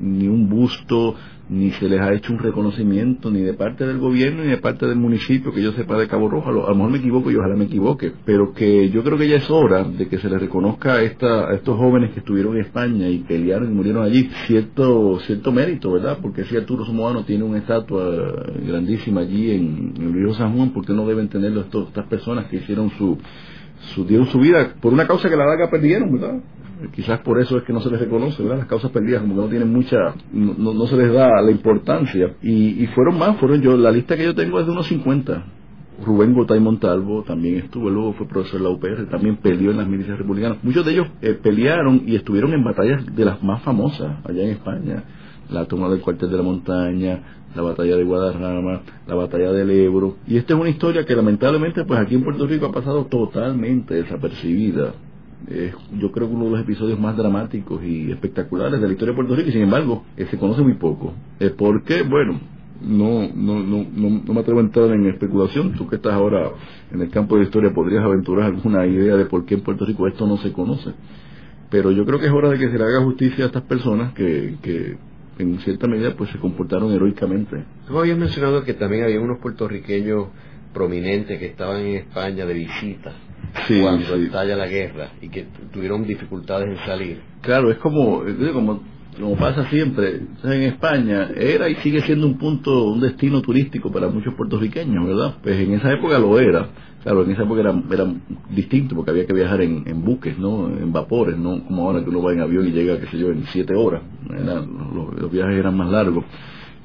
ni 0.00 0.26
un 0.26 0.48
busto, 0.48 1.14
ni 1.48 1.70
se 1.72 1.88
les 1.88 2.00
ha 2.00 2.12
hecho 2.12 2.32
un 2.32 2.38
reconocimiento 2.38 3.30
ni 3.30 3.40
de 3.40 3.54
parte 3.54 3.86
del 3.86 3.98
gobierno 3.98 4.42
ni 4.42 4.50
de 4.50 4.58
parte 4.58 4.86
del 4.86 4.96
municipio 4.96 5.52
que 5.52 5.62
yo 5.62 5.72
sepa 5.72 5.98
de 5.98 6.08
Cabo 6.08 6.28
Rojo. 6.28 6.48
A 6.48 6.52
lo, 6.52 6.74
mejor 6.74 6.90
me 6.90 6.98
equivoco 6.98 7.30
y 7.30 7.36
ojalá 7.36 7.56
me 7.56 7.64
equivoque, 7.64 8.12
pero 8.24 8.52
que 8.52 8.90
yo 8.90 9.02
creo 9.02 9.18
que 9.18 9.28
ya 9.28 9.36
es 9.36 9.50
hora 9.50 9.84
de 9.84 10.08
que 10.08 10.18
se 10.18 10.28
les 10.28 10.40
reconozca 10.40 10.94
a, 10.94 11.02
esta, 11.02 11.50
a 11.50 11.54
estos 11.54 11.76
jóvenes 11.76 12.12
que 12.12 12.20
estuvieron 12.20 12.56
en 12.56 12.62
España 12.62 13.08
y 13.08 13.18
pelearon 13.18 13.70
y 13.70 13.74
murieron 13.74 14.04
allí 14.04 14.30
cierto 14.46 15.18
cierto 15.20 15.52
mérito, 15.52 15.92
¿verdad? 15.92 16.18
Porque 16.20 16.44
si 16.44 16.56
Arturo 16.56 16.84
Somoano 16.84 17.24
tiene 17.24 17.44
una 17.44 17.58
estatua 17.58 18.44
grandísima 18.66 19.22
allí 19.22 19.50
en, 19.50 19.94
el 19.98 20.12
río 20.12 20.34
San 20.34 20.54
Juan, 20.56 20.70
¿por 20.70 20.84
qué 20.86 20.92
no 20.92 21.06
deben 21.06 21.28
tenerlo 21.28 21.62
estas 21.62 22.06
personas 22.06 22.46
que 22.46 22.56
hicieron 22.56 22.90
su 22.90 23.18
su, 23.94 24.04
dieron 24.04 24.26
su 24.26 24.38
vida 24.38 24.74
por 24.80 24.92
una 24.92 25.06
causa 25.06 25.28
que 25.28 25.36
la 25.36 25.46
larga 25.46 25.70
perdieron, 25.70 26.12
¿verdad? 26.12 26.40
Quizás 26.94 27.20
por 27.20 27.40
eso 27.40 27.56
es 27.56 27.62
que 27.62 27.72
no 27.72 27.80
se 27.80 27.90
les 27.90 28.00
reconoce, 28.00 28.42
¿verdad? 28.42 28.58
Las 28.58 28.66
causas 28.66 28.90
perdidas, 28.90 29.22
como 29.22 29.34
que 29.34 29.40
no 29.40 29.48
tienen 29.48 29.72
mucha, 29.72 29.96
no, 30.32 30.74
no 30.74 30.86
se 30.86 30.96
les 30.96 31.12
da 31.12 31.40
la 31.40 31.50
importancia. 31.50 32.34
Y, 32.42 32.82
y, 32.82 32.86
fueron 32.88 33.18
más, 33.18 33.36
fueron 33.36 33.60
yo, 33.60 33.76
la 33.76 33.92
lista 33.92 34.16
que 34.16 34.24
yo 34.24 34.34
tengo 34.34 34.58
es 34.58 34.66
de 34.66 34.72
unos 34.72 34.86
50. 34.88 35.44
Rubén 36.04 36.32
Gotay 36.32 36.58
Montalvo 36.58 37.22
también 37.22 37.56
estuvo, 37.56 37.88
luego 37.88 38.14
fue 38.14 38.26
profesor 38.26 38.60
de 38.60 38.64
la 38.64 38.70
UPR, 38.70 39.08
también 39.08 39.36
peleó 39.36 39.70
en 39.70 39.76
las 39.76 39.86
milicias 39.86 40.18
republicanas. 40.18 40.58
Muchos 40.62 40.84
de 40.84 40.92
ellos 40.92 41.08
eh, 41.20 41.38
pelearon 41.40 42.02
y 42.06 42.16
estuvieron 42.16 42.52
en 42.52 42.64
batallas 42.64 43.04
de 43.14 43.24
las 43.24 43.42
más 43.42 43.62
famosas 43.62 44.18
allá 44.24 44.42
en 44.42 44.50
España. 44.50 45.04
La 45.50 45.66
toma 45.66 45.88
del 45.90 46.00
cuartel 46.00 46.30
de 46.30 46.36
la 46.36 46.42
montaña, 46.42 47.41
la 47.54 47.62
batalla 47.62 47.96
de 47.96 48.04
Guadarrama, 48.04 48.82
la 49.06 49.14
batalla 49.14 49.52
del 49.52 49.70
Ebro. 49.70 50.16
Y 50.26 50.36
esta 50.36 50.54
es 50.54 50.60
una 50.60 50.70
historia 50.70 51.04
que 51.04 51.14
lamentablemente 51.14 51.84
pues 51.84 52.00
aquí 52.00 52.14
en 52.14 52.24
Puerto 52.24 52.46
Rico 52.46 52.66
ha 52.66 52.72
pasado 52.72 53.06
totalmente 53.06 53.94
desapercibida. 53.94 54.94
Es, 55.48 55.74
yo 55.98 56.12
creo 56.12 56.28
que 56.28 56.34
uno 56.34 56.44
de 56.44 56.50
los 56.52 56.60
episodios 56.60 57.00
más 57.00 57.16
dramáticos 57.16 57.82
y 57.82 58.12
espectaculares 58.12 58.80
de 58.80 58.86
la 58.86 58.92
historia 58.92 59.12
de 59.12 59.16
Puerto 59.16 59.34
Rico 59.34 59.48
y 59.48 59.52
sin 59.52 59.62
embargo 59.62 60.04
eh, 60.16 60.26
se 60.30 60.38
conoce 60.38 60.62
muy 60.62 60.74
poco. 60.74 61.14
Eh, 61.40 61.50
¿Por 61.50 61.82
qué? 61.82 62.02
Bueno, 62.02 62.40
no, 62.80 63.28
no, 63.34 63.60
no, 63.60 63.86
no, 63.92 64.34
me 64.34 64.40
atrevo 64.40 64.60
a 64.60 64.62
entrar 64.62 64.90
en 64.90 65.06
especulación. 65.06 65.72
Tú 65.72 65.88
que 65.88 65.96
estás 65.96 66.14
ahora 66.14 66.50
en 66.90 67.00
el 67.00 67.10
campo 67.10 67.34
de 67.34 67.42
la 67.42 67.46
historia 67.46 67.72
podrías 67.74 68.04
aventurar 68.04 68.46
alguna 68.46 68.86
idea 68.86 69.16
de 69.16 69.26
por 69.26 69.44
qué 69.44 69.54
en 69.54 69.62
Puerto 69.62 69.84
Rico 69.84 70.06
esto 70.06 70.26
no 70.26 70.36
se 70.38 70.52
conoce. 70.52 70.92
Pero 71.70 71.90
yo 71.90 72.04
creo 72.04 72.18
que 72.18 72.26
es 72.26 72.32
hora 72.32 72.50
de 72.50 72.58
que 72.58 72.70
se 72.70 72.78
le 72.78 72.84
haga 72.84 73.02
justicia 73.02 73.44
a 73.44 73.46
estas 73.46 73.62
personas 73.62 74.12
que, 74.12 74.56
que 74.62 74.96
en 75.38 75.58
cierta 75.60 75.86
medida 75.86 76.14
pues 76.16 76.30
se 76.30 76.38
comportaron 76.38 76.92
heroicamente. 76.92 77.64
Tú 77.86 77.98
habías 77.98 78.18
mencionado 78.18 78.64
que 78.64 78.74
también 78.74 79.04
había 79.04 79.20
unos 79.20 79.38
puertorriqueños 79.40 80.28
prominentes 80.72 81.38
que 81.38 81.46
estaban 81.46 81.80
en 81.82 81.96
España 81.96 82.46
de 82.46 82.54
visita 82.54 83.12
cuando 83.80 84.14
estalla 84.16 84.56
la 84.56 84.66
guerra 84.66 85.12
y 85.20 85.28
que 85.28 85.46
tuvieron 85.72 86.06
dificultades 86.06 86.68
en 86.68 86.86
salir. 86.86 87.20
Claro, 87.42 87.70
es 87.70 87.78
como, 87.78 88.22
como, 88.52 88.82
como 89.18 89.36
pasa 89.36 89.68
siempre, 89.68 90.20
en 90.42 90.62
España 90.62 91.30
era 91.36 91.68
y 91.68 91.74
sigue 91.76 92.00
siendo 92.02 92.26
un 92.26 92.38
punto, 92.38 92.84
un 92.84 93.00
destino 93.00 93.42
turístico 93.42 93.90
para 93.92 94.08
muchos 94.08 94.34
puertorriqueños, 94.34 95.06
¿verdad? 95.06 95.36
Pues 95.42 95.58
en 95.58 95.74
esa 95.74 95.92
época 95.92 96.18
lo 96.18 96.38
era. 96.38 96.68
Claro, 97.02 97.24
en 97.24 97.32
esa 97.32 97.42
época 97.42 97.60
era, 97.60 97.74
era 97.90 98.06
distinto 98.50 98.94
porque 98.94 99.10
había 99.10 99.26
que 99.26 99.32
viajar 99.32 99.60
en, 99.60 99.82
en, 99.86 100.04
buques, 100.04 100.38
¿no? 100.38 100.68
En 100.68 100.92
vapores, 100.92 101.36
¿no? 101.36 101.64
Como 101.64 101.86
ahora 101.86 102.02
que 102.02 102.10
uno 102.10 102.22
va 102.22 102.32
en 102.32 102.40
avión 102.40 102.66
y 102.66 102.70
llega, 102.70 102.98
qué 103.00 103.06
sé 103.08 103.18
yo, 103.18 103.30
en 103.30 103.44
siete 103.46 103.74
horas. 103.74 104.02
los, 104.28 105.30
viajes 105.30 105.56
eran 105.56 105.76
más 105.76 105.90
largos. 105.90 106.24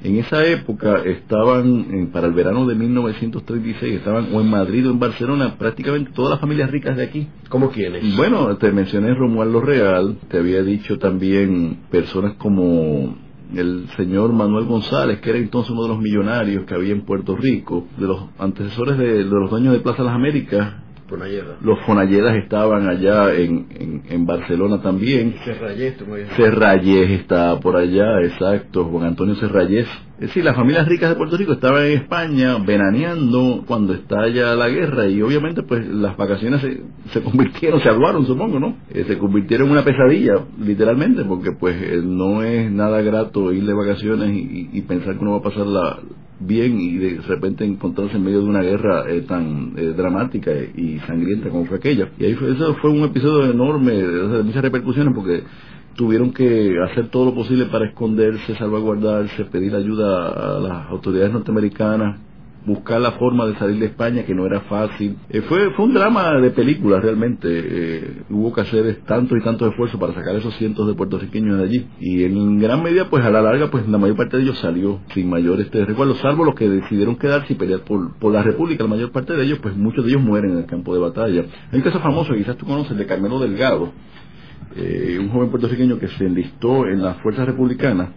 En 0.04 0.16
esa 0.18 0.46
época 0.46 1.02
estaban, 1.06 2.10
para 2.14 2.28
el 2.28 2.34
verano 2.34 2.68
de 2.68 2.76
1936, 2.76 3.96
estaban 3.96 4.28
o 4.32 4.42
en 4.42 4.50
Madrid 4.50 4.88
o 4.88 4.92
en 4.92 5.00
Barcelona 5.00 5.56
prácticamente 5.58 6.12
todas 6.14 6.32
las 6.32 6.40
familias 6.40 6.70
ricas 6.70 6.96
de 6.96 7.04
aquí. 7.04 7.28
¿Cómo 7.50 7.72
quiénes? 7.72 8.16
Bueno, 8.16 8.56
te 8.58 8.72
mencioné 8.72 9.16
Romualdo 9.16 9.60
Real, 9.60 10.18
te 10.30 10.38
había 10.38 10.62
dicho 10.62 11.00
también 11.00 11.80
personas 11.90 12.34
como 12.36 13.16
el 13.56 13.88
señor 13.96 14.34
Manuel 14.34 14.66
González, 14.66 15.20
que 15.22 15.30
era 15.30 15.40
entonces 15.40 15.72
uno 15.72 15.84
de 15.84 15.90
los 15.90 16.00
millonarios 16.00 16.66
que 16.66 16.74
había 16.74 16.94
en 16.94 17.06
Puerto 17.06 17.36
Rico, 17.36 17.88
de 17.98 18.08
los 18.08 18.22
antecesores 18.38 18.98
de, 18.98 19.24
de 19.24 19.24
los 19.24 19.50
dueños 19.50 19.74
de 19.74 19.80
Plaza 19.80 20.04
Las 20.04 20.16
Américas, 20.16 20.74
los 21.62 21.80
Fonalleras 21.86 22.36
estaban 22.36 22.88
allá 22.90 23.34
en, 23.34 24.04
en, 24.10 24.26
Barcelona 24.26 24.82
también. 24.82 25.36
Serrayés 26.36 27.12
está 27.12 27.58
por 27.62 27.78
allá, 27.78 28.22
exacto, 28.24 28.86
Juan 28.86 29.06
Antonio 29.06 29.36
Serrayés. 29.36 29.88
Es 30.20 30.30
decir, 30.30 30.44
las 30.44 30.56
familias 30.56 30.88
ricas 30.88 31.10
de 31.10 31.16
Puerto 31.16 31.38
Rico 31.38 31.54
estaban 31.54 31.84
en 31.84 31.92
España 32.00 32.58
veraneando 32.66 33.64
cuando 33.68 33.94
estalla 33.94 34.56
la 34.56 34.68
guerra 34.68 35.08
y 35.08 35.22
obviamente 35.22 35.62
pues 35.62 35.88
las 35.88 36.18
vacaciones 36.18 36.60
se, 36.62 36.82
se 37.14 37.22
convirtieron, 37.22 37.80
se 37.82 37.90
aguaron 37.90 38.26
supongo, 38.26 38.60
¿no? 38.60 38.78
Eh, 38.90 39.06
se 39.08 39.20
convirtieron 39.20 39.68
en 39.68 39.74
una 39.74 39.84
pesadilla, 39.84 40.40
literalmente, 40.60 41.24
porque 41.24 41.52
pues 41.52 41.76
eh, 41.80 42.02
no 42.04 42.42
es 42.42 42.72
nada 42.72 43.02
grato 43.02 43.54
ir 43.54 43.64
de 43.66 43.74
vacaciones 43.74 44.32
y, 44.34 44.82
pensar 44.88 45.18
que 45.18 45.22
uno 45.22 45.34
va 45.34 45.38
a 45.38 45.44
pasar 45.44 45.68
la, 45.68 46.00
bien 46.40 46.80
y 46.80 46.98
de 46.98 47.22
repente 47.22 47.66
encontrarse 47.66 48.16
en 48.16 48.24
medio 48.24 48.42
de 48.42 48.46
una 48.46 48.62
guerra 48.62 49.10
eh, 49.10 49.22
tan 49.22 49.74
eh, 49.76 49.94
dramática 49.96 50.52
y 50.52 51.00
sangrienta 51.06 51.50
como 51.50 51.66
fue 51.66 51.78
aquella. 51.78 52.10
Y 52.20 52.26
ahí 52.26 52.34
fue, 52.36 52.54
eso 52.54 52.76
fue 52.76 52.92
un 52.92 53.04
episodio 53.04 53.52
enorme, 53.52 53.92
de, 53.92 54.44
muchas 54.44 54.62
repercusiones 54.62 55.14
porque 55.14 55.44
tuvieron 55.98 56.32
que 56.32 56.78
hacer 56.90 57.10
todo 57.10 57.26
lo 57.26 57.36
posible 57.36 57.66
para 57.66 57.88
esconderse, 57.88 58.56
salvaguardarse, 58.56 59.44
pedir 59.46 59.76
ayuda 59.76 60.28
a 60.30 60.60
las 60.60 60.90
autoridades 60.90 61.34
norteamericanas 61.34 62.28
buscar 62.68 63.00
la 63.00 63.12
forma 63.14 63.46
de 63.46 63.56
salir 63.56 63.80
de 63.80 63.86
España, 63.86 64.26
que 64.26 64.36
no 64.36 64.46
era 64.46 64.60
fácil. 64.62 65.18
Eh, 65.30 65.42
fue, 65.42 65.72
fue 65.72 65.86
un 65.86 65.94
drama 65.94 66.34
de 66.34 66.50
película 66.50 67.00
realmente. 67.00 67.48
Eh, 67.50 68.24
hubo 68.30 68.54
que 68.54 68.62
hacer 68.62 69.04
tantos 69.08 69.38
y 69.38 69.42
tantos 69.42 69.70
esfuerzos 69.70 69.98
para 70.00 70.14
sacar 70.14 70.36
esos 70.36 70.54
cientos 70.56 70.86
de 70.86 70.94
puertorriqueños 70.94 71.58
de 71.58 71.64
allí. 71.64 71.88
Y 72.02 72.26
en 72.26 72.60
gran 72.60 72.84
medida, 72.84 73.10
pues 73.10 73.24
a 73.24 73.30
la 73.30 73.42
larga, 73.42 73.72
pues 73.72 73.88
la 73.88 73.98
mayor 73.98 74.18
parte 74.18 74.36
de 74.36 74.44
ellos 74.44 74.60
salió 74.60 75.00
sin 75.14 75.30
mayor 75.30 75.62
este 75.62 75.86
recuerdo, 75.86 76.16
salvo 76.16 76.44
los 76.44 76.56
que 76.56 76.70
decidieron 76.70 77.16
quedarse 77.16 77.54
y 77.54 77.56
pelear 77.56 77.82
por, 77.82 78.14
por 78.18 78.34
la 78.34 78.44
República. 78.44 78.84
La 78.84 78.90
mayor 78.90 79.12
parte 79.12 79.34
de 79.34 79.46
ellos, 79.46 79.60
pues 79.60 79.76
muchos 79.76 80.04
de 80.04 80.12
ellos 80.12 80.22
mueren 80.22 80.52
en 80.52 80.58
el 80.58 80.66
campo 80.66 80.94
de 80.94 81.00
batalla. 81.00 81.46
Hay 81.72 81.78
un 81.78 81.84
caso 81.84 82.00
famoso, 82.02 82.34
quizás 82.34 82.58
tú 82.58 82.66
conoces, 82.66 82.98
de 82.98 83.06
Carmelo 83.06 83.40
Delgado, 83.40 83.94
eh, 84.78 85.18
un 85.20 85.30
joven 85.30 85.50
puertorriqueño 85.50 86.00
que 86.00 86.08
se 86.10 86.26
enlistó 86.26 86.86
en 86.88 87.02
las 87.02 87.18
fuerzas 87.18 87.46
republicanas 87.46 88.10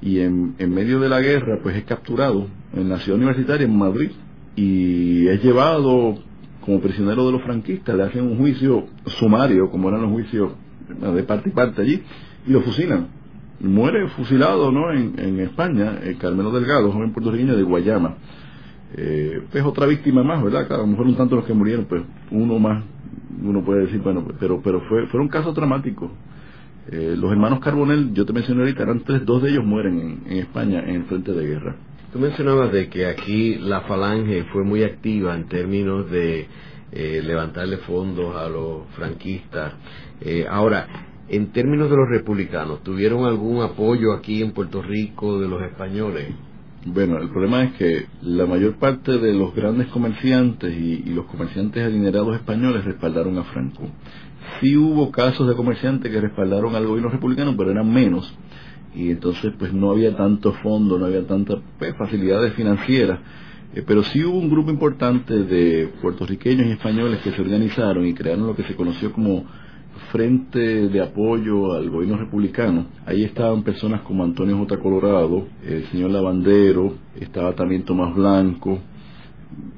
y 0.00 0.20
en, 0.20 0.54
en 0.58 0.74
medio 0.74 1.00
de 1.00 1.08
la 1.08 1.20
guerra 1.20 1.58
pues 1.62 1.76
es 1.76 1.84
capturado 1.84 2.46
en 2.74 2.88
la 2.88 2.98
ciudad 2.98 3.18
universitaria 3.18 3.66
en 3.66 3.76
Madrid 3.76 4.10
y 4.56 5.26
es 5.28 5.42
llevado 5.42 6.18
como 6.66 6.80
prisionero 6.80 7.26
de 7.26 7.32
los 7.32 7.42
franquistas, 7.42 7.94
le 7.94 8.02
hacen 8.02 8.24
un 8.24 8.38
juicio 8.38 8.86
sumario, 9.06 9.70
como 9.70 9.88
eran 9.88 10.02
los 10.02 10.10
juicios 10.10 10.50
de 10.88 11.22
parte 11.22 11.48
y 11.48 11.52
parte 11.52 11.82
allí, 11.82 12.02
y 12.46 12.50
lo 12.50 12.60
fusilan. 12.62 13.06
Muere 13.60 14.08
fusilado 14.08 14.72
¿no? 14.72 14.92
en, 14.92 15.40
España, 15.40 15.98
el 16.02 16.18
Carmelo 16.18 16.50
Delgado, 16.50 16.90
joven 16.90 17.12
puertorriqueño 17.12 17.56
de 17.56 17.62
Guayama. 17.62 18.16
Eh, 18.96 19.42
es 19.52 19.62
otra 19.62 19.86
víctima 19.86 20.24
más, 20.24 20.42
¿verdad? 20.42 20.70
a 20.72 20.78
lo 20.78 20.86
mejor 20.88 21.06
un 21.06 21.16
tanto 21.16 21.36
los 21.36 21.44
que 21.44 21.54
murieron, 21.54 21.84
pues 21.86 22.02
uno 22.32 22.58
más, 22.58 22.84
uno 23.42 23.64
puede 23.64 23.86
decir, 23.86 24.00
bueno, 24.00 24.26
pero, 24.38 24.60
pero 24.62 24.80
fue, 24.82 25.06
fueron 25.06 25.28
casos 25.28 25.54
dramáticos. 25.54 26.10
Eh, 26.90 27.16
los 27.18 27.32
hermanos 27.32 27.58
Carbonell, 27.60 28.12
yo 28.14 28.24
te 28.24 28.32
mencioné 28.32 28.62
ahorita, 28.62 28.84
eran 28.84 29.00
tres, 29.00 29.24
dos 29.24 29.42
de 29.42 29.50
ellos 29.50 29.64
mueren 29.64 30.22
en, 30.26 30.38
España 30.38 30.80
en 30.80 30.96
el 30.96 31.04
frente 31.04 31.32
de 31.32 31.46
guerra. 31.46 31.76
Tú 32.12 32.20
mencionabas 32.20 32.72
de 32.72 32.88
que 32.88 33.06
aquí 33.06 33.56
la 33.56 33.80
falange 33.82 34.44
fue 34.52 34.62
muy 34.62 34.84
activa 34.84 35.34
en 35.34 35.48
términos 35.48 36.08
de 36.10 36.46
eh, 36.92 37.22
levantarle 37.24 37.78
fondos 37.78 38.36
a 38.36 38.48
los 38.48 38.86
franquistas. 38.94 39.74
Eh, 40.20 40.46
ahora, 40.48 40.86
en 41.28 41.50
términos 41.52 41.90
de 41.90 41.96
los 41.96 42.08
republicanos, 42.08 42.84
¿tuvieron 42.84 43.24
algún 43.24 43.62
apoyo 43.62 44.12
aquí 44.12 44.40
en 44.40 44.52
Puerto 44.52 44.80
Rico 44.80 45.40
de 45.40 45.48
los 45.48 45.60
españoles? 45.62 46.28
Bueno, 46.86 47.18
el 47.18 47.28
problema 47.30 47.64
es 47.64 47.72
que 47.74 48.06
la 48.22 48.46
mayor 48.46 48.76
parte 48.76 49.18
de 49.18 49.34
los 49.34 49.54
grandes 49.54 49.88
comerciantes 49.88 50.72
y, 50.72 51.02
los 51.10 51.26
comerciantes 51.26 51.84
adinerados 51.84 52.36
españoles 52.36 52.84
respaldaron 52.84 53.36
a 53.38 53.44
Franco 53.44 53.90
sí 54.60 54.76
hubo 54.76 55.10
casos 55.10 55.48
de 55.48 55.54
comerciantes 55.54 56.10
que 56.10 56.20
respaldaron 56.20 56.74
al 56.74 56.86
gobierno 56.86 57.10
republicano, 57.10 57.56
pero 57.56 57.70
eran 57.70 57.92
menos. 57.92 58.32
Y 58.94 59.10
entonces 59.10 59.52
pues 59.58 59.72
no 59.72 59.90
había 59.90 60.16
tanto 60.16 60.52
fondo, 60.54 60.98
no 60.98 61.06
había 61.06 61.26
tantas 61.26 61.58
pues, 61.78 61.94
facilidades 61.96 62.54
financieras. 62.54 63.20
Eh, 63.74 63.82
pero 63.86 64.02
sí 64.02 64.24
hubo 64.24 64.38
un 64.38 64.48
grupo 64.48 64.70
importante 64.70 65.34
de 65.34 65.92
puertorriqueños 66.00 66.66
y 66.66 66.72
españoles 66.72 67.20
que 67.20 67.32
se 67.32 67.40
organizaron 67.40 68.06
y 68.06 68.14
crearon 68.14 68.46
lo 68.46 68.56
que 68.56 68.62
se 68.62 68.74
conoció 68.74 69.12
como 69.12 69.44
frente 70.12 70.88
de 70.88 71.00
apoyo 71.00 71.72
al 71.74 71.90
gobierno 71.90 72.18
republicano. 72.18 72.86
Ahí 73.04 73.24
estaban 73.24 73.62
personas 73.62 74.02
como 74.02 74.24
Antonio 74.24 74.56
J. 74.58 74.78
Colorado, 74.78 75.46
el 75.64 75.86
señor 75.86 76.10
Lavandero, 76.10 76.94
estaba 77.20 77.54
también 77.54 77.84
Tomás 77.84 78.14
Blanco, 78.14 78.78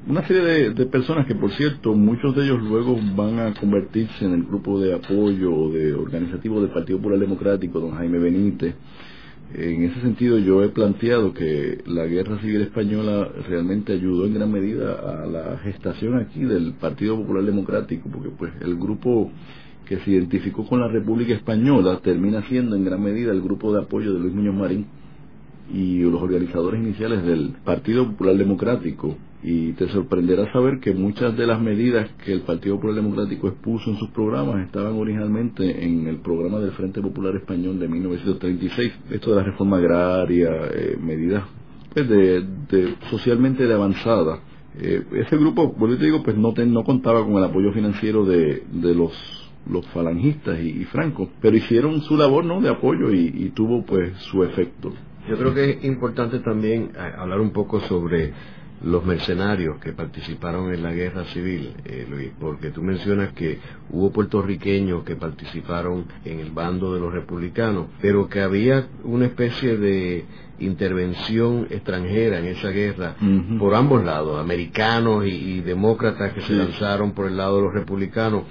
una 0.06 0.26
serie 0.26 0.70
de, 0.70 0.86
personas 0.86 1.26
que, 1.26 1.34
por 1.34 1.52
cierto, 1.52 1.94
muchos 1.94 2.34
de 2.34 2.44
ellos 2.44 2.62
luego 2.62 2.98
van 3.14 3.38
a 3.38 3.52
convertirse 3.54 4.24
en 4.24 4.32
el 4.32 4.44
grupo 4.44 4.80
de 4.80 4.94
apoyo 4.94 5.68
de 5.70 5.92
organizativo 5.92 6.62
del 6.62 6.70
Partido 6.70 6.98
Popular 6.98 7.18
Democrático, 7.18 7.78
don 7.78 7.90
Jaime 7.92 8.18
Benítez. 8.18 8.74
En 9.54 9.84
ese 9.84 10.00
sentido, 10.00 10.38
yo 10.38 10.62
he 10.62 10.70
planteado 10.70 11.34
que 11.34 11.82
la 11.86 12.06
Guerra 12.06 12.38
Civil 12.40 12.62
Española 12.62 13.28
realmente 13.48 13.92
ayudó 13.92 14.26
en 14.26 14.34
gran 14.34 14.50
medida 14.50 14.94
a 14.94 15.26
la 15.26 15.58
gestación 15.58 16.18
aquí 16.18 16.40
del 16.40 16.72
Partido 16.74 17.16
Popular 17.16 17.44
Democrático, 17.44 18.08
porque 18.10 18.30
pues 18.30 18.52
el 18.62 18.76
grupo 18.76 19.30
que 19.88 19.98
se 20.00 20.10
identificó 20.10 20.66
con 20.66 20.80
la 20.80 20.88
República 20.88 21.32
Española 21.32 22.00
termina 22.02 22.42
siendo 22.48 22.76
en 22.76 22.84
gran 22.84 23.02
medida 23.02 23.32
el 23.32 23.40
grupo 23.40 23.72
de 23.72 23.80
apoyo 23.82 24.12
de 24.12 24.20
Luis 24.20 24.34
Muñoz 24.34 24.54
Marín 24.54 24.86
y 25.72 26.00
los 26.00 26.20
organizadores 26.20 26.80
iniciales 26.80 27.24
del 27.24 27.54
Partido 27.64 28.06
Popular 28.06 28.36
Democrático 28.36 29.16
y 29.42 29.72
te 29.72 29.88
sorprenderá 29.88 30.52
saber 30.52 30.80
que 30.80 30.92
muchas 30.92 31.36
de 31.36 31.46
las 31.46 31.60
medidas 31.60 32.10
que 32.24 32.32
el 32.32 32.40
Partido 32.40 32.76
Popular 32.76 32.96
Democrático 32.96 33.48
expuso 33.48 33.90
en 33.90 33.96
sus 33.96 34.10
programas 34.10 34.66
estaban 34.66 34.94
originalmente 34.94 35.84
en 35.84 36.06
el 36.06 36.16
programa 36.18 36.58
del 36.58 36.72
Frente 36.72 37.00
Popular 37.00 37.36
Español 37.36 37.78
de 37.78 37.88
1936. 37.88 38.92
Esto 39.10 39.30
de 39.30 39.36
la 39.36 39.44
reforma 39.44 39.78
agraria, 39.78 40.50
eh, 40.74 40.98
medidas 41.00 41.44
pues, 41.94 42.08
de, 42.08 42.94
socialmente 43.10 43.66
de 43.66 43.74
avanzada. 43.74 44.40
Eh, 44.80 45.02
ese 45.12 45.36
grupo, 45.36 45.72
vuelvo 45.72 45.96
te 45.96 46.04
digo, 46.04 46.22
pues 46.22 46.36
no, 46.36 46.52
no 46.52 46.84
contaba 46.84 47.24
con 47.24 47.36
el 47.36 47.44
apoyo 47.44 47.72
financiero 47.72 48.24
de, 48.24 48.64
de 48.72 48.94
los 48.94 49.47
los 49.68 49.86
falangistas 49.88 50.58
y, 50.60 50.84
Franco, 50.86 51.30
pero 51.40 51.56
hicieron 51.56 52.00
su 52.02 52.16
labor 52.16 52.44
no 52.44 52.60
de 52.60 52.70
apoyo 52.70 53.12
y, 53.12 53.32
y 53.34 53.50
tuvo 53.50 53.84
pues 53.84 54.16
su 54.18 54.42
efecto. 54.44 54.92
Yo 55.28 55.36
creo 55.36 55.54
que 55.54 55.70
es 55.70 55.84
importante 55.84 56.38
también 56.38 56.92
eh, 56.94 57.12
hablar 57.18 57.40
un 57.40 57.50
poco 57.50 57.80
sobre 57.80 58.32
los 58.82 59.04
mercenarios 59.04 59.78
que 59.78 59.92
participaron 59.92 60.72
en 60.72 60.82
la 60.82 60.92
guerra 60.92 61.24
civil, 61.26 61.74
eh, 61.84 62.06
Luis, 62.08 62.30
porque 62.38 62.70
tú 62.70 62.82
mencionas 62.82 63.32
que 63.32 63.58
hubo 63.90 64.12
puertorriqueños 64.12 65.04
que 65.04 65.16
participaron 65.16 66.06
en 66.24 66.38
el 66.40 66.52
bando 66.52 66.94
de 66.94 67.00
los 67.00 67.12
republicanos, 67.12 67.88
pero 68.00 68.28
que 68.28 68.40
había 68.40 68.86
una 69.02 69.26
especie 69.26 69.76
de 69.76 70.24
intervención 70.60 71.66
extranjera 71.70 72.38
en 72.38 72.46
esa 72.46 72.70
guerra 72.70 73.14
por 73.58 73.74
ambos 73.74 74.04
lados, 74.04 74.40
americanos 74.40 75.24
y, 75.26 75.60
demócratas 75.60 76.32
que 76.32 76.40
se 76.42 76.52
lanzaron 76.52 77.12
por 77.12 77.26
el 77.26 77.36
lado 77.36 77.56
de 77.56 77.62
los 77.62 77.74
republicanos 77.74 78.44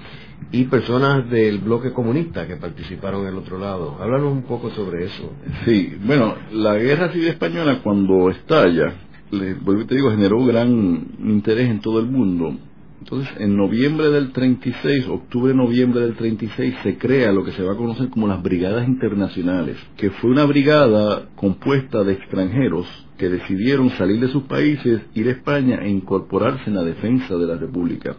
y 0.50 0.64
personas 0.64 1.28
del 1.30 1.58
bloque 1.58 1.92
comunista 1.92 2.46
que 2.46 2.56
participaron 2.56 3.22
en 3.22 3.28
el 3.28 3.36
otro 3.36 3.58
lado. 3.58 3.98
Háblanos 4.00 4.32
un 4.32 4.42
poco 4.42 4.70
sobre 4.70 5.04
eso. 5.04 5.32
Sí, 5.64 5.96
bueno, 6.04 6.34
la 6.52 6.76
guerra 6.76 7.12
civil 7.12 7.28
española 7.28 7.80
cuando 7.82 8.30
estalla, 8.30 8.94
le, 9.30 9.54
vuelvo 9.54 9.82
y 9.82 9.86
te 9.86 9.94
digo, 9.94 10.10
generó 10.10 10.44
gran 10.44 11.06
interés 11.20 11.68
en 11.68 11.80
todo 11.80 12.00
el 12.00 12.06
mundo. 12.06 12.56
Entonces, 13.00 13.32
en 13.38 13.56
noviembre 13.56 14.10
del 14.10 14.32
36, 14.32 15.06
octubre-noviembre 15.08 16.00
del 16.00 16.16
36, 16.16 16.74
se 16.82 16.98
crea 16.98 17.32
lo 17.32 17.44
que 17.44 17.52
se 17.52 17.62
va 17.62 17.72
a 17.72 17.76
conocer 17.76 18.10
como 18.10 18.26
las 18.26 18.42
Brigadas 18.42 18.88
Internacionales, 18.88 19.76
que 19.96 20.10
fue 20.10 20.30
una 20.30 20.44
brigada 20.44 21.28
compuesta 21.36 22.02
de 22.02 22.14
extranjeros 22.14 22.86
que 23.16 23.28
decidieron 23.28 23.90
salir 23.90 24.20
de 24.20 24.28
sus 24.28 24.42
países, 24.44 25.00
ir 25.14 25.28
a 25.28 25.32
España 25.32 25.78
e 25.82 25.88
incorporarse 25.88 26.64
en 26.66 26.74
la 26.74 26.82
defensa 26.82 27.36
de 27.36 27.46
la 27.46 27.56
República. 27.56 28.16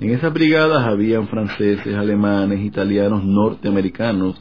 En 0.00 0.08
esas 0.12 0.32
brigadas 0.32 0.86
habían 0.86 1.28
franceses, 1.28 1.94
alemanes, 1.94 2.64
italianos, 2.64 3.22
norteamericanos. 3.22 4.34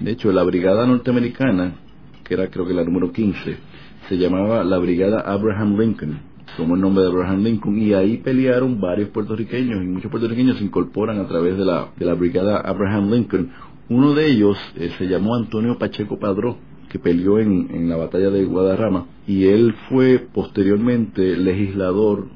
De 0.00 0.12
hecho, 0.12 0.32
la 0.32 0.42
brigada 0.44 0.86
norteamericana, 0.86 1.74
que 2.24 2.32
era 2.32 2.48
creo 2.48 2.66
que 2.66 2.72
la 2.72 2.84
número 2.84 3.12
15, 3.12 3.56
se 4.08 4.16
llamaba 4.16 4.64
la 4.64 4.78
Brigada 4.78 5.20
Abraham 5.20 5.78
Lincoln, 5.78 6.20
como 6.56 6.74
el 6.74 6.80
nombre 6.80 7.04
de 7.04 7.10
Abraham 7.10 7.44
Lincoln, 7.44 7.78
y 7.78 7.92
ahí 7.92 8.16
pelearon 8.16 8.80
varios 8.80 9.10
puertorriqueños, 9.10 9.82
y 9.82 9.86
muchos 9.86 10.10
puertorriqueños 10.10 10.56
se 10.56 10.64
incorporan 10.64 11.20
a 11.20 11.28
través 11.28 11.58
de 11.58 11.66
la, 11.66 11.88
de 11.94 12.06
la 12.06 12.14
Brigada 12.14 12.60
Abraham 12.60 13.10
Lincoln. 13.10 13.50
Uno 13.90 14.14
de 14.14 14.26
ellos 14.26 14.56
eh, 14.74 14.90
se 14.96 15.06
llamó 15.06 15.34
Antonio 15.34 15.76
Pacheco 15.76 16.18
Padró, 16.18 16.56
que 16.88 16.98
peleó 16.98 17.38
en, 17.40 17.68
en 17.74 17.90
la 17.90 17.96
batalla 17.96 18.30
de 18.30 18.46
Guadarrama, 18.46 19.04
y 19.26 19.48
él 19.48 19.74
fue 19.90 20.18
posteriormente 20.32 21.36
legislador 21.36 22.28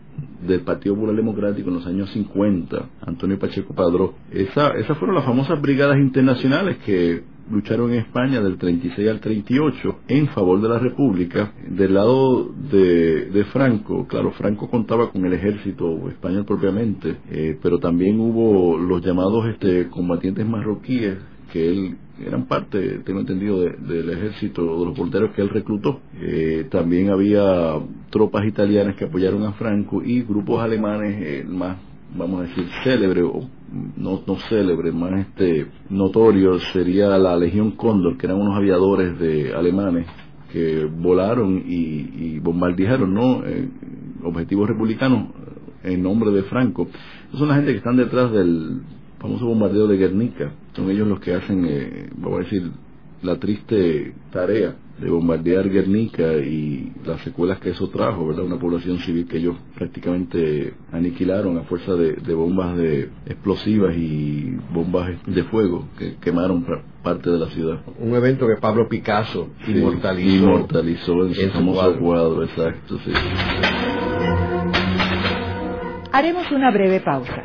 del 0.47 0.61
Partido 0.61 0.95
Popular 0.95 1.17
Democrático 1.17 1.69
en 1.69 1.77
los 1.77 1.87
años 1.87 2.11
50, 2.11 2.89
Antonio 3.07 3.39
Pacheco 3.39 3.75
Padró. 3.75 4.15
Esa, 4.31 4.71
esas 4.71 4.97
fueron 4.99 5.17
las 5.17 5.25
famosas 5.25 5.61
brigadas 5.61 5.99
internacionales 5.99 6.79
que 6.85 7.23
lucharon 7.51 7.93
en 7.93 8.01
España 8.01 8.41
del 8.41 8.59
36 8.59 9.09
al 9.09 9.21
38 9.21 10.01
en 10.09 10.29
favor 10.29 10.61
de 10.61 10.69
la 10.69 10.79
República. 10.79 11.53
Del 11.69 11.95
lado 11.95 12.53
de, 12.71 13.45
Franco, 13.53 14.07
claro, 14.07 14.33
Franco 14.33 14.69
contaba 14.69 15.11
con 15.11 15.25
el 15.25 15.33
ejército 15.33 16.09
español 16.09 16.45
propiamente, 16.45 17.17
eh, 17.31 17.59
pero 17.63 17.79
también 17.79 18.21
hubo 18.21 18.79
los 18.79 19.05
llamados 19.05 19.49
este, 19.49 19.89
combatientes 19.89 20.47
marroquíes 20.47 21.17
que 21.53 21.71
él 21.71 21.97
eran 22.25 22.47
parte, 22.47 23.01
tengo 23.05 23.21
entendido, 23.21 23.61
del 23.61 24.11
ejército, 24.11 24.63
de 24.63 24.87
los 24.87 24.99
porteros 24.99 25.33
que 25.33 25.43
él 25.43 25.49
reclutó. 25.49 26.01
Eh, 26.21 26.67
también 26.71 27.11
había 27.11 27.79
tropas 28.11 28.45
italianas 28.47 28.97
que 28.97 29.05
apoyaron 29.05 29.45
a 29.45 29.53
Franco 29.53 30.03
y 30.03 30.23
grupos 30.23 30.63
alemanes 30.63 31.17
eh, 31.21 31.45
más, 31.49 31.79
vamos 32.17 32.41
a 32.41 32.43
decir, 32.45 32.67
célebres 32.83 33.25
o 33.25 33.49
no, 33.97 34.23
no 34.27 34.37
célebre, 34.49 34.93
más 34.93 35.21
este 35.21 35.67
notorio 35.91 36.59
sería 36.73 37.09
la 37.19 37.37
Legión 37.37 37.73
Cóndor, 37.73 38.17
que 38.17 38.27
eran 38.27 38.41
unos 38.41 38.57
aviadores 38.57 39.19
de 39.19 39.55
alemanes 39.55 40.07
que 40.53 40.87
volaron 40.87 41.63
y, 41.67 42.39
bombardearon 42.39 43.13
¿no? 43.13 43.45
Eh, 43.45 43.69
objetivos 44.25 44.69
republicanos 44.69 45.29
en 45.83 46.03
nombre 46.03 46.31
de 46.31 46.43
Franco. 46.45 46.89
Son 47.35 47.49
la 47.49 47.57
gente 47.57 47.73
que 47.73 47.79
están 47.79 47.97
detrás 47.97 48.33
del 48.33 48.81
famoso 49.19 49.47
bombardeo 49.47 49.87
de 49.87 49.97
Guernica. 49.97 50.53
Son 50.75 50.91
ellos 50.91 51.09
los 51.09 51.21
que 51.21 51.35
hacen, 51.35 51.67
eh, 51.69 52.09
vamos 52.17 52.41
a 52.41 52.43
decir, 52.45 52.71
la 53.23 53.37
triste 53.37 54.15
tarea 54.31 54.77
de 55.01 55.11
bombardear 55.11 55.69
Guernica 55.71 56.35
y 56.39 56.93
las 57.05 57.21
secuelas 57.21 57.61
que 57.61 57.71
eso 57.71 57.89
trajo, 57.89 58.27
¿verdad? 58.27 58.45
Una 58.45 58.59
población 58.59 58.99
civil 58.99 59.29
que 59.29 59.39
ellos 59.39 59.57
prácticamente 59.77 60.75
aniquilaron 60.91 61.57
a 61.57 61.63
fuerza 61.63 61.95
de, 61.95 62.35
bombas 62.35 62.77
de 62.77 63.11
explosivas 63.27 63.97
y 63.97 64.57
bombas 64.73 65.11
de 65.27 65.45
fuego 65.45 65.89
que 65.97 66.17
quemaron 66.17 66.67
parte 67.03 67.31
de 67.31 67.39
la 67.39 67.47
ciudad. 67.47 67.81
Un 68.01 68.15
evento 68.15 68.47
que 68.47 68.57
Pablo 68.61 68.89
Picasso 68.89 69.49
inmortalizó, 69.69 70.45
inmortalizó 70.45 71.27
en 71.27 71.35
su 71.35 71.49
famoso 71.51 71.99
cuadro. 71.99 72.43
exacto, 72.43 72.99
sí. 73.05 73.13
Haremos 76.11 76.51
una 76.51 76.73
breve 76.73 77.01
pausa, 77.01 77.45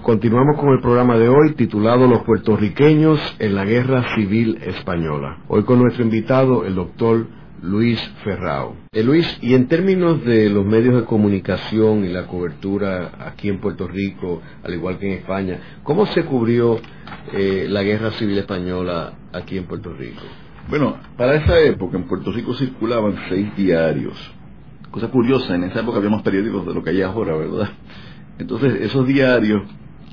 Continuamos 0.01 0.59
con 0.59 0.73
el 0.73 0.81
programa 0.81 1.17
de 1.17 1.29
hoy 1.29 1.53
titulado 1.53 2.07
Los 2.07 2.23
puertorriqueños 2.23 3.19
en 3.39 3.55
la 3.55 3.63
Guerra 3.65 4.15
Civil 4.15 4.57
Española. 4.63 5.37
Hoy 5.47 5.63
con 5.63 5.77
nuestro 5.79 6.03
invitado, 6.03 6.65
el 6.65 6.73
doctor 6.73 7.27
Luis 7.61 7.99
Ferrao. 8.23 8.75
Eh, 8.91 9.03
Luis, 9.03 9.37
y 9.41 9.53
en 9.53 9.67
términos 9.67 10.23
de 10.25 10.49
los 10.49 10.65
medios 10.65 10.95
de 10.95 11.05
comunicación 11.05 12.05
y 12.05 12.09
la 12.09 12.27
cobertura 12.27 13.11
aquí 13.19 13.49
en 13.49 13.59
Puerto 13.59 13.87
Rico, 13.87 14.41
al 14.63 14.73
igual 14.73 14.97
que 14.97 15.11
en 15.11 15.19
España, 15.19 15.59
¿cómo 15.83 16.05
se 16.07 16.25
cubrió 16.25 16.79
eh, 17.33 17.67
la 17.69 17.83
guerra 17.83 18.11
civil 18.11 18.37
española 18.37 19.13
aquí 19.31 19.57
en 19.57 19.65
Puerto 19.65 19.93
Rico? 19.93 20.21
Bueno, 20.69 20.97
para 21.17 21.35
esa 21.35 21.59
época 21.59 21.97
en 21.97 22.05
Puerto 22.07 22.31
Rico 22.31 22.53
circulaban 22.53 23.15
seis 23.29 23.55
diarios. 23.55 24.15
Cosa 24.89 25.07
curiosa, 25.07 25.55
en 25.55 25.65
esa 25.65 25.81
época 25.81 25.97
había 25.97 26.09
más 26.09 26.23
periódicos 26.23 26.65
de 26.65 26.73
lo 26.73 26.83
que 26.83 26.89
hay 26.89 27.01
ahora, 27.01 27.35
¿verdad? 27.35 27.69
Entonces, 28.39 28.81
esos 28.81 29.07
diarios 29.07 29.63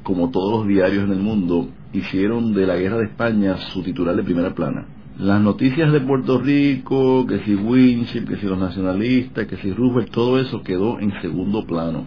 como 0.08 0.30
todos 0.30 0.60
los 0.60 0.66
diarios 0.66 1.04
en 1.04 1.12
el 1.12 1.18
mundo, 1.18 1.68
hicieron 1.92 2.54
de 2.54 2.66
la 2.66 2.76
guerra 2.76 2.96
de 2.96 3.04
España 3.04 3.58
su 3.58 3.82
titular 3.82 4.16
de 4.16 4.22
primera 4.22 4.54
plana. 4.54 4.86
Las 5.18 5.40
noticias 5.40 5.90
de 5.90 6.00
Puerto 6.00 6.38
Rico, 6.38 7.26
que 7.26 7.40
si 7.40 7.56
Winship, 7.56 8.26
que 8.28 8.36
si 8.36 8.46
los 8.46 8.56
nacionalistas, 8.56 9.48
que 9.48 9.56
si 9.56 9.72
Roosevelt, 9.72 10.12
todo 10.12 10.38
eso 10.38 10.62
quedó 10.62 11.00
en 11.00 11.12
segundo 11.20 11.66
plano. 11.66 12.04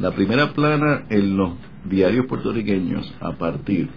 La 0.00 0.12
primera 0.12 0.54
plana 0.54 1.04
en 1.10 1.36
los 1.36 1.52
diarios 1.84 2.24
puertorriqueños 2.24 3.12
a 3.20 3.32
partir 3.32 3.90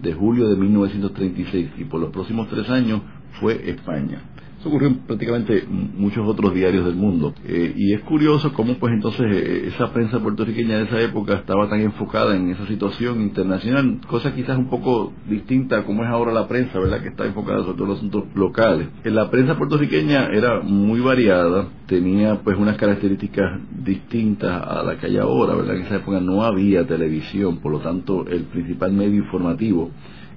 de 0.00 0.14
julio 0.14 0.48
de 0.48 0.56
1936 0.56 1.72
y 1.76 1.84
por 1.84 2.00
los 2.00 2.10
próximos 2.10 2.48
tres 2.48 2.70
años 2.70 3.02
fue 3.38 3.68
España 3.68 4.22
ocurrió 4.68 4.88
en 4.88 4.98
prácticamente 4.98 5.64
muchos 5.68 6.26
otros 6.26 6.54
diarios 6.54 6.84
del 6.84 6.96
mundo. 6.96 7.34
Eh, 7.46 7.72
y 7.76 7.92
es 7.92 8.00
curioso 8.02 8.52
cómo 8.52 8.74
pues 8.74 8.92
entonces 8.92 9.26
eh, 9.30 9.68
esa 9.68 9.92
prensa 9.92 10.20
puertorriqueña 10.20 10.78
de 10.78 10.84
esa 10.84 11.00
época 11.00 11.34
estaba 11.34 11.68
tan 11.68 11.80
enfocada 11.80 12.36
en 12.36 12.50
esa 12.50 12.66
situación 12.66 13.20
internacional, 13.20 14.00
cosa 14.06 14.34
quizás 14.34 14.58
un 14.58 14.68
poco 14.68 15.12
distinta 15.28 15.78
a 15.78 15.84
como 15.84 16.04
es 16.04 16.08
ahora 16.08 16.32
la 16.32 16.48
prensa, 16.48 16.78
¿verdad? 16.78 17.02
Que 17.02 17.08
está 17.08 17.26
enfocada 17.26 17.62
sobre 17.62 17.76
todo 17.76 17.86
los 17.86 17.98
asuntos 17.98 18.24
locales. 18.34 18.88
En 19.04 19.14
la 19.14 19.30
prensa 19.30 19.56
puertorriqueña 19.56 20.26
era 20.26 20.60
muy 20.60 21.00
variada, 21.00 21.68
tenía 21.86 22.40
pues 22.42 22.56
unas 22.58 22.76
características 22.76 23.60
distintas 23.84 24.62
a 24.62 24.82
la 24.82 24.98
que 24.98 25.06
hay 25.06 25.16
ahora, 25.18 25.54
¿verdad? 25.54 25.76
En 25.76 25.82
esa 25.82 25.96
época 25.96 26.20
no 26.20 26.42
había 26.42 26.86
televisión, 26.86 27.58
por 27.58 27.72
lo 27.72 27.80
tanto 27.80 28.26
el 28.26 28.44
principal 28.44 28.92
medio 28.92 29.16
informativo 29.16 29.90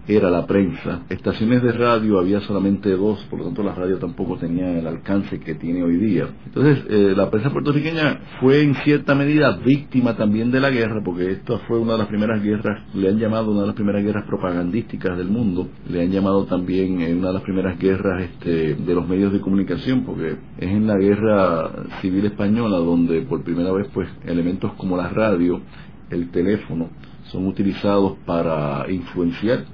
era 0.09 0.31
la 0.31 0.47
prensa. 0.47 1.03
Estaciones 1.09 1.61
de 1.61 1.71
radio 1.71 2.19
había 2.19 2.41
solamente 2.41 2.89
dos, 2.89 3.23
por 3.29 3.39
lo 3.39 3.45
tanto 3.45 3.61
la 3.61 3.75
radio 3.75 3.99
tampoco 3.99 4.37
tenía 4.37 4.79
el 4.79 4.87
alcance 4.87 5.39
que 5.39 5.53
tiene 5.53 5.83
hoy 5.83 5.97
día. 5.97 6.27
Entonces, 6.47 6.83
eh, 6.89 7.13
la 7.15 7.29
prensa 7.29 7.51
puertorriqueña 7.51 8.19
fue 8.39 8.63
en 8.63 8.73
cierta 8.83 9.13
medida 9.13 9.57
víctima 9.57 10.17
también 10.17 10.49
de 10.49 10.59
la 10.59 10.71
guerra, 10.71 11.01
porque 11.05 11.31
esta 11.31 11.59
fue 11.59 11.77
una 11.77 11.93
de 11.93 11.99
las 11.99 12.07
primeras 12.07 12.41
guerras, 12.41 12.83
le 12.95 13.07
han 13.07 13.19
llamado 13.19 13.51
una 13.51 13.61
de 13.61 13.67
las 13.67 13.75
primeras 13.75 14.03
guerras 14.03 14.25
propagandísticas 14.25 15.15
del 15.15 15.27
mundo, 15.27 15.67
le 15.87 16.01
han 16.01 16.09
llamado 16.09 16.45
también 16.45 17.01
eh, 17.01 17.13
una 17.13 17.27
de 17.27 17.33
las 17.35 17.43
primeras 17.43 17.77
guerras 17.77 18.23
este, 18.23 18.75
de 18.75 18.95
los 18.95 19.07
medios 19.07 19.31
de 19.31 19.39
comunicación, 19.39 20.05
porque 20.05 20.37
es 20.57 20.69
en 20.69 20.87
la 20.87 20.97
guerra 20.97 21.69
civil 22.01 22.25
española 22.25 22.77
donde 22.77 23.21
por 23.21 23.43
primera 23.43 23.71
vez 23.71 23.87
pues 23.93 24.09
elementos 24.25 24.73
como 24.73 24.97
la 24.97 25.09
radio, 25.09 25.61
el 26.09 26.31
teléfono, 26.31 26.89
son 27.25 27.45
utilizados 27.45 28.17
para 28.25 28.89
influenciar 28.89 29.65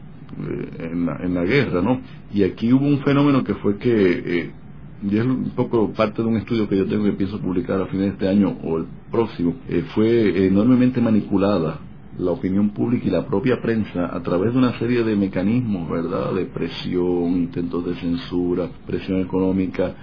en, 0.79 1.05
la, 1.05 1.17
en 1.17 1.33
la 1.33 1.43
guerra, 1.43 1.81
¿no? 1.81 2.01
Y 2.33 2.43
aquí 2.43 2.73
hubo 2.73 2.86
un 2.86 2.99
fenómeno 2.99 3.43
que 3.43 3.53
fue 3.55 3.77
que, 3.77 4.39
eh, 4.41 4.51
y 5.03 5.17
es 5.17 5.25
un 5.25 5.51
poco 5.55 5.91
parte 5.93 6.21
de 6.21 6.27
un 6.27 6.38
estudio 6.38 6.67
que 6.67 6.77
yo 6.77 6.86
tengo 6.86 7.05
que 7.05 7.11
pienso 7.13 7.39
publicar 7.39 7.81
a 7.81 7.86
fines 7.88 8.07
de 8.07 8.11
este 8.13 8.27
año 8.27 8.57
o 8.63 8.77
el 8.77 8.86
próximo, 9.11 9.55
eh, 9.69 9.83
fue 9.93 10.47
enormemente 10.47 11.01
manipulada 11.01 11.79
la 12.17 12.31
opinión 12.31 12.69
pública 12.69 13.07
y 13.07 13.11
la 13.11 13.25
propia 13.25 13.61
prensa 13.61 14.15
a 14.15 14.21
través 14.21 14.53
de 14.53 14.59
una 14.59 14.77
serie 14.79 15.03
de 15.03 15.15
mecanismos, 15.15 15.89
¿verdad? 15.89 16.33
De 16.33 16.45
presión, 16.45 17.33
intentos 17.33 17.86
de 17.86 17.95
censura, 17.95 18.69
presión 18.88 19.19
económica, 19.19 19.93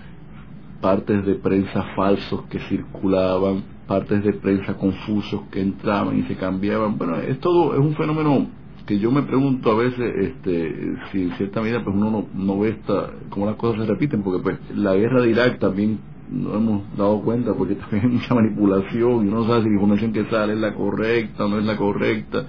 partes 0.80 1.24
de 1.24 1.36
prensa 1.36 1.82
falsos 1.96 2.42
que 2.50 2.58
circulaban, 2.60 3.62
partes 3.86 4.22
de 4.24 4.34
prensa 4.34 4.74
confusos 4.74 5.42
que 5.50 5.60
entraban 5.60 6.18
y 6.18 6.22
se 6.24 6.36
cambiaban. 6.36 6.98
Bueno, 6.98 7.16
es 7.16 7.38
todo, 7.40 7.72
es 7.72 7.80
un 7.80 7.94
fenómeno 7.94 8.46
que 8.86 8.98
yo 8.98 9.10
me 9.10 9.22
pregunto 9.22 9.70
a 9.70 9.76
veces 9.76 10.14
este 10.16 10.96
si 11.10 11.22
en 11.22 11.32
cierta 11.36 11.60
medida 11.60 11.82
pues 11.84 11.94
uno 11.94 12.10
no, 12.10 12.26
no 12.34 12.58
ve 12.58 12.70
esta 12.70 13.10
cómo 13.30 13.46
las 13.46 13.56
cosas 13.56 13.82
se 13.82 13.92
repiten 13.92 14.22
porque 14.22 14.42
pues 14.42 14.58
la 14.76 14.94
guerra 14.94 15.22
de 15.22 15.30
Irak 15.30 15.58
también 15.58 15.98
no 16.30 16.54
hemos 16.54 16.96
dado 16.96 17.20
cuenta 17.20 17.52
porque 17.54 17.74
también 17.76 18.04
hay 18.04 18.10
mucha 18.10 18.34
manipulación 18.34 19.24
y 19.24 19.28
uno 19.28 19.42
no 19.42 19.46
sabe 19.46 19.62
si 19.62 19.68
la 19.68 19.74
información 19.74 20.12
que 20.12 20.24
sale 20.26 20.54
es 20.54 20.58
la 20.58 20.74
correcta 20.74 21.44
o 21.44 21.48
no 21.48 21.58
es 21.58 21.64
la 21.64 21.76
correcta 21.76 22.46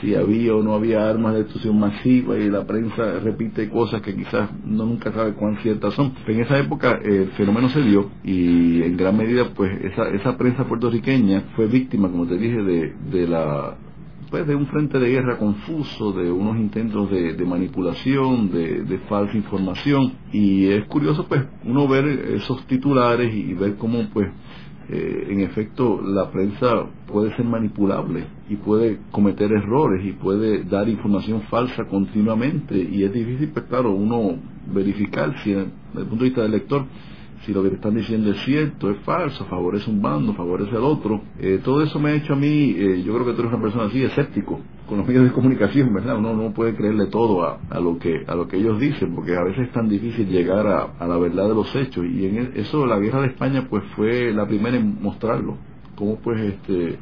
si 0.00 0.14
había 0.14 0.54
o 0.54 0.62
no 0.62 0.74
había 0.74 1.08
armas 1.08 1.32
de 1.34 1.40
destrucción 1.40 1.78
masiva 1.78 2.36
y 2.38 2.48
la 2.48 2.64
prensa 2.64 3.18
repite 3.20 3.68
cosas 3.68 4.00
que 4.02 4.14
quizás 4.14 4.50
no 4.64 4.86
nunca 4.86 5.12
sabe 5.12 5.34
cuán 5.34 5.56
ciertas 5.58 5.94
son. 5.94 6.12
En 6.26 6.40
esa 6.40 6.58
época 6.58 7.00
el 7.02 7.28
fenómeno 7.32 7.68
se 7.68 7.82
dio 7.82 8.10
y 8.24 8.82
en 8.82 8.96
gran 8.96 9.16
medida 9.16 9.48
pues 9.54 9.72
esa, 9.84 10.08
esa 10.10 10.36
prensa 10.36 10.64
puertorriqueña 10.64 11.42
fue 11.56 11.66
víctima, 11.66 12.08
como 12.08 12.26
te 12.26 12.38
dije, 12.38 12.62
de, 12.62 12.94
de 13.10 13.26
la 13.26 13.76
pues 14.30 14.46
de 14.46 14.54
un 14.54 14.66
frente 14.66 14.98
de 14.98 15.10
guerra 15.10 15.38
confuso, 15.38 16.12
de 16.12 16.30
unos 16.30 16.56
intentos 16.56 17.10
de, 17.10 17.44
manipulación, 17.44 18.50
de, 18.50 18.98
falsa 19.08 19.36
información. 19.36 20.12
Y 20.32 20.66
es 20.68 20.84
curioso 20.86 21.26
pues 21.26 21.42
uno 21.64 21.88
ver 21.88 22.06
esos 22.06 22.64
titulares 22.66 23.34
y 23.34 23.54
ver 23.54 23.76
cómo 23.76 24.08
pues 24.12 24.28
eh, 24.88 25.26
en 25.30 25.40
efecto 25.40 26.00
la 26.02 26.30
prensa 26.30 26.86
puede 27.06 27.34
ser 27.36 27.44
manipulable 27.44 28.24
y 28.48 28.56
puede 28.56 28.98
cometer 29.10 29.52
errores 29.52 30.04
y 30.04 30.12
puede 30.12 30.62
dar 30.64 30.88
información 30.88 31.42
falsa 31.42 31.84
continuamente. 31.86 32.78
Y 32.78 33.02
es 33.02 33.12
difícil 33.12 33.48
pues 33.48 33.64
claro 33.66 33.90
uno 33.90 34.36
verificar 34.72 35.34
si 35.42 35.52
desde 35.52 35.70
el 35.96 36.06
punto 36.06 36.24
de 36.24 36.30
vista 36.30 36.42
del 36.42 36.52
lector 36.52 36.84
si 37.50 37.54
lo 37.54 37.64
que 37.64 37.70
te 37.70 37.74
están 37.76 37.96
diciendo 37.96 38.30
es 38.30 38.40
cierto, 38.44 38.90
es 38.90 38.98
falso, 39.00 39.44
favorece 39.46 39.90
un 39.90 40.00
bando, 40.00 40.34
favorece 40.34 40.70
al 40.70 40.84
otro. 40.84 41.20
Eh, 41.40 41.60
todo 41.64 41.82
eso 41.82 41.98
me 41.98 42.10
ha 42.10 42.14
hecho 42.14 42.34
a 42.34 42.36
mí, 42.36 42.76
eh, 42.78 43.02
yo 43.04 43.12
creo 43.12 43.26
que 43.26 43.32
tú 43.32 43.40
eres 43.40 43.52
una 43.52 43.60
persona 43.60 43.84
así, 43.86 44.04
escéptico 44.04 44.60
con 44.86 44.98
los 44.98 45.06
medios 45.06 45.24
de 45.24 45.32
comunicación, 45.32 45.92
¿verdad? 45.92 46.18
Uno 46.18 46.32
no 46.34 46.52
puede 46.52 46.76
creerle 46.76 47.06
todo 47.06 47.42
a, 47.44 47.80
lo 47.80 47.98
que 47.98 48.24
a 48.26 48.36
lo 48.36 48.46
que 48.46 48.56
ellos 48.56 48.78
dicen, 48.78 49.14
porque 49.16 49.36
a 49.36 49.42
veces 49.42 49.66
es 49.66 49.72
tan 49.72 49.88
difícil 49.88 50.28
llegar 50.28 50.66
a, 50.66 51.06
la 51.06 51.16
verdad 51.16 51.48
de 51.48 51.54
los 51.54 51.74
hechos. 51.74 52.04
Y 52.06 52.26
en 52.26 52.38
e, 52.38 52.60
eso 52.60 52.86
la 52.86 52.98
guerra 52.98 53.22
de 53.22 53.28
España 53.28 53.66
pues 53.68 53.82
fue 53.96 54.32
la 54.32 54.46
primera 54.46 54.76
en 54.76 55.02
mostrarlo. 55.02 55.56
Cómo 55.96 56.16
pues 56.16 56.40
este 56.40 56.98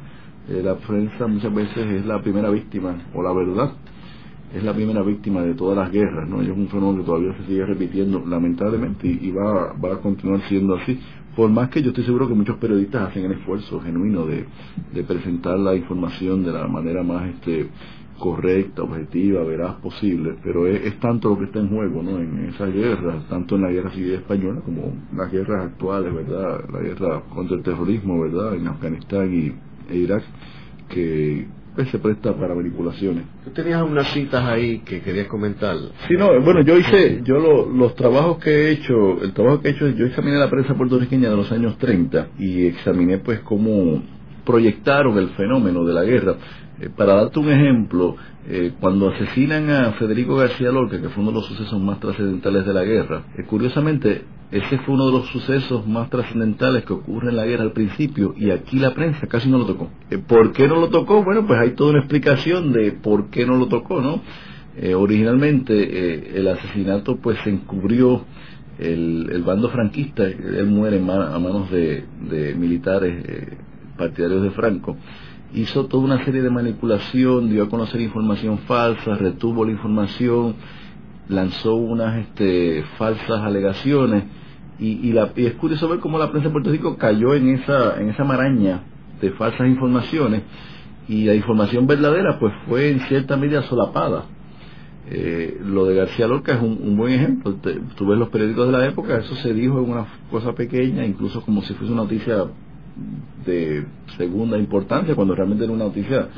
eh, 0.49 0.61
la 0.63 0.75
prensa 0.75 1.27
muchas 1.27 1.53
veces 1.53 1.77
es 1.77 2.05
la 2.05 2.21
primera 2.21 2.49
víctima, 2.49 2.95
o 3.13 3.21
la 3.21 3.33
verdad 3.33 3.71
es 4.53 4.63
la 4.63 4.73
primera 4.73 5.03
víctima 5.03 5.41
de 5.43 5.53
todas 5.53 5.77
las 5.77 5.91
guerras, 5.91 6.27
¿no? 6.27 6.41
es 6.41 6.49
un 6.49 6.67
fenómeno 6.67 6.99
que 6.99 7.05
todavía 7.05 7.33
se 7.37 7.45
sigue 7.45 7.65
repitiendo 7.65 8.23
lamentablemente 8.25 9.07
y, 9.07 9.31
va, 9.31 9.73
va, 9.73 9.93
a 9.93 9.97
continuar 9.97 10.41
siendo 10.47 10.75
así. 10.75 10.99
Por 11.35 11.49
más 11.49 11.69
que 11.69 11.81
yo 11.81 11.89
estoy 11.89 12.03
seguro 12.03 12.27
que 12.27 12.33
muchos 12.33 12.57
periodistas 12.57 13.09
hacen 13.09 13.25
el 13.25 13.33
esfuerzo 13.33 13.79
genuino 13.79 14.25
de, 14.25 14.45
de 14.93 15.03
presentar 15.03 15.57
la 15.59 15.75
información 15.75 16.43
de 16.43 16.51
la 16.51 16.67
manera 16.67 17.03
más 17.03 17.29
este 17.29 17.69
correcta, 18.19 18.83
objetiva, 18.83 19.43
veraz 19.43 19.75
posible, 19.77 20.35
pero 20.43 20.67
es, 20.67 20.99
tanto 20.99 21.29
lo 21.29 21.39
que 21.39 21.45
está 21.45 21.59
en 21.59 21.69
juego, 21.69 22.03
¿no? 22.03 22.19
En 22.19 22.49
esas 22.49 22.71
guerras, 22.71 23.27
tanto 23.29 23.55
en 23.55 23.61
la 23.63 23.71
guerra 23.71 23.91
civil 23.91 24.13
española 24.13 24.61
como 24.63 24.93
las 25.15 25.31
guerras 25.31 25.67
actuales, 25.67 26.13
¿verdad? 26.13 26.65
La 26.71 26.79
guerra 26.81 27.21
contra 27.33 27.55
el 27.55 27.63
terrorismo, 27.63 28.19
¿verdad? 28.19 28.55
En 28.55 28.67
Afganistán 28.67 29.33
y 29.33 29.53
e 29.91 29.97
Irak, 29.97 30.23
que 30.89 31.47
pues, 31.75 31.89
se 31.89 31.99
presta 31.99 32.33
para 32.35 32.55
manipulaciones. 32.55 33.23
Tú 33.43 33.51
tenías 33.51 33.81
unas 33.81 34.07
citas 34.11 34.43
ahí 34.43 34.79
que 34.79 35.01
querías 35.01 35.27
comentar. 35.27 35.77
Sí, 36.07 36.15
no, 36.17 36.27
bueno, 36.41 36.61
yo 36.63 36.77
hice, 36.77 37.21
yo 37.23 37.67
los 37.73 37.95
trabajos 37.95 38.39
que 38.39 38.49
he 38.49 38.71
hecho, 38.71 39.21
el 39.21 39.33
trabajo 39.33 39.61
que 39.61 39.69
he 39.69 39.71
hecho, 39.71 39.87
yo 39.89 40.05
examiné 40.05 40.37
la 40.37 40.49
prensa 40.49 40.75
puertorriqueña 40.75 41.29
de 41.29 41.35
los 41.35 41.51
años 41.51 41.77
30 41.77 42.29
y 42.39 42.65
examiné 42.67 43.19
pues 43.19 43.39
cómo 43.41 44.01
proyectaron 44.45 45.17
el 45.17 45.29
fenómeno 45.29 45.85
de 45.85 45.93
la 45.93 46.03
guerra. 46.03 46.35
Eh, 46.81 46.89
para 46.95 47.13
darte 47.15 47.39
un 47.39 47.51
ejemplo, 47.51 48.15
eh, 48.47 48.71
cuando 48.79 49.09
asesinan 49.09 49.69
a 49.69 49.91
Federico 49.93 50.35
García 50.35 50.71
Lorca, 50.71 50.99
que 50.99 51.09
fue 51.09 51.21
uno 51.21 51.31
de 51.31 51.37
los 51.37 51.45
sucesos 51.45 51.79
más 51.79 51.99
trascendentales 51.99 52.65
de 52.65 52.73
la 52.73 52.83
guerra, 52.83 53.23
eh, 53.37 53.43
curiosamente 53.45 54.23
ese 54.51 54.79
fue 54.79 54.95
uno 54.95 55.07
de 55.07 55.11
los 55.11 55.27
sucesos 55.27 55.87
más 55.87 56.09
trascendentales 56.09 56.83
que 56.83 56.93
ocurre 56.93 57.29
en 57.29 57.35
la 57.35 57.45
guerra 57.45 57.63
al 57.63 57.71
principio 57.71 58.33
y 58.35 58.49
aquí 58.51 58.79
la 58.79 58.93
prensa 58.93 59.27
casi 59.27 59.49
no 59.49 59.59
lo 59.59 59.65
tocó. 59.65 59.89
¿Por 60.27 60.53
qué 60.53 60.67
no 60.67 60.75
lo 60.75 60.89
tocó? 60.89 61.23
Bueno, 61.23 61.45
pues 61.45 61.59
hay 61.59 61.71
toda 61.71 61.91
una 61.91 61.99
explicación 61.99 62.73
de 62.73 62.91
por 62.93 63.29
qué 63.29 63.45
no 63.45 63.57
lo 63.57 63.67
tocó, 63.67 64.01
¿no? 64.01 64.21
originalmente 64.95 66.37
el 66.39 66.47
asesinato 66.47 67.17
pues 67.17 67.37
se 67.43 67.49
encubrió 67.49 68.23
el, 68.77 69.43
bando 69.45 69.69
franquista, 69.69 70.23
él 70.25 70.67
muere 70.67 70.99
a 70.99 71.37
manos 71.37 71.69
de 71.69 72.55
militares 72.57 73.57
partidarios 73.97 74.41
de 74.41 74.51
Franco, 74.51 74.97
hizo 75.53 75.85
toda 75.85 76.03
una 76.03 76.25
serie 76.25 76.41
de 76.41 76.49
manipulación, 76.49 77.49
dio 77.49 77.63
a 77.63 77.69
conocer 77.69 78.01
información 78.01 78.59
falsa, 78.59 79.15
retuvo 79.15 79.65
la 79.65 79.71
información, 79.71 80.55
lanzó 81.27 81.75
unas 81.75 82.17
este, 82.17 82.83
falsas 82.97 83.41
alegaciones 83.41 84.23
y, 84.79 85.11
la, 85.11 85.31
es 85.35 85.53
curioso 85.55 85.89
ver 85.89 85.99
cómo 85.99 86.17
la 86.17 86.31
prensa 86.31 86.47
de 86.47 86.53
Puerto 86.53 86.71
Rico 86.71 86.95
cayó 86.95 87.33
en 87.35 87.49
esa, 87.49 87.99
en 87.99 88.09
esa 88.09 88.23
maraña 88.23 88.83
de 89.19 89.31
falsas 89.31 89.67
informaciones 89.67 90.43
y 91.09 91.25
la 91.25 91.35
información 91.35 91.85
verdadera 91.85 92.39
pues 92.39 92.53
fue 92.67 92.91
en 92.91 92.99
cierta 93.01 93.35
medida 93.35 93.61
solapada. 93.63 94.25
Eh, 95.11 95.59
lo 95.65 95.85
de 95.85 95.95
García 95.95 96.27
Lorca 96.27 96.53
es 96.53 96.61
un, 96.61 96.95
buen 96.95 97.13
ejemplo. 97.13 97.55
tú 97.95 98.07
ves 98.07 98.19
los 98.19 98.29
periódicos 98.29 98.67
de 98.67 98.71
la 98.71 98.85
época, 98.85 99.17
eso 99.17 99.35
se 99.35 99.53
dijo 99.53 99.79
en 99.79 99.89
una 99.89 100.05
cosa 100.29 100.53
pequeña, 100.53 101.05
incluso 101.05 101.41
como 101.41 101.61
si 101.63 101.73
fuese 101.73 101.91
una 101.91 102.03
noticia 102.03 102.45
de 103.45 103.85
segunda 104.17 104.57
importancia 104.57 105.15
cuando 105.15 105.33
realmente 105.33 105.63
era 105.63 105.73
una 105.73 105.85
noticia 105.85 106.29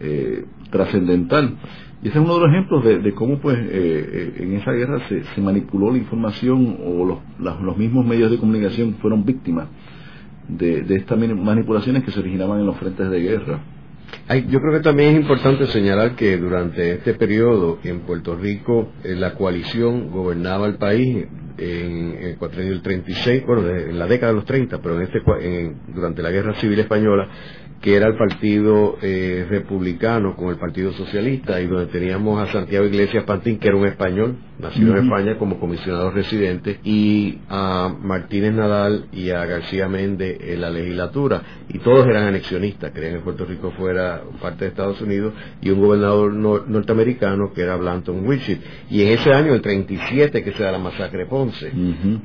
eh, 0.00 0.44
trascendental. 0.72 1.56
Y 2.02 2.08
ese 2.08 2.18
es 2.18 2.24
uno 2.24 2.34
de 2.34 2.40
los 2.40 2.50
ejemplos 2.50 2.84
de, 2.84 3.14
cómo 3.14 3.38
pues 3.38 3.56
eh, 3.56 3.68
eh, 3.70 4.32
en 4.40 4.54
esa 4.56 4.72
guerra 4.72 5.00
se, 5.08 5.40
manipuló 5.40 5.92
la 5.92 5.98
información 5.98 6.78
o 6.84 7.04
los, 7.04 7.18
los, 7.38 7.76
mismos 7.76 8.04
medios 8.04 8.28
de 8.28 8.38
comunicación 8.38 8.96
fueron 9.00 9.24
víctimas 9.24 9.68
de, 10.48 10.84
estas 10.96 11.16
manipulaciones 11.16 12.02
que 12.02 12.10
se 12.10 12.18
originaban 12.18 12.58
en 12.58 12.66
los 12.66 12.76
frentes 12.76 13.08
de 13.08 13.20
guerra. 13.20 13.60
yo 14.48 14.60
creo 14.60 14.72
que 14.72 14.80
también 14.80 15.10
es 15.10 15.20
importante 15.20 15.66
señalar 15.66 16.16
que 16.16 16.36
durante 16.38 16.94
este 16.94 17.14
periodo 17.14 17.78
en 17.84 18.00
Puerto 18.00 18.34
Rico 18.34 18.88
eh, 19.04 19.14
la 19.14 19.34
coalición 19.34 20.10
gobernaba 20.10 20.66
el 20.66 20.78
país 20.78 21.28
en, 21.56 22.16
el 22.20 22.36
cuatrienio 22.36 22.72
del 22.72 22.82
36, 22.82 23.44
bueno, 23.46 23.68
en 23.68 23.96
la 23.96 24.08
década 24.08 24.32
de 24.32 24.36
los 24.38 24.46
30, 24.46 24.82
pero 24.82 24.96
en 24.96 25.02
este, 25.02 25.20
durante 25.94 26.20
la 26.20 26.30
Guerra 26.32 26.54
Civil 26.54 26.80
Española, 26.80 27.28
que 27.82 27.96
era 27.96 28.06
el 28.06 28.16
Partido 28.16 28.96
eh, 29.02 29.44
Republicano 29.50 30.36
con 30.36 30.50
el 30.50 30.56
Partido 30.56 30.92
Socialista, 30.92 31.60
y 31.60 31.66
donde 31.66 31.86
teníamos 31.86 32.40
a 32.40 32.52
Santiago 32.52 32.86
Iglesias 32.86 33.24
Pantín, 33.24 33.58
que 33.58 33.68
era 33.68 33.76
un 33.76 33.86
español, 33.86 34.36
nacido 34.60 34.96
en 34.96 35.04
España 35.04 35.36
como 35.36 35.58
comisionado 35.58 36.12
residente, 36.12 36.78
y 36.84 37.40
a 37.48 37.92
Martínez 38.00 38.54
Nadal 38.54 39.06
y 39.12 39.30
a 39.30 39.44
García 39.44 39.88
Méndez 39.88 40.38
en 40.40 40.60
la 40.60 40.70
legislatura, 40.70 41.42
y 41.68 41.80
todos 41.80 42.06
eran 42.06 42.28
anexionistas, 42.28 42.92
querían 42.92 43.14
que 43.14 43.20
Puerto 43.24 43.44
Rico 43.44 43.72
fuera 43.72 44.22
parte 44.40 44.64
de 44.64 44.70
Estados 44.70 45.00
Unidos, 45.00 45.34
y 45.60 45.70
un 45.70 45.80
gobernador 45.80 46.32
norteamericano 46.32 47.52
que 47.52 47.62
era 47.62 47.74
Blanton 47.74 48.24
Wichit. 48.24 48.60
Y 48.90 49.02
en 49.02 49.08
ese 49.08 49.32
año, 49.32 49.54
el 49.54 49.60
37, 49.60 50.44
que 50.44 50.52
se 50.52 50.62
da 50.62 50.70
la 50.70 50.78
masacre 50.78 51.26
Ponce, 51.26 51.72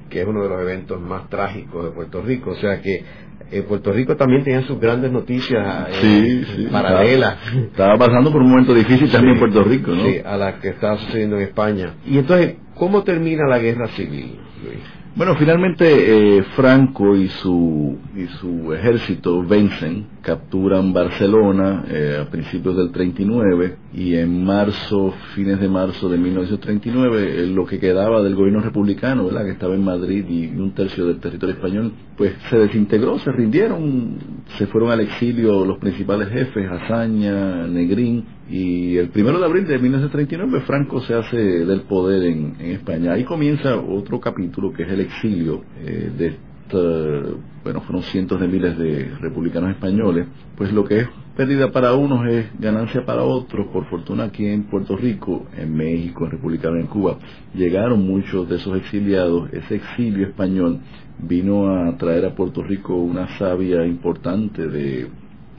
que 0.07 0.21
es 0.21 0.27
uno 0.27 0.43
de 0.43 0.49
los 0.49 0.61
eventos 0.61 1.01
más 1.01 1.27
trágicos 1.29 1.83
de 1.83 1.91
Puerto 1.91 2.21
Rico, 2.21 2.51
o 2.51 2.55
sea 2.57 2.79
que 2.79 3.26
en 3.51 3.63
Puerto 3.65 3.91
Rico 3.91 4.15
también 4.15 4.43
tenían 4.43 4.63
sus 4.65 4.79
grandes 4.79 5.11
noticias 5.11 5.87
eh, 6.03 6.67
paralelas. 6.71 7.37
Estaba, 7.55 7.97
pasando 7.97 8.31
por 8.31 8.41
un 8.41 8.49
momento 8.49 8.73
difícil 8.73 9.09
también 9.09 9.35
en 9.35 9.39
Puerto 9.39 9.63
Rico, 9.63 9.91
¿no? 9.91 10.03
Sí, 10.03 10.17
a 10.23 10.37
la 10.37 10.59
que 10.59 10.69
estaba 10.69 10.97
sucediendo 10.97 11.37
en 11.37 11.43
España. 11.43 11.93
Y 12.05 12.17
entonces, 12.17 12.55
¿cómo 12.75 13.03
termina 13.03 13.47
la 13.47 13.59
guerra 13.59 13.87
civil, 13.89 14.39
Luis? 14.63 14.79
Bueno, 15.15 15.35
finalmente 15.35 16.37
eh, 16.37 16.43
Franco 16.55 17.15
y 17.15 17.27
su, 17.29 17.97
y 18.15 18.27
su 18.39 18.71
ejército 18.71 19.41
vencen, 19.43 20.05
capturan 20.27 20.91
Barcelona 20.91 21.85
eh, 21.89 22.17
a 22.21 22.29
principios 22.29 22.75
del 22.75 22.91
39 22.91 23.77
y 23.93 24.15
en 24.15 24.43
marzo, 24.43 25.13
fines 25.33 25.57
de 25.57 25.69
marzo 25.69 26.09
de 26.09 26.17
1939, 26.17 27.43
eh, 27.43 27.47
lo 27.47 27.65
que 27.65 27.79
quedaba 27.79 28.21
del 28.21 28.35
gobierno 28.35 28.59
republicano, 28.59 29.29
que 29.29 29.51
estaba 29.51 29.73
en 29.73 29.85
Madrid 29.85 30.25
y 30.27 30.47
un 30.47 30.73
tercio 30.73 31.05
del 31.05 31.21
territorio 31.21 31.55
español, 31.55 31.93
pues 32.17 32.33
se 32.49 32.57
desintegró, 32.57 33.17
se 33.19 33.31
rindieron, 33.31 34.17
se 34.57 34.67
fueron 34.67 34.91
al 34.91 34.99
exilio 34.99 35.63
los 35.63 35.77
principales 35.77 36.27
jefes, 36.27 36.69
Azaña, 36.69 37.65
Negrín, 37.65 38.25
y 38.49 38.97
el 38.97 39.09
primero 39.09 39.39
de 39.39 39.45
abril 39.45 39.65
de 39.65 39.77
1939 39.77 40.61
Franco 40.65 40.99
se 41.01 41.13
hace 41.13 41.37
del 41.37 41.81
poder 41.81 42.23
en, 42.23 42.55
España. 42.59 43.13
Ahí 43.13 43.23
comienza 43.23 43.77
otro 43.77 44.19
capítulo 44.19 44.73
que 44.73 44.83
es 44.83 44.89
el 44.89 44.99
exilio 44.99 45.63
eh, 45.85 46.11
de 46.17 46.46
bueno, 46.71 47.81
fueron 47.81 48.03
cientos 48.03 48.39
de 48.39 48.47
miles 48.47 48.77
de 48.77 49.11
republicanos 49.19 49.71
españoles. 49.71 50.27
Pues 50.55 50.71
lo 50.71 50.83
que 50.85 50.99
es 50.99 51.09
pérdida 51.35 51.71
para 51.71 51.93
unos 51.93 52.27
es 52.27 52.47
ganancia 52.59 53.05
para 53.05 53.23
otros. 53.23 53.67
Por 53.67 53.85
fortuna 53.85 54.25
aquí 54.25 54.45
en 54.45 54.63
Puerto 54.63 54.95
Rico, 54.95 55.45
en 55.57 55.75
México, 55.75 56.25
en 56.25 56.31
República 56.31 56.69
en 56.69 56.87
Cuba, 56.87 57.17
llegaron 57.53 58.05
muchos 58.05 58.49
de 58.49 58.55
esos 58.57 58.77
exiliados. 58.77 59.51
Ese 59.53 59.75
exilio 59.75 60.27
español 60.27 60.79
vino 61.19 61.69
a 61.69 61.97
traer 61.97 62.25
a 62.25 62.35
Puerto 62.35 62.63
Rico 62.63 62.95
una 62.95 63.27
savia 63.37 63.85
importante 63.85 64.67
de 64.67 65.07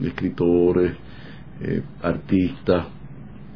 escritores, 0.01 0.93
eh, 1.61 1.81
artistas, 2.01 2.85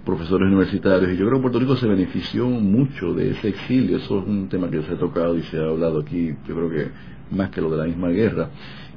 profesores 0.05 0.47
universitarios, 0.47 1.11
y 1.13 1.17
yo 1.17 1.25
creo 1.25 1.37
que 1.37 1.43
Puerto 1.43 1.59
Rico 1.59 1.75
se 1.77 1.87
benefició 1.87 2.47
mucho 2.47 3.13
de 3.13 3.31
ese 3.31 3.49
exilio, 3.49 3.97
eso 3.97 4.19
es 4.19 4.27
un 4.27 4.49
tema 4.49 4.69
que 4.69 4.81
se 4.81 4.93
ha 4.93 4.97
tocado 4.97 5.37
y 5.37 5.43
se 5.43 5.57
ha 5.57 5.65
hablado 5.65 6.01
aquí, 6.01 6.35
yo 6.47 6.55
creo 6.55 6.69
que 6.69 6.87
más 7.31 7.49
que 7.49 7.61
lo 7.61 7.69
de 7.71 7.77
la 7.77 7.85
misma 7.85 8.09
guerra. 8.09 8.49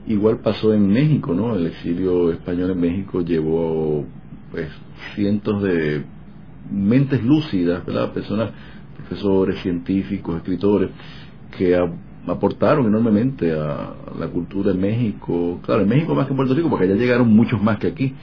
Igual 0.08 0.38
pasó 0.38 0.72
en 0.74 0.88
México, 0.88 1.34
¿no? 1.34 1.56
El 1.56 1.66
exilio 1.66 2.30
español 2.30 2.70
en 2.70 2.80
México 2.80 3.22
llevó 3.22 4.04
pues 4.50 4.68
cientos 5.14 5.62
de 5.62 6.04
mentes 6.70 7.22
lúcidas, 7.24 7.84
¿verdad? 7.84 8.12
Personas, 8.12 8.50
profesores, 8.96 9.60
científicos, 9.62 10.36
escritores, 10.36 10.90
que 11.56 11.76
aportaron 12.26 12.86
enormemente 12.86 13.52
a 13.52 13.94
la 14.18 14.26
cultura 14.28 14.72
en 14.72 14.80
México, 14.80 15.60
claro, 15.64 15.82
en 15.82 15.88
México 15.88 16.14
más 16.14 16.26
que 16.26 16.32
en 16.32 16.36
Puerto 16.36 16.54
Rico, 16.54 16.68
porque 16.68 16.84
allá 16.84 16.94
llegaron 16.94 17.28
muchos 17.28 17.62
más 17.62 17.78
que 17.78 17.86
aquí 17.88 18.14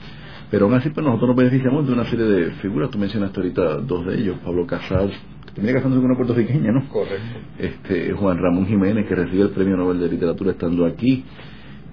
pero 0.54 0.66
aún 0.66 0.74
así, 0.74 0.88
pues 0.90 1.04
nosotros 1.04 1.30
nos 1.30 1.36
beneficiamos 1.36 1.84
de 1.84 1.92
una 1.92 2.04
serie 2.04 2.26
de 2.26 2.50
figuras. 2.62 2.88
Tú 2.88 2.96
mencionaste 2.96 3.40
ahorita 3.40 3.78
dos 3.78 4.06
de 4.06 4.20
ellos. 4.20 4.36
Pablo 4.44 4.64
Casals, 4.68 5.12
que 5.46 5.52
tendría 5.52 5.74
casándose 5.74 6.00
con 6.00 6.12
una 6.12 6.16
puertorriqueña, 6.16 6.70
¿no? 6.70 6.88
Correcto. 6.90 7.40
Este, 7.58 8.12
Juan 8.12 8.38
Ramón 8.38 8.64
Jiménez, 8.68 9.04
que 9.08 9.16
recibe 9.16 9.42
el 9.42 9.50
Premio 9.50 9.76
Nobel 9.76 9.98
de 9.98 10.08
Literatura 10.08 10.52
estando 10.52 10.86
aquí. 10.86 11.24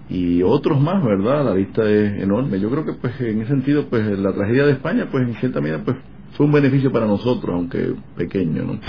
Y 0.09 0.43
otros 0.43 0.79
más, 0.79 1.03
¿verdad? 1.03 1.43
La 1.43 1.55
lista 1.55 1.89
es 1.89 2.21
enorme. 2.21 2.59
Yo 2.59 2.69
creo 2.69 2.85
que, 2.85 2.93
pues, 2.93 3.19
en 3.21 3.41
ese 3.41 3.49
sentido, 3.49 3.87
pues, 3.89 4.05
la 4.19 4.31
tragedia 4.31 4.67
de 4.67 4.73
España, 4.73 5.07
pues, 5.09 5.27
en 5.27 5.33
cierta 5.37 5.59
medida, 5.59 5.81
pues, 5.83 5.97
fue 6.33 6.45
un 6.45 6.51
beneficio 6.51 6.91
para 6.91 7.07
nosotros, 7.07 7.55
aunque 7.55 7.95
pequeño, 8.15 8.61
¿no? 8.61 8.79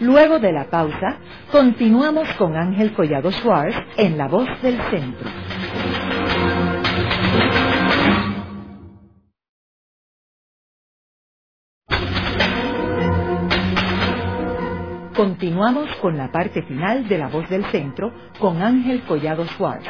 Luego 0.00 0.38
de 0.40 0.52
la 0.52 0.64
pausa, 0.64 1.16
continuamos 1.50 2.28
con 2.36 2.54
Ángel 2.54 2.92
Collado 2.92 3.30
Schwartz 3.30 3.76
en 3.96 4.18
La 4.18 4.28
Voz 4.28 4.46
del 4.60 4.76
Centro. 4.90 5.30
Continuamos 15.24 15.88
con 16.02 16.18
la 16.18 16.30
parte 16.30 16.60
final 16.64 17.08
de 17.08 17.16
La 17.16 17.28
Voz 17.28 17.48
del 17.48 17.64
Centro 17.72 18.12
con 18.38 18.60
Ángel 18.60 19.00
Collado 19.08 19.46
Schwartz. 19.46 19.88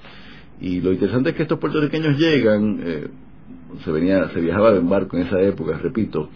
Y 0.60 0.82
lo 0.82 0.94
interesante 0.94 1.30
es 1.30 1.36
que 1.36 1.44
estos 1.44 1.60
puertorriqueños 1.60 2.18
llegan, 2.18 2.80
eh, 2.84 3.08
se 3.84 3.92
venía, 3.92 4.30
se 4.30 4.42
viajaba 4.42 4.76
en 4.76 4.90
barco 4.90 5.16
en 5.16 5.28
esa 5.28 5.40
época, 5.42 5.78
repito, 5.78 6.32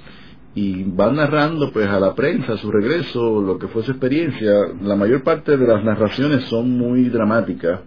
y 0.54 0.84
van 0.84 1.16
narrando 1.16 1.72
pues 1.72 1.88
a 1.88 2.00
la 2.00 2.14
prensa 2.14 2.58
su 2.58 2.70
regreso, 2.70 3.42
lo 3.42 3.58
que 3.58 3.68
fue 3.70 3.82
su 3.82 3.90
experiencia. 3.90 4.52
La 4.84 4.96
mayor 4.96 5.24
parte 5.24 5.58
de 5.58 5.66
las 5.66 5.84
narraciones 5.84 6.44
son 6.44 6.78
muy 6.78 7.10
dramáticas 7.10 7.80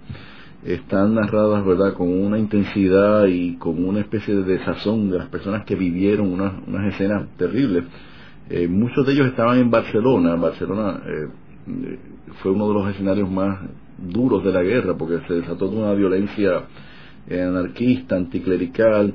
están 0.65 1.15
narradas, 1.15 1.65
¿verdad?, 1.65 1.95
con 1.95 2.09
una 2.09 2.39
intensidad 2.39 3.27
y 3.27 3.57
con 3.57 3.85
una 3.85 4.01
especie 4.01 4.35
de 4.35 4.45
desazón 4.45 5.11
de 5.11 5.19
las 5.19 5.29
personas 5.29 5.65
que 5.65 5.75
vivieron 5.75 6.33
unas, 6.33 6.53
unas 6.67 6.95
escenas 6.95 7.27
terribles. 7.37 7.85
Eh, 8.49 8.69
muchos 8.69 9.07
de 9.07 9.13
ellos 9.13 9.27
estaban 9.29 9.59
en 9.59 9.71
Barcelona. 9.71 10.37
Barcelona 10.37 11.01
eh, 11.07 11.99
fue 12.43 12.53
uno 12.53 12.69
de 12.69 12.75
los 12.75 12.89
escenarios 12.91 13.31
más 13.31 13.61
duros 13.99 14.45
de 14.45 14.53
la 14.53 14.63
guerra 14.63 14.97
porque 14.97 15.21
se 15.27 15.35
desató 15.35 15.69
una 15.69 15.95
violencia 15.95 16.63
anarquista, 17.31 18.17
anticlerical, 18.17 19.15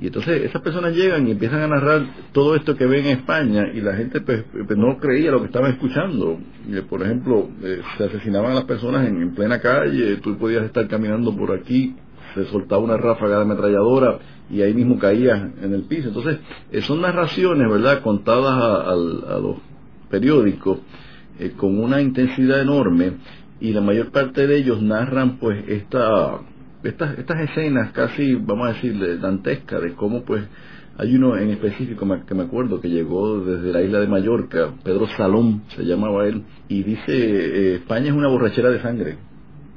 y 0.00 0.06
entonces 0.06 0.42
esas 0.42 0.60
personas 0.60 0.94
llegan 0.94 1.26
y 1.28 1.30
empiezan 1.30 1.60
a 1.60 1.68
narrar 1.68 2.02
todo 2.32 2.56
esto 2.56 2.76
que 2.76 2.84
ven 2.86 3.06
en 3.06 3.18
España 3.18 3.68
y 3.72 3.80
la 3.80 3.94
gente 3.94 4.20
pues, 4.20 4.44
pues 4.52 4.78
no 4.78 4.98
creía 4.98 5.30
lo 5.30 5.40
que 5.40 5.46
estaban 5.46 5.70
escuchando. 5.70 6.38
Eh, 6.68 6.82
por 6.88 7.02
ejemplo, 7.02 7.48
eh, 7.62 7.80
se 7.96 8.04
asesinaban 8.04 8.52
a 8.52 8.54
las 8.54 8.64
personas 8.64 9.06
en, 9.06 9.34
plena 9.34 9.60
calle, 9.60 10.16
tú 10.16 10.36
podías 10.36 10.64
estar 10.64 10.88
caminando 10.88 11.34
por 11.36 11.52
aquí, 11.52 11.94
se 12.34 12.44
soltaba 12.46 12.82
una 12.82 12.96
ráfaga 12.96 13.36
de 13.36 13.42
ametralladora 13.42 14.18
y 14.50 14.62
ahí 14.62 14.74
mismo 14.74 14.98
caías 14.98 15.40
en 15.62 15.72
el 15.72 15.82
piso. 15.84 16.08
Entonces, 16.08 16.38
eh, 16.72 16.82
son 16.82 17.00
narraciones, 17.00 17.70
¿verdad?, 17.70 18.02
contadas 18.02 18.86
a, 18.86 18.94
los 18.94 19.58
periódicos 20.10 20.78
con 21.56 21.80
una 21.80 22.00
intensidad 22.00 22.60
enorme 22.60 23.14
y 23.60 23.72
la 23.72 23.80
mayor 23.80 24.10
parte 24.10 24.46
de 24.46 24.56
ellos 24.56 24.80
narran 24.82 25.38
pues 25.38 25.64
esta, 25.68 26.38
estas, 26.84 27.18
estas 27.18 27.40
escenas 27.40 27.92
casi, 27.92 28.34
vamos 28.34 28.68
a 28.68 28.72
decir, 28.74 29.20
dantescas 29.20 29.82
de 29.82 29.94
cómo 29.94 30.22
pues 30.22 30.44
hay 30.96 31.16
uno 31.16 31.36
en 31.36 31.50
específico 31.50 32.06
que 32.26 32.34
me 32.34 32.44
acuerdo 32.44 32.80
que 32.80 32.88
llegó 32.88 33.40
desde 33.40 33.72
la 33.72 33.82
isla 33.82 33.98
de 33.98 34.06
Mallorca, 34.06 34.74
Pedro 34.84 35.08
Salón 35.08 35.62
se 35.74 35.84
llamaba 35.84 36.26
él, 36.26 36.44
y 36.68 36.84
dice, 36.84 37.12
eh, 37.12 37.74
España 37.76 38.06
es 38.06 38.12
una 38.12 38.28
borrachera 38.28 38.70
de 38.70 38.80
sangre. 38.80 39.16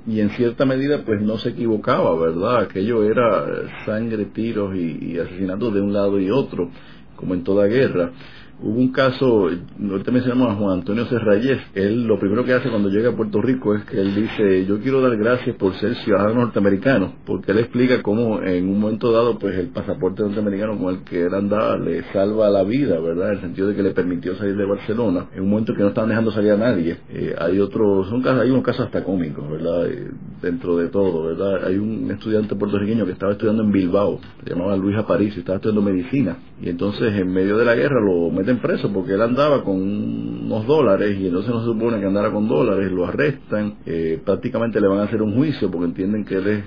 Y 0.06 0.22
en 0.22 0.30
cierta 0.32 0.66
medida 0.66 1.04
pues 1.04 1.22
no 1.22 1.38
se 1.38 1.50
equivocaba, 1.50 2.16
¿verdad? 2.18 2.60
Aquello 2.60 3.04
era 3.04 3.46
sangre, 3.86 4.26
tiros 4.26 4.76
y, 4.76 5.14
y 5.14 5.18
asesinatos 5.18 5.74
de 5.74 5.82
un 5.82 5.92
lado 5.92 6.20
y 6.20 6.30
otro, 6.30 6.70
como 7.16 7.34
en 7.34 7.44
toda 7.44 7.66
guerra. 7.66 8.12
Hubo 8.60 8.80
un 8.80 8.92
caso, 8.92 9.50
ahorita 9.52 10.12
mencionamos 10.12 10.50
a 10.50 10.56
Juan 10.56 10.80
Antonio 10.80 11.06
Serrayes, 11.06 11.60
él 11.76 12.08
lo 12.08 12.18
primero 12.18 12.44
que 12.44 12.54
hace 12.54 12.72
cuando 12.72 12.90
llega 12.90 13.10
a 13.10 13.16
Puerto 13.16 13.40
Rico 13.40 13.76
es 13.76 13.84
que 13.84 14.02
él 14.02 14.16
dice, 14.16 14.66
yo 14.66 14.80
quiero 14.80 15.00
dar 15.00 15.16
gracias 15.16 15.56
por 15.58 15.76
ser 15.76 15.96
ciudadano 15.98 16.42
norteamericano, 16.42 17.14
porque 17.24 17.52
él 17.52 17.60
explica 17.60 18.02
cómo 18.02 18.42
en 18.42 18.68
un 18.68 18.80
momento 18.80 19.12
dado, 19.12 19.38
pues 19.38 19.56
el 19.60 19.68
pasaporte 19.68 20.24
norteamericano 20.24 20.76
con 20.80 20.96
el 20.96 21.04
que 21.04 21.28
él 21.28 21.36
andaba 21.36 21.78
le 21.78 22.02
salva 22.12 22.50
la 22.50 22.64
vida, 22.64 23.00
¿verdad? 23.00 23.28
En 23.28 23.36
el 23.36 23.42
sentido 23.42 23.68
de 23.68 23.76
que 23.76 23.84
le 23.84 23.92
permitió 23.92 24.36
salir 24.36 24.58
de 24.58 24.66
Barcelona, 24.66 25.28
en 25.36 25.44
un 25.44 25.52
momento 25.52 25.76
que 25.76 25.84
no 25.84 25.90
estaban 25.90 26.10
dejando 26.10 26.32
salir 26.32 26.54
a 26.54 26.58
nadie. 26.58 26.98
Eh, 27.10 27.36
hay 27.38 27.60
otros, 27.60 28.08
son 28.10 28.24
casos, 28.24 28.42
hay 28.42 28.50
unos 28.50 28.64
casos 28.64 28.88
hasta 28.88 29.04
cómicos, 29.04 29.48
¿verdad? 29.52 29.86
Eh, 29.86 30.10
dentro 30.42 30.78
de 30.78 30.90
todo, 30.90 31.26
¿verdad? 31.26 31.64
Hay 31.68 31.78
un 31.78 32.10
estudiante 32.10 32.56
puertorriqueño 32.56 33.06
que 33.06 33.12
estaba 33.12 33.34
estudiando 33.34 33.62
en 33.62 33.72
Bilbao, 33.72 34.20
se 34.44 34.50
llamaba 34.50 34.76
Luis 34.76 34.98
Aparicio, 34.98 35.42
estaba 35.42 35.58
estudiando 35.58 35.84
medicina, 35.84 36.38
y 36.60 36.70
entonces 36.70 37.14
en 37.14 37.32
medio 37.32 37.56
de 37.56 37.66
la 37.66 37.76
guerra 37.76 38.02
lo 38.02 38.32
preso 38.56 38.92
porque 38.92 39.14
él 39.14 39.22
andaba 39.22 39.64
con 39.64 39.76
unos 39.76 40.66
dólares 40.66 41.18
y 41.20 41.28
entonces 41.28 41.52
no 41.52 41.60
se 41.60 41.66
supone 41.66 42.00
que 42.00 42.06
andara 42.06 42.32
con 42.32 42.48
dólares, 42.48 42.92
lo 42.92 43.06
arrestan, 43.06 43.76
eh, 43.86 44.20
prácticamente 44.24 44.80
le 44.80 44.88
van 44.88 45.00
a 45.00 45.04
hacer 45.04 45.22
un 45.22 45.36
juicio 45.36 45.70
porque 45.70 45.86
entienden 45.86 46.26
que 46.26 46.36
él 46.36 46.48
es 46.48 46.64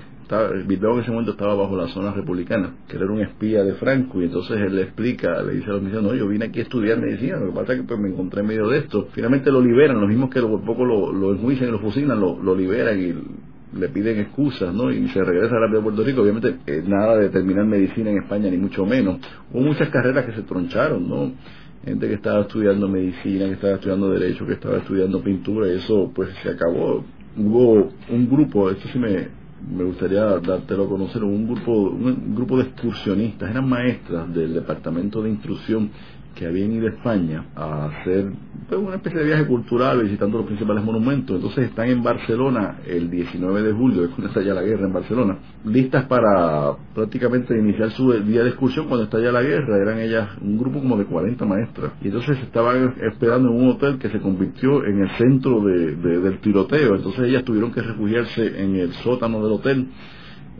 Bilbao 0.65 0.93
en 0.93 1.01
ese 1.01 1.11
momento 1.11 1.31
estaba 1.31 1.55
bajo 1.55 1.75
la 1.75 1.87
zona 1.89 2.13
republicana, 2.13 2.75
que 2.87 2.95
era 2.95 3.05
un 3.05 3.19
espía 3.19 3.63
de 3.63 3.73
Franco, 3.73 4.21
y 4.21 4.25
entonces 4.25 4.57
él 4.57 4.75
le 4.77 4.83
explica, 4.83 5.41
le 5.41 5.55
dice 5.55 5.69
a 5.69 5.73
los 5.73 5.81
misioneros, 5.81 6.13
no, 6.13 6.17
yo 6.17 6.27
vine 6.27 6.45
aquí 6.45 6.59
a 6.59 6.63
estudiar 6.63 6.99
medicina, 6.99 7.37
lo 7.37 7.47
que 7.47 7.51
pasa 7.51 7.73
es 7.73 7.81
que 7.81 7.87
pues, 7.87 7.99
me 7.99 8.09
encontré 8.09 8.39
en 8.39 8.47
medio 8.47 8.69
de 8.69 8.77
esto. 8.77 9.09
Finalmente 9.11 9.51
lo 9.51 9.59
liberan, 9.59 9.99
los 9.99 10.07
mismos 10.07 10.29
que 10.29 10.39
por 10.41 10.61
poco 10.61 10.85
lo, 10.85 11.11
lo 11.11 11.33
enjuician 11.33 11.67
y 11.67 11.71
lo 11.73 11.79
fusilan, 11.79 12.17
lo, 12.17 12.41
lo 12.41 12.55
liberan 12.55 12.97
y 12.97 13.13
le 13.77 13.89
piden 13.89 14.19
excusas, 14.19 14.73
¿no? 14.73 14.91
Y 14.91 15.07
se 15.09 15.23
regresa 15.23 15.55
a 15.55 15.59
la 15.59 15.67
de 15.67 15.81
Puerto 15.81 16.03
Rico. 16.03 16.21
Obviamente, 16.21 16.57
eh, 16.65 16.83
nada 16.85 17.17
de 17.17 17.29
terminar 17.29 17.65
medicina 17.65 18.09
en 18.09 18.17
España, 18.17 18.49
ni 18.49 18.57
mucho 18.57 18.85
menos. 18.85 19.19
Hubo 19.51 19.61
muchas 19.61 19.89
carreras 19.89 20.25
que 20.25 20.33
se 20.33 20.41
troncharon, 20.43 21.07
¿no? 21.07 21.31
Gente 21.83 22.07
que 22.07 22.13
estaba 22.13 22.41
estudiando 22.41 22.87
medicina, 22.87 23.45
que 23.45 23.53
estaba 23.53 23.73
estudiando 23.73 24.11
derecho, 24.11 24.45
que 24.45 24.53
estaba 24.53 24.77
estudiando 24.77 25.21
pintura, 25.21 25.67
y 25.67 25.77
eso 25.77 26.11
pues 26.13 26.29
se 26.43 26.49
acabó. 26.49 27.03
Hubo 27.37 27.91
un 28.09 28.29
grupo, 28.29 28.69
esto 28.69 28.87
sí 28.91 28.99
me, 28.99 29.29
me 29.75 29.83
gustaría 29.85 30.23
dártelo 30.39 30.85
a 30.85 30.89
conocer, 30.89 31.23
un 31.23 31.47
grupo, 31.47 31.71
un 31.71 32.35
grupo 32.35 32.57
de 32.57 32.63
excursionistas, 32.63 33.49
eran 33.49 33.67
maestras 33.67 34.33
del 34.33 34.53
departamento 34.53 35.23
de 35.23 35.29
instrucción 35.29 35.89
que 36.35 36.45
habían 36.45 36.71
ido 36.71 36.87
a 36.87 36.91
España 36.91 37.45
a 37.55 37.85
hacer 37.85 38.31
pues, 38.69 38.81
una 38.81 38.95
especie 38.95 39.19
de 39.19 39.25
viaje 39.25 39.45
cultural 39.45 40.01
visitando 40.03 40.37
los 40.37 40.47
principales 40.47 40.83
monumentos. 40.83 41.35
Entonces 41.35 41.65
están 41.65 41.89
en 41.89 42.03
Barcelona 42.03 42.79
el 42.85 43.09
19 43.09 43.63
de 43.63 43.73
julio, 43.73 44.03
es 44.03 44.09
cuando 44.09 44.27
estalla 44.27 44.53
la 44.53 44.61
guerra 44.61 44.87
en 44.87 44.93
Barcelona, 44.93 45.37
listas 45.65 46.05
para 46.05 46.73
prácticamente 46.95 47.57
iniciar 47.57 47.91
su 47.91 48.11
día 48.13 48.43
de 48.43 48.49
excursión 48.49 48.87
cuando 48.87 49.05
estalla 49.05 49.31
la 49.31 49.41
guerra. 49.41 49.77
Eran 49.77 49.99
ellas 49.99 50.29
un 50.41 50.57
grupo 50.57 50.79
como 50.79 50.97
de 50.97 51.05
40 51.05 51.45
maestras. 51.45 51.91
Y 52.01 52.07
entonces 52.07 52.37
estaban 52.39 52.95
esperando 53.01 53.49
en 53.49 53.55
un 53.55 53.69
hotel 53.69 53.97
que 53.97 54.09
se 54.09 54.19
convirtió 54.19 54.85
en 54.85 55.01
el 55.01 55.09
centro 55.17 55.61
del 55.61 56.39
tiroteo. 56.39 56.95
Entonces 56.95 57.23
ellas 57.25 57.43
tuvieron 57.43 57.71
que 57.71 57.81
refugiarse 57.81 58.63
en 58.63 58.75
el 58.75 58.93
sótano 58.93 59.43
del 59.43 59.53
hotel 59.53 59.87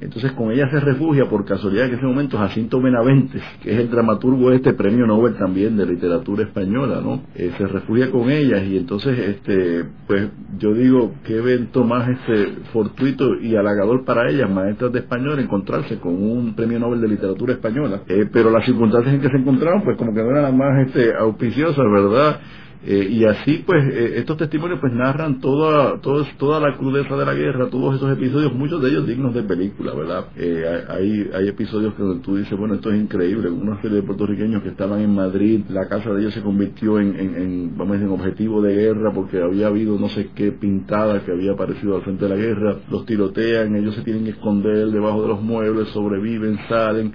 entonces 0.02 0.32
con 0.32 0.52
ella 0.52 0.70
se 0.70 0.80
refugia 0.80 1.30
por 1.30 1.45
casualidad 1.45 1.86
en 1.86 1.93
ese 1.95 2.06
momento 2.06 2.38
Jacinto 2.38 2.82
Benaventes, 2.82 3.41
que 3.62 3.72
es 3.72 3.80
el 3.80 3.89
dramaturgo 3.89 4.49
de 4.49 4.58
este 4.58 4.74
premio 4.74 5.06
Nobel 5.06 5.36
también 5.36 5.78
de 5.78 5.86
literatura 5.86 6.43
española, 6.43 7.02
¿no? 7.02 7.22
Eh, 7.36 7.52
se 7.58 7.68
refugia 7.68 8.10
con 8.10 8.32
ellas 8.32 8.64
y 8.64 8.78
entonces, 8.78 9.18
este, 9.20 9.86
pues 10.08 10.30
yo 10.58 10.74
digo, 10.74 11.14
qué 11.24 11.38
evento 11.38 11.84
más 11.84 12.10
este 12.10 12.54
fortuito 12.74 13.36
y 13.39 13.56
halagador 13.56 14.04
para 14.04 14.30
ellas, 14.30 14.49
maestras 14.49 14.91
de 14.91 14.99
español, 14.99 15.39
encontrarse 15.39 15.97
con 15.99 16.14
un 16.14 16.56
premio 16.56 16.80
Nobel 16.80 16.99
de 17.02 17.08
literatura 17.08 17.54
española. 17.54 18.02
Eh, 18.08 18.28
pero 18.32 18.49
las 18.49 18.66
circunstancias 18.66 19.14
en 19.14 19.22
que 19.22 19.30
se 19.30 19.38
encontraron, 19.38 19.84
pues 19.84 19.97
como 19.97 20.14
que 20.14 20.22
no 20.22 20.32
eran 20.32 20.43
las 20.43 20.54
más 20.54 20.88
este, 20.88 21.14
auspiciosas, 21.14 21.86
¿verdad? 21.91 22.39
Eh, 22.84 23.09
y 23.11 23.25
así 23.25 23.63
pues 23.63 23.84
eh, 23.93 24.13
estos 24.17 24.38
testimonios 24.38 24.79
pues 24.79 24.91
narran 24.91 25.39
toda, 25.39 26.01
toda, 26.01 26.25
toda 26.39 26.59
la 26.59 26.75
crudeza 26.77 27.15
de 27.15 27.25
la 27.25 27.36
guerra, 27.36 27.69
todos 27.69 27.95
esos 27.95 28.11
episodios, 28.11 28.53
muchos 28.55 28.82
de 28.82 28.89
ellos 28.89 29.05
dignos 29.05 29.36
de 29.36 29.43
película, 29.43 29.93
¿verdad? 29.93 30.25
Eh, 30.36 30.63
hay, 30.89 31.29
hay 31.32 31.47
episodios 31.47 31.93
que 31.93 32.03
tú 32.23 32.38
dices, 32.38 32.57
bueno, 32.57 32.73
esto 32.73 32.91
es 32.91 32.99
increíble, 32.99 33.51
una 33.51 33.79
serie 33.82 33.97
de 33.97 34.03
puertorriqueños 34.03 34.63
que 34.63 34.69
estaban 34.69 34.99
en 34.99 35.13
Madrid, 35.13 35.61
la 35.69 35.88
casa 35.88 36.11
de 36.11 36.21
ellos 36.21 36.34
se 36.34 36.41
convirtió 36.41 36.99
en, 36.99 37.15
en, 37.19 37.77
vamos 37.77 37.91
a 37.91 37.99
decir, 37.99 38.07
en 38.07 38.19
objetivo 38.19 38.61
de 38.63 38.73
guerra 38.73 39.13
porque 39.13 39.39
había 39.39 39.67
habido 39.67 39.99
no 39.99 40.09
sé 40.09 40.32
qué 40.34 40.51
pintada 40.51 41.23
que 41.23 41.32
había 41.32 41.51
aparecido 41.51 41.97
al 41.97 42.01
frente 42.01 42.25
de 42.25 42.29
la 42.29 42.41
guerra, 42.41 42.77
los 42.89 43.05
tirotean, 43.05 43.75
ellos 43.75 43.93
se 43.93 44.01
tienen 44.01 44.23
que 44.23 44.32
esconder 44.32 44.88
debajo 44.88 45.21
de 45.21 45.27
los 45.27 45.41
muebles, 45.41 45.88
sobreviven, 45.89 46.57
salen, 46.67 47.13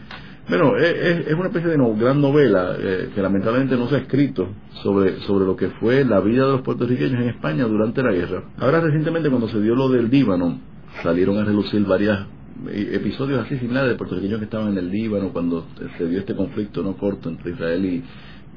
bueno, 0.48 0.76
es, 0.76 1.34
una 1.34 1.46
especie 1.46 1.70
de 1.70 1.94
gran 1.98 2.20
novela 2.20 2.76
eh, 2.78 3.10
que 3.14 3.20
lamentablemente 3.20 3.76
no 3.76 3.88
se 3.88 3.96
ha 3.96 3.98
escrito 3.98 4.48
sobre, 4.82 5.20
sobre 5.20 5.44
lo 5.44 5.56
que 5.56 5.68
fue 5.80 6.04
la 6.04 6.20
vida 6.20 6.46
de 6.46 6.52
los 6.52 6.62
puertorriqueños 6.62 7.20
en 7.20 7.30
España 7.30 7.64
durante 7.64 8.02
la 8.02 8.12
guerra. 8.12 8.44
Ahora 8.58 8.80
recientemente 8.80 9.28
cuando 9.28 9.48
se 9.48 9.60
dio 9.60 9.74
lo 9.74 9.88
del 9.88 10.08
Líbano, 10.08 10.60
salieron 11.02 11.38
a 11.38 11.44
relucir 11.44 11.84
varios 11.84 12.26
eh, 12.68 12.90
episodios 12.92 13.44
así 13.44 13.58
similares 13.58 13.90
de 13.90 13.96
puertorriqueños 13.96 14.38
que 14.38 14.44
estaban 14.44 14.72
en 14.72 14.78
el 14.78 14.90
Líbano 14.90 15.32
cuando 15.32 15.66
se 15.98 16.06
dio 16.06 16.20
este 16.20 16.36
conflicto 16.36 16.82
no 16.82 16.96
corto 16.96 17.28
entre 17.28 17.52
Israel 17.52 17.84
y, 17.84 18.04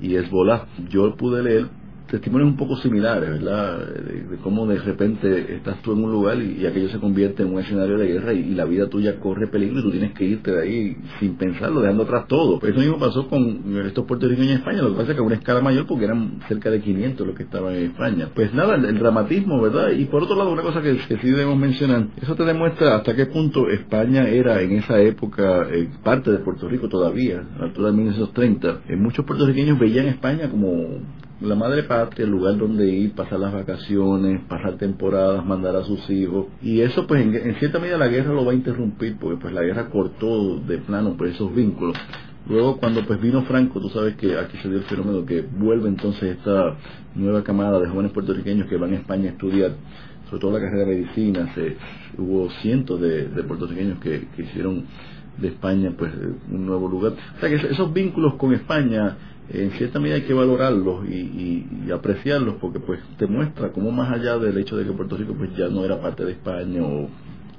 y 0.08 0.16
Hezbollah. 0.16 0.68
Yo 0.90 1.16
pude 1.16 1.42
leer 1.42 1.79
testimonios 2.10 2.50
un 2.50 2.58
poco 2.58 2.76
similares, 2.78 3.30
¿verdad? 3.30 3.80
De, 3.80 4.38
cómo 4.44 4.66
de 4.68 4.80
repente 4.80 5.56
estás 5.56 5.82
tú 5.82 5.94
en 5.94 6.04
un 6.04 6.12
lugar 6.12 6.42
y, 6.42 6.66
aquello 6.66 6.90
se 6.90 7.00
convierte 7.00 7.44
en 7.44 7.54
un 7.54 7.60
escenario 7.60 7.98
de 7.98 8.08
guerra 8.08 8.34
y, 8.34 8.50
la 8.60 8.66
vida 8.66 8.88
tuya 8.90 9.20
corre 9.20 9.48
peligro 9.48 9.80
y 9.80 9.84
tú 9.84 9.92
tienes 9.92 10.14
que 10.14 10.26
irte 10.26 10.52
de 10.52 10.62
ahí 10.62 10.98
sin 11.20 11.36
pensarlo, 11.36 11.82
dejando 11.82 12.04
atrás 12.04 12.28
todo. 12.28 12.60
Pues 12.60 12.72
eso 12.72 12.82
mismo 12.82 13.00
pasó 13.00 13.28
con 13.28 13.62
estos 13.86 14.06
puertorriqueños 14.06 14.52
en 14.52 14.58
España, 14.58 14.82
lo 14.82 14.90
que 14.90 14.98
pasa 14.98 15.12
es 15.12 15.16
que 15.16 15.22
a 15.22 15.26
una 15.26 15.36
escala 15.36 15.62
mayor 15.62 15.86
porque 15.88 16.06
eran 16.06 16.40
cerca 16.48 16.70
de 16.70 16.82
500 16.82 17.28
los 17.28 17.36
que 17.36 17.44
estaban 17.44 17.76
en 17.76 17.84
España. 17.86 18.30
Pues 18.34 18.54
nada, 18.54 18.76
el, 18.76 19.00
dramatismo, 19.00 19.62
¿verdad? 19.62 19.92
Y 19.92 20.06
por 20.06 20.24
otro 20.24 20.36
lado, 20.36 20.52
una 20.52 20.64
cosa 20.64 20.82
que, 20.82 20.98
sí 21.00 21.30
debemos 21.30 21.58
mencionar, 21.58 22.08
eso 22.22 22.36
te 22.36 22.44
demuestra 22.44 22.98
hasta 22.98 23.16
qué 23.16 23.28
punto 23.28 23.70
España 23.70 24.28
era 24.28 24.62
en 24.62 24.74
esa 24.74 25.00
época 25.00 25.68
eh, 25.72 25.90
parte 26.04 26.32
de 26.32 26.40
Puerto 26.40 26.68
Rico 26.68 26.90
todavía, 26.90 27.44
a 27.56 27.60
la 27.60 27.66
altura 27.66 27.92
de 27.92 27.98
1930. 27.98 28.82
Eh, 28.90 28.96
muchos 28.96 29.26
puertorriqueños 29.26 29.80
veían 29.80 30.08
España 30.08 30.50
como 30.50 31.00
la 31.42 31.56
madre 31.56 31.84
patria, 31.84 32.26
el 32.26 32.32
lugar 32.32 32.58
donde 32.58 32.90
ir, 32.90 33.14
pasar 33.14 33.40
las 33.40 33.54
vacaciones, 33.54 34.42
pasar 34.48 34.78
temporadas, 34.78 35.46
mandar 35.46 35.76
a 35.76 35.84
sus 35.84 36.10
hijos. 36.10 36.48
Y 36.62 36.82
eso 36.82 37.08
pues 37.08 37.22
en, 37.22 37.56
cierta 37.56 37.80
medida 37.80 37.98
la 37.98 38.08
guerra 38.08 38.34
lo 38.34 38.46
va 38.46 38.52
a 38.52 38.56
interrumpir 38.56 39.18
porque 39.18 39.42
pues 39.42 39.54
la 39.54 39.62
guerra 39.62 39.90
cortó 39.90 40.60
de 40.60 40.78
plano 40.80 41.16
pues 41.18 41.36
esos 41.36 41.54
vínculos. 41.56 41.96
Luego 42.48 42.78
cuando 42.78 43.06
pues 43.06 43.22
vino 43.22 43.44
Franco, 43.44 43.80
tú 43.80 43.90
sabes 43.90 44.16
que 44.16 44.38
aquí 44.38 44.58
se 44.58 44.70
dio 44.70 44.80
el 44.80 44.84
fenómeno 44.86 45.26
que 45.26 45.42
vuelve 45.42 45.88
entonces 45.88 46.38
esta 46.38 46.76
nueva 47.16 47.44
camada 47.44 47.80
de 47.80 47.88
jóvenes 47.88 48.12
puertorriqueños 48.12 48.68
que 48.68 48.78
van 48.78 48.94
a 48.94 48.98
España 48.98 49.30
a 49.30 49.34
estudiar, 49.34 49.74
sobre 50.30 50.42
todo 50.42 50.52
la 50.52 50.60
carrera 50.60 50.90
de 50.90 50.96
medicina, 50.96 51.54
se, 51.54 51.78
hubo 52.18 52.50
cientos 52.62 53.00
de, 53.00 53.26
puertorriqueños 53.48 54.00
que, 54.00 54.28
que 54.36 54.42
hicieron 54.44 54.86
de 55.38 55.50
España 55.50 55.94
pues 55.98 56.12
un 56.52 56.66
nuevo 56.66 56.90
lugar. 56.90 57.14
O 57.38 57.40
sea 57.40 57.50
que 57.50 57.56
esos 57.56 57.94
vínculos 57.94 58.34
con 58.36 58.54
España 58.54 59.16
en 59.52 59.72
cierta 59.72 60.00
medida 60.00 60.16
hay 60.16 60.24
que 60.24 60.34
valorarlos 60.34 61.08
y, 61.08 61.66
apreciarlos 61.94 62.56
porque 62.62 62.80
pues 62.80 63.00
te 63.18 63.26
muestra 63.26 63.72
cómo 63.72 63.92
más 63.92 64.12
allá 64.12 64.38
del 64.38 64.56
hecho 64.60 64.78
de 64.78 64.86
que 64.86 64.92
Puerto 64.92 65.18
Rico 65.18 65.34
pues 65.34 65.50
ya 65.58 65.70
no 65.70 65.84
era 65.84 66.00
parte 66.00 66.24
de 66.24 66.34
España 66.34 66.84
o 66.84 67.10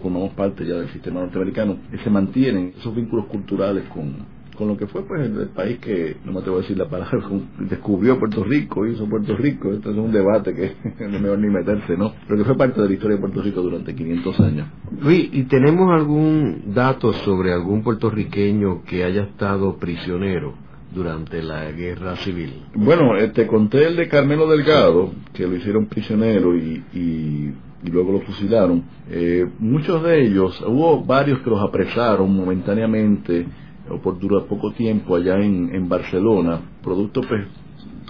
formamos 0.01 0.32
parte 0.34 0.64
ya 0.64 0.76
del 0.76 0.88
sistema 0.91 1.20
norteamericano, 1.20 1.76
se 2.03 2.11
mantienen 2.11 2.74
esos 2.78 2.95
vínculos 2.95 3.26
culturales 3.26 3.84
con, 3.93 4.41
lo 4.61 4.76
que 4.76 4.86
fue 4.86 5.03
pues 5.07 5.22
el, 5.22 5.49
país 5.49 5.78
que, 5.78 6.18
no 6.24 6.32
me 6.32 6.41
atrevo 6.41 6.59
a 6.59 6.61
decir 6.61 6.78
la 6.78 6.88
palabra, 6.88 7.18
descubrió 7.59 8.18
Puerto 8.18 8.45
Rico, 8.45 8.86
hizo 8.86 9.07
Puerto 9.07 9.36
Rico, 9.36 9.72
esto 9.72 9.91
es 9.91 9.97
un 9.97 10.12
debate 10.12 10.55
que 10.55 10.72
no 11.09 11.16
es 11.16 11.20
mejor 11.20 11.38
ni 11.38 11.49
meterse, 11.49 11.97
¿no? 11.97 12.12
Pero 12.26 12.38
que 12.38 12.45
fue 12.45 12.57
parte 12.57 12.80
de 12.80 12.88
la 12.88 12.95
historia 12.95 13.16
de 13.16 13.20
Puerto 13.20 13.43
Rico 13.43 13.62
durante 13.62 13.95
500 13.95 14.41
años. 14.41 14.68
Luis, 15.03 15.28
¿y 15.32 15.45
tenemos 15.45 15.91
algún 15.91 16.74
dato 16.74 17.12
sobre 17.24 17.53
algún 17.53 17.82
puertorriqueño 17.82 18.82
que 18.84 19.03
haya 19.03 19.22
estado 19.22 19.76
prisionero? 19.76 20.70
Durante 20.93 21.43
la 21.43 21.70
guerra 21.70 22.16
civil. 22.16 22.64
Bueno, 22.74 23.12
te 23.32 23.47
conté 23.47 23.86
el 23.86 23.97
de 23.97 24.09
Carmelo 24.09 24.49
Delgado, 24.49 25.11
que 25.32 25.47
lo 25.47 25.57
hicieron 25.57 25.86
prisionero 25.86 26.57
y, 26.57 26.82
y, 26.95 27.55
luego 27.91 28.12
lo 28.12 28.20
fusilaron. 28.20 28.82
Eh, 29.11 29.47
muchos 29.59 30.03
de 30.03 30.26
ellos, 30.26 30.61
hubo 30.66 31.05
varios 31.05 31.41
que 31.41 31.51
los 31.51 31.62
apresaron 31.62 32.34
momentáneamente 32.34 33.47
o 33.88 33.99
por 33.99 34.18
durar 34.18 34.47
poco 34.47 34.72
tiempo 34.72 35.16
allá 35.16 35.36
en, 35.38 35.74
en 35.74 35.88
Barcelona, 35.88 36.61
producto 36.82 37.22
pues 37.22 37.47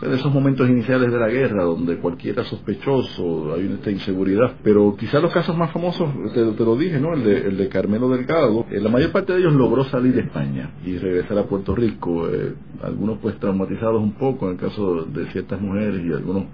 de 0.08 0.14
esos 0.14 0.32
momentos 0.32 0.68
iniciales 0.68 1.12
de 1.12 1.18
la 1.18 1.28
guerra 1.28 1.64
donde 1.64 1.98
cualquiera 1.98 2.42
sospechoso, 2.44 3.54
hay 3.54 3.66
una 3.66 3.90
inseguridad, 3.90 4.54
pero 4.62 4.96
quizás 4.98 5.22
los 5.22 5.32
casos 5.32 5.56
más 5.56 5.70
famosos, 5.72 6.08
te, 6.32 6.64
lo 6.64 6.76
dije, 6.76 6.98
¿no? 6.98 7.12
El 7.12 7.24
de, 7.24 7.38
el 7.48 7.56
de 7.58 7.68
Carmelo 7.68 8.08
Delgado, 8.08 8.64
eh, 8.70 8.80
la 8.80 8.88
mayor 8.88 9.12
parte 9.12 9.32
de 9.32 9.40
ellos 9.40 9.52
logró 9.52 9.84
salir 9.84 10.14
de 10.14 10.22
España 10.22 10.70
y 10.84 10.96
regresar 10.96 11.38
a 11.38 11.44
Puerto 11.44 11.74
Rico, 11.74 12.28
eh, 12.28 12.54
algunos 12.82 13.18
pues 13.18 13.38
traumatizados 13.38 14.02
un 14.02 14.12
poco 14.12 14.46
en 14.46 14.52
el 14.52 14.58
caso 14.58 15.04
de 15.04 15.26
ciertas 15.32 15.60
mujeres 15.60 16.02
y 16.02 16.12
algunos 16.12 16.44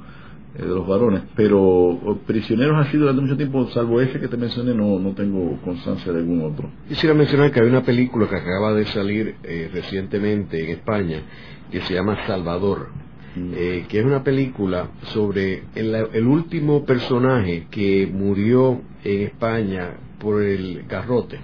eh, 0.56 0.62
de 0.62 0.66
los 0.66 0.86
varones, 0.86 1.22
pero 1.36 2.18
prisioneros 2.26 2.88
sido 2.88 3.02
durante 3.02 3.22
mucho 3.22 3.36
tiempo, 3.36 3.68
salvo 3.68 4.00
ese 4.00 4.18
que 4.18 4.26
te 4.26 4.36
mencioné, 4.36 4.74
no, 4.74 4.98
no 4.98 5.12
tengo 5.12 5.56
constancia 5.62 6.12
de 6.12 6.18
algún 6.18 6.42
otro. 6.42 6.68
Quisiera 6.88 7.14
mencionar 7.14 7.52
que 7.52 7.60
hay 7.60 7.68
una 7.68 7.82
película 7.82 8.28
que 8.28 8.36
acaba 8.36 8.72
de 8.72 8.86
salir 8.86 9.36
recientemente 9.72 10.64
en 10.64 10.70
España 10.70 11.22
que 11.70 11.80
se 11.80 11.94
llama 11.94 12.26
Salvador, 12.26 12.88
eh, 13.36 13.84
que 13.88 13.98
es 13.98 14.04
una 14.04 14.24
película 14.24 14.88
sobre 15.12 15.64
el, 15.74 16.26
último 16.26 16.84
personaje 16.84 17.66
que 17.70 18.08
murió 18.10 18.80
en 19.04 19.22
España 19.22 19.94
por 20.18 20.42
el 20.42 20.84
garrote. 20.88 21.40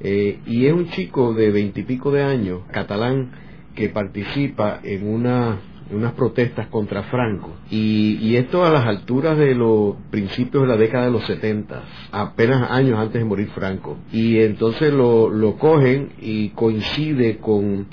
Eh, 0.00 0.38
y 0.46 0.66
es 0.66 0.72
un 0.72 0.90
chico 0.90 1.32
de 1.32 1.50
veintipico 1.50 2.10
de 2.10 2.22
años, 2.22 2.60
catalán, 2.70 3.30
que 3.74 3.88
participa 3.88 4.80
en 4.82 5.08
una 5.08 5.60
unas 5.90 6.12
protestas 6.12 6.66
contra 6.68 7.04
Franco. 7.04 7.56
Y, 7.70 8.36
esto 8.36 8.64
a 8.64 8.70
las 8.70 8.84
alturas 8.84 9.38
de 9.38 9.54
los 9.54 9.96
principios 10.10 10.64
de 10.64 10.68
la 10.68 10.76
década 10.76 11.06
de 11.06 11.12
los 11.12 11.24
70, 11.26 11.82
apenas 12.12 12.70
años 12.70 12.98
antes 12.98 13.20
de 13.20 13.24
morir 13.24 13.48
Franco. 13.54 13.96
Y 14.12 14.38
entonces 14.40 14.92
lo, 14.92 15.28
lo 15.30 15.56
cogen 15.56 16.10
y 16.20 16.50
coincide 16.50 17.38
con 17.38 17.86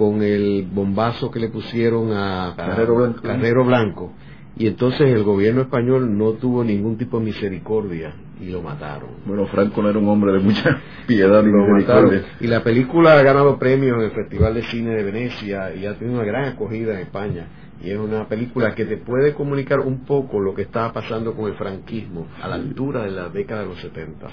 con 0.00 0.22
el 0.22 0.66
bombazo 0.72 1.30
que 1.30 1.38
le 1.38 1.50
pusieron 1.50 2.10
a 2.14 2.54
Carrero 2.56 3.66
Blanco. 3.66 4.14
Y 4.56 4.66
entonces 4.66 5.02
el 5.02 5.24
gobierno 5.24 5.60
español 5.60 6.16
no 6.16 6.32
tuvo 6.32 6.64
ningún 6.64 6.96
tipo 6.96 7.18
de 7.18 7.26
misericordia 7.26 8.14
y 8.40 8.46
lo 8.46 8.62
mataron. 8.62 9.10
Bueno, 9.26 9.46
Franco 9.48 9.82
no 9.82 9.90
era 9.90 9.98
un 9.98 10.08
hombre 10.08 10.32
de 10.32 10.38
mucha 10.38 10.80
piedad 11.06 11.42
ni 11.42 11.52
misericordia. 11.52 12.24
Y 12.40 12.46
la 12.46 12.64
película 12.64 13.18
ha 13.18 13.22
ganado 13.22 13.58
premios 13.58 13.98
en 13.98 14.04
el 14.04 14.10
Festival 14.12 14.54
de 14.54 14.62
Cine 14.62 14.94
de 14.94 15.02
Venecia 15.02 15.74
y 15.74 15.84
ha 15.84 15.92
tenido 15.98 16.18
una 16.18 16.26
gran 16.26 16.46
acogida 16.46 16.94
en 16.94 17.00
España. 17.00 17.48
Y 17.84 17.90
es 17.90 17.98
una 17.98 18.26
película 18.26 18.74
que 18.74 18.86
te 18.86 18.96
puede 18.96 19.34
comunicar 19.34 19.80
un 19.80 20.06
poco 20.06 20.40
lo 20.40 20.54
que 20.54 20.62
estaba 20.62 20.94
pasando 20.94 21.34
con 21.34 21.50
el 21.50 21.56
franquismo 21.56 22.26
a 22.40 22.48
la 22.48 22.54
altura 22.54 23.02
de 23.02 23.10
la 23.10 23.28
década 23.28 23.64
de 23.64 23.66
los 23.66 23.80
70. 23.80 24.28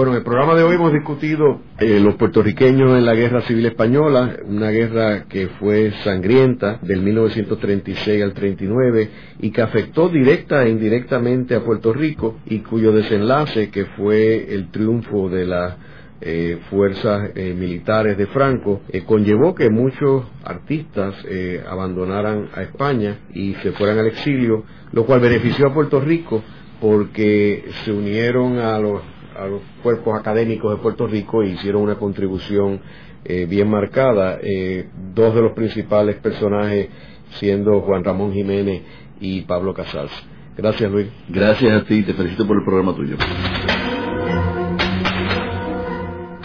Bueno, 0.00 0.12
en 0.12 0.20
el 0.20 0.24
programa 0.24 0.54
de 0.54 0.62
hoy 0.62 0.76
hemos 0.76 0.94
discutido 0.94 1.60
eh, 1.78 2.00
los 2.00 2.14
puertorriqueños 2.14 2.96
en 2.96 3.04
la 3.04 3.14
Guerra 3.14 3.42
Civil 3.42 3.66
Española, 3.66 4.34
una 4.46 4.70
guerra 4.70 5.24
que 5.28 5.48
fue 5.58 5.92
sangrienta 6.02 6.78
del 6.80 7.02
1936 7.02 8.22
al 8.22 8.32
39 8.32 9.10
y 9.40 9.50
que 9.50 9.60
afectó 9.60 10.08
directa 10.08 10.64
e 10.64 10.70
indirectamente 10.70 11.54
a 11.54 11.62
Puerto 11.62 11.92
Rico 11.92 12.38
y 12.46 12.60
cuyo 12.60 12.92
desenlace, 12.92 13.68
que 13.68 13.84
fue 13.94 14.54
el 14.54 14.70
triunfo 14.70 15.28
de 15.28 15.44
las 15.44 15.76
eh, 16.22 16.60
fuerzas 16.70 17.32
eh, 17.34 17.52
militares 17.52 18.16
de 18.16 18.26
Franco, 18.28 18.80
conllevó 19.04 19.54
que 19.54 19.68
muchos 19.68 20.24
artistas 20.44 21.14
abandonaran 21.68 22.48
a 22.54 22.62
España 22.62 23.18
y 23.34 23.52
se 23.56 23.72
fueran 23.72 23.98
al 23.98 24.06
exilio, 24.06 24.64
lo 24.92 25.04
cual 25.04 25.20
benefició 25.20 25.66
a 25.66 25.74
Puerto 25.74 26.00
Rico 26.00 26.42
porque 26.80 27.66
se 27.84 27.92
unieron 27.92 28.58
a 28.58 28.78
los 28.78 29.02
a 29.40 29.46
los 29.46 29.62
cuerpos 29.82 30.18
académicos 30.18 30.76
de 30.76 30.82
Puerto 30.82 31.06
Rico 31.06 31.42
e 31.42 31.48
hicieron 31.48 31.82
una 31.82 31.94
contribución 31.94 32.80
eh, 33.24 33.46
bien 33.46 33.70
marcada. 33.70 34.38
Eh, 34.42 34.88
dos 35.14 35.34
de 35.34 35.42
los 35.42 35.52
principales 35.52 36.16
personajes 36.16 36.88
siendo 37.38 37.80
Juan 37.80 38.04
Ramón 38.04 38.32
Jiménez 38.32 38.82
y 39.20 39.42
Pablo 39.42 39.72
Casals. 39.72 40.12
Gracias, 40.56 40.90
Luis. 40.90 41.08
Gracias 41.28 41.72
a 41.72 41.84
ti, 41.84 42.02
te 42.02 42.12
felicito 42.12 42.46
por 42.46 42.58
el 42.58 42.64
programa 42.64 42.94
tuyo. 42.94 43.16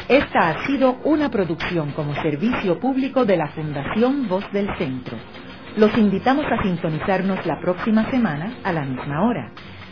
Esta 0.08 0.50
ha 0.50 0.68
sido 0.68 0.98
una 1.04 1.30
producción 1.32 1.92
como 1.94 2.14
servicio 2.22 2.80
público 2.80 3.26
de 3.26 3.38
la 3.38 3.48
Fundación 3.50 4.28
Voz 4.30 4.46
del 4.54 4.70
Centro. 4.78 5.18
Los 5.78 5.98
invitamos 5.98 6.46
a 6.46 6.64
sintonizarnos 6.64 7.46
la 7.46 7.60
próxima 7.60 8.10
semana 8.10 8.54
a 8.64 8.72
la 8.72 8.86
misma 8.86 9.28
hora. 9.28 9.52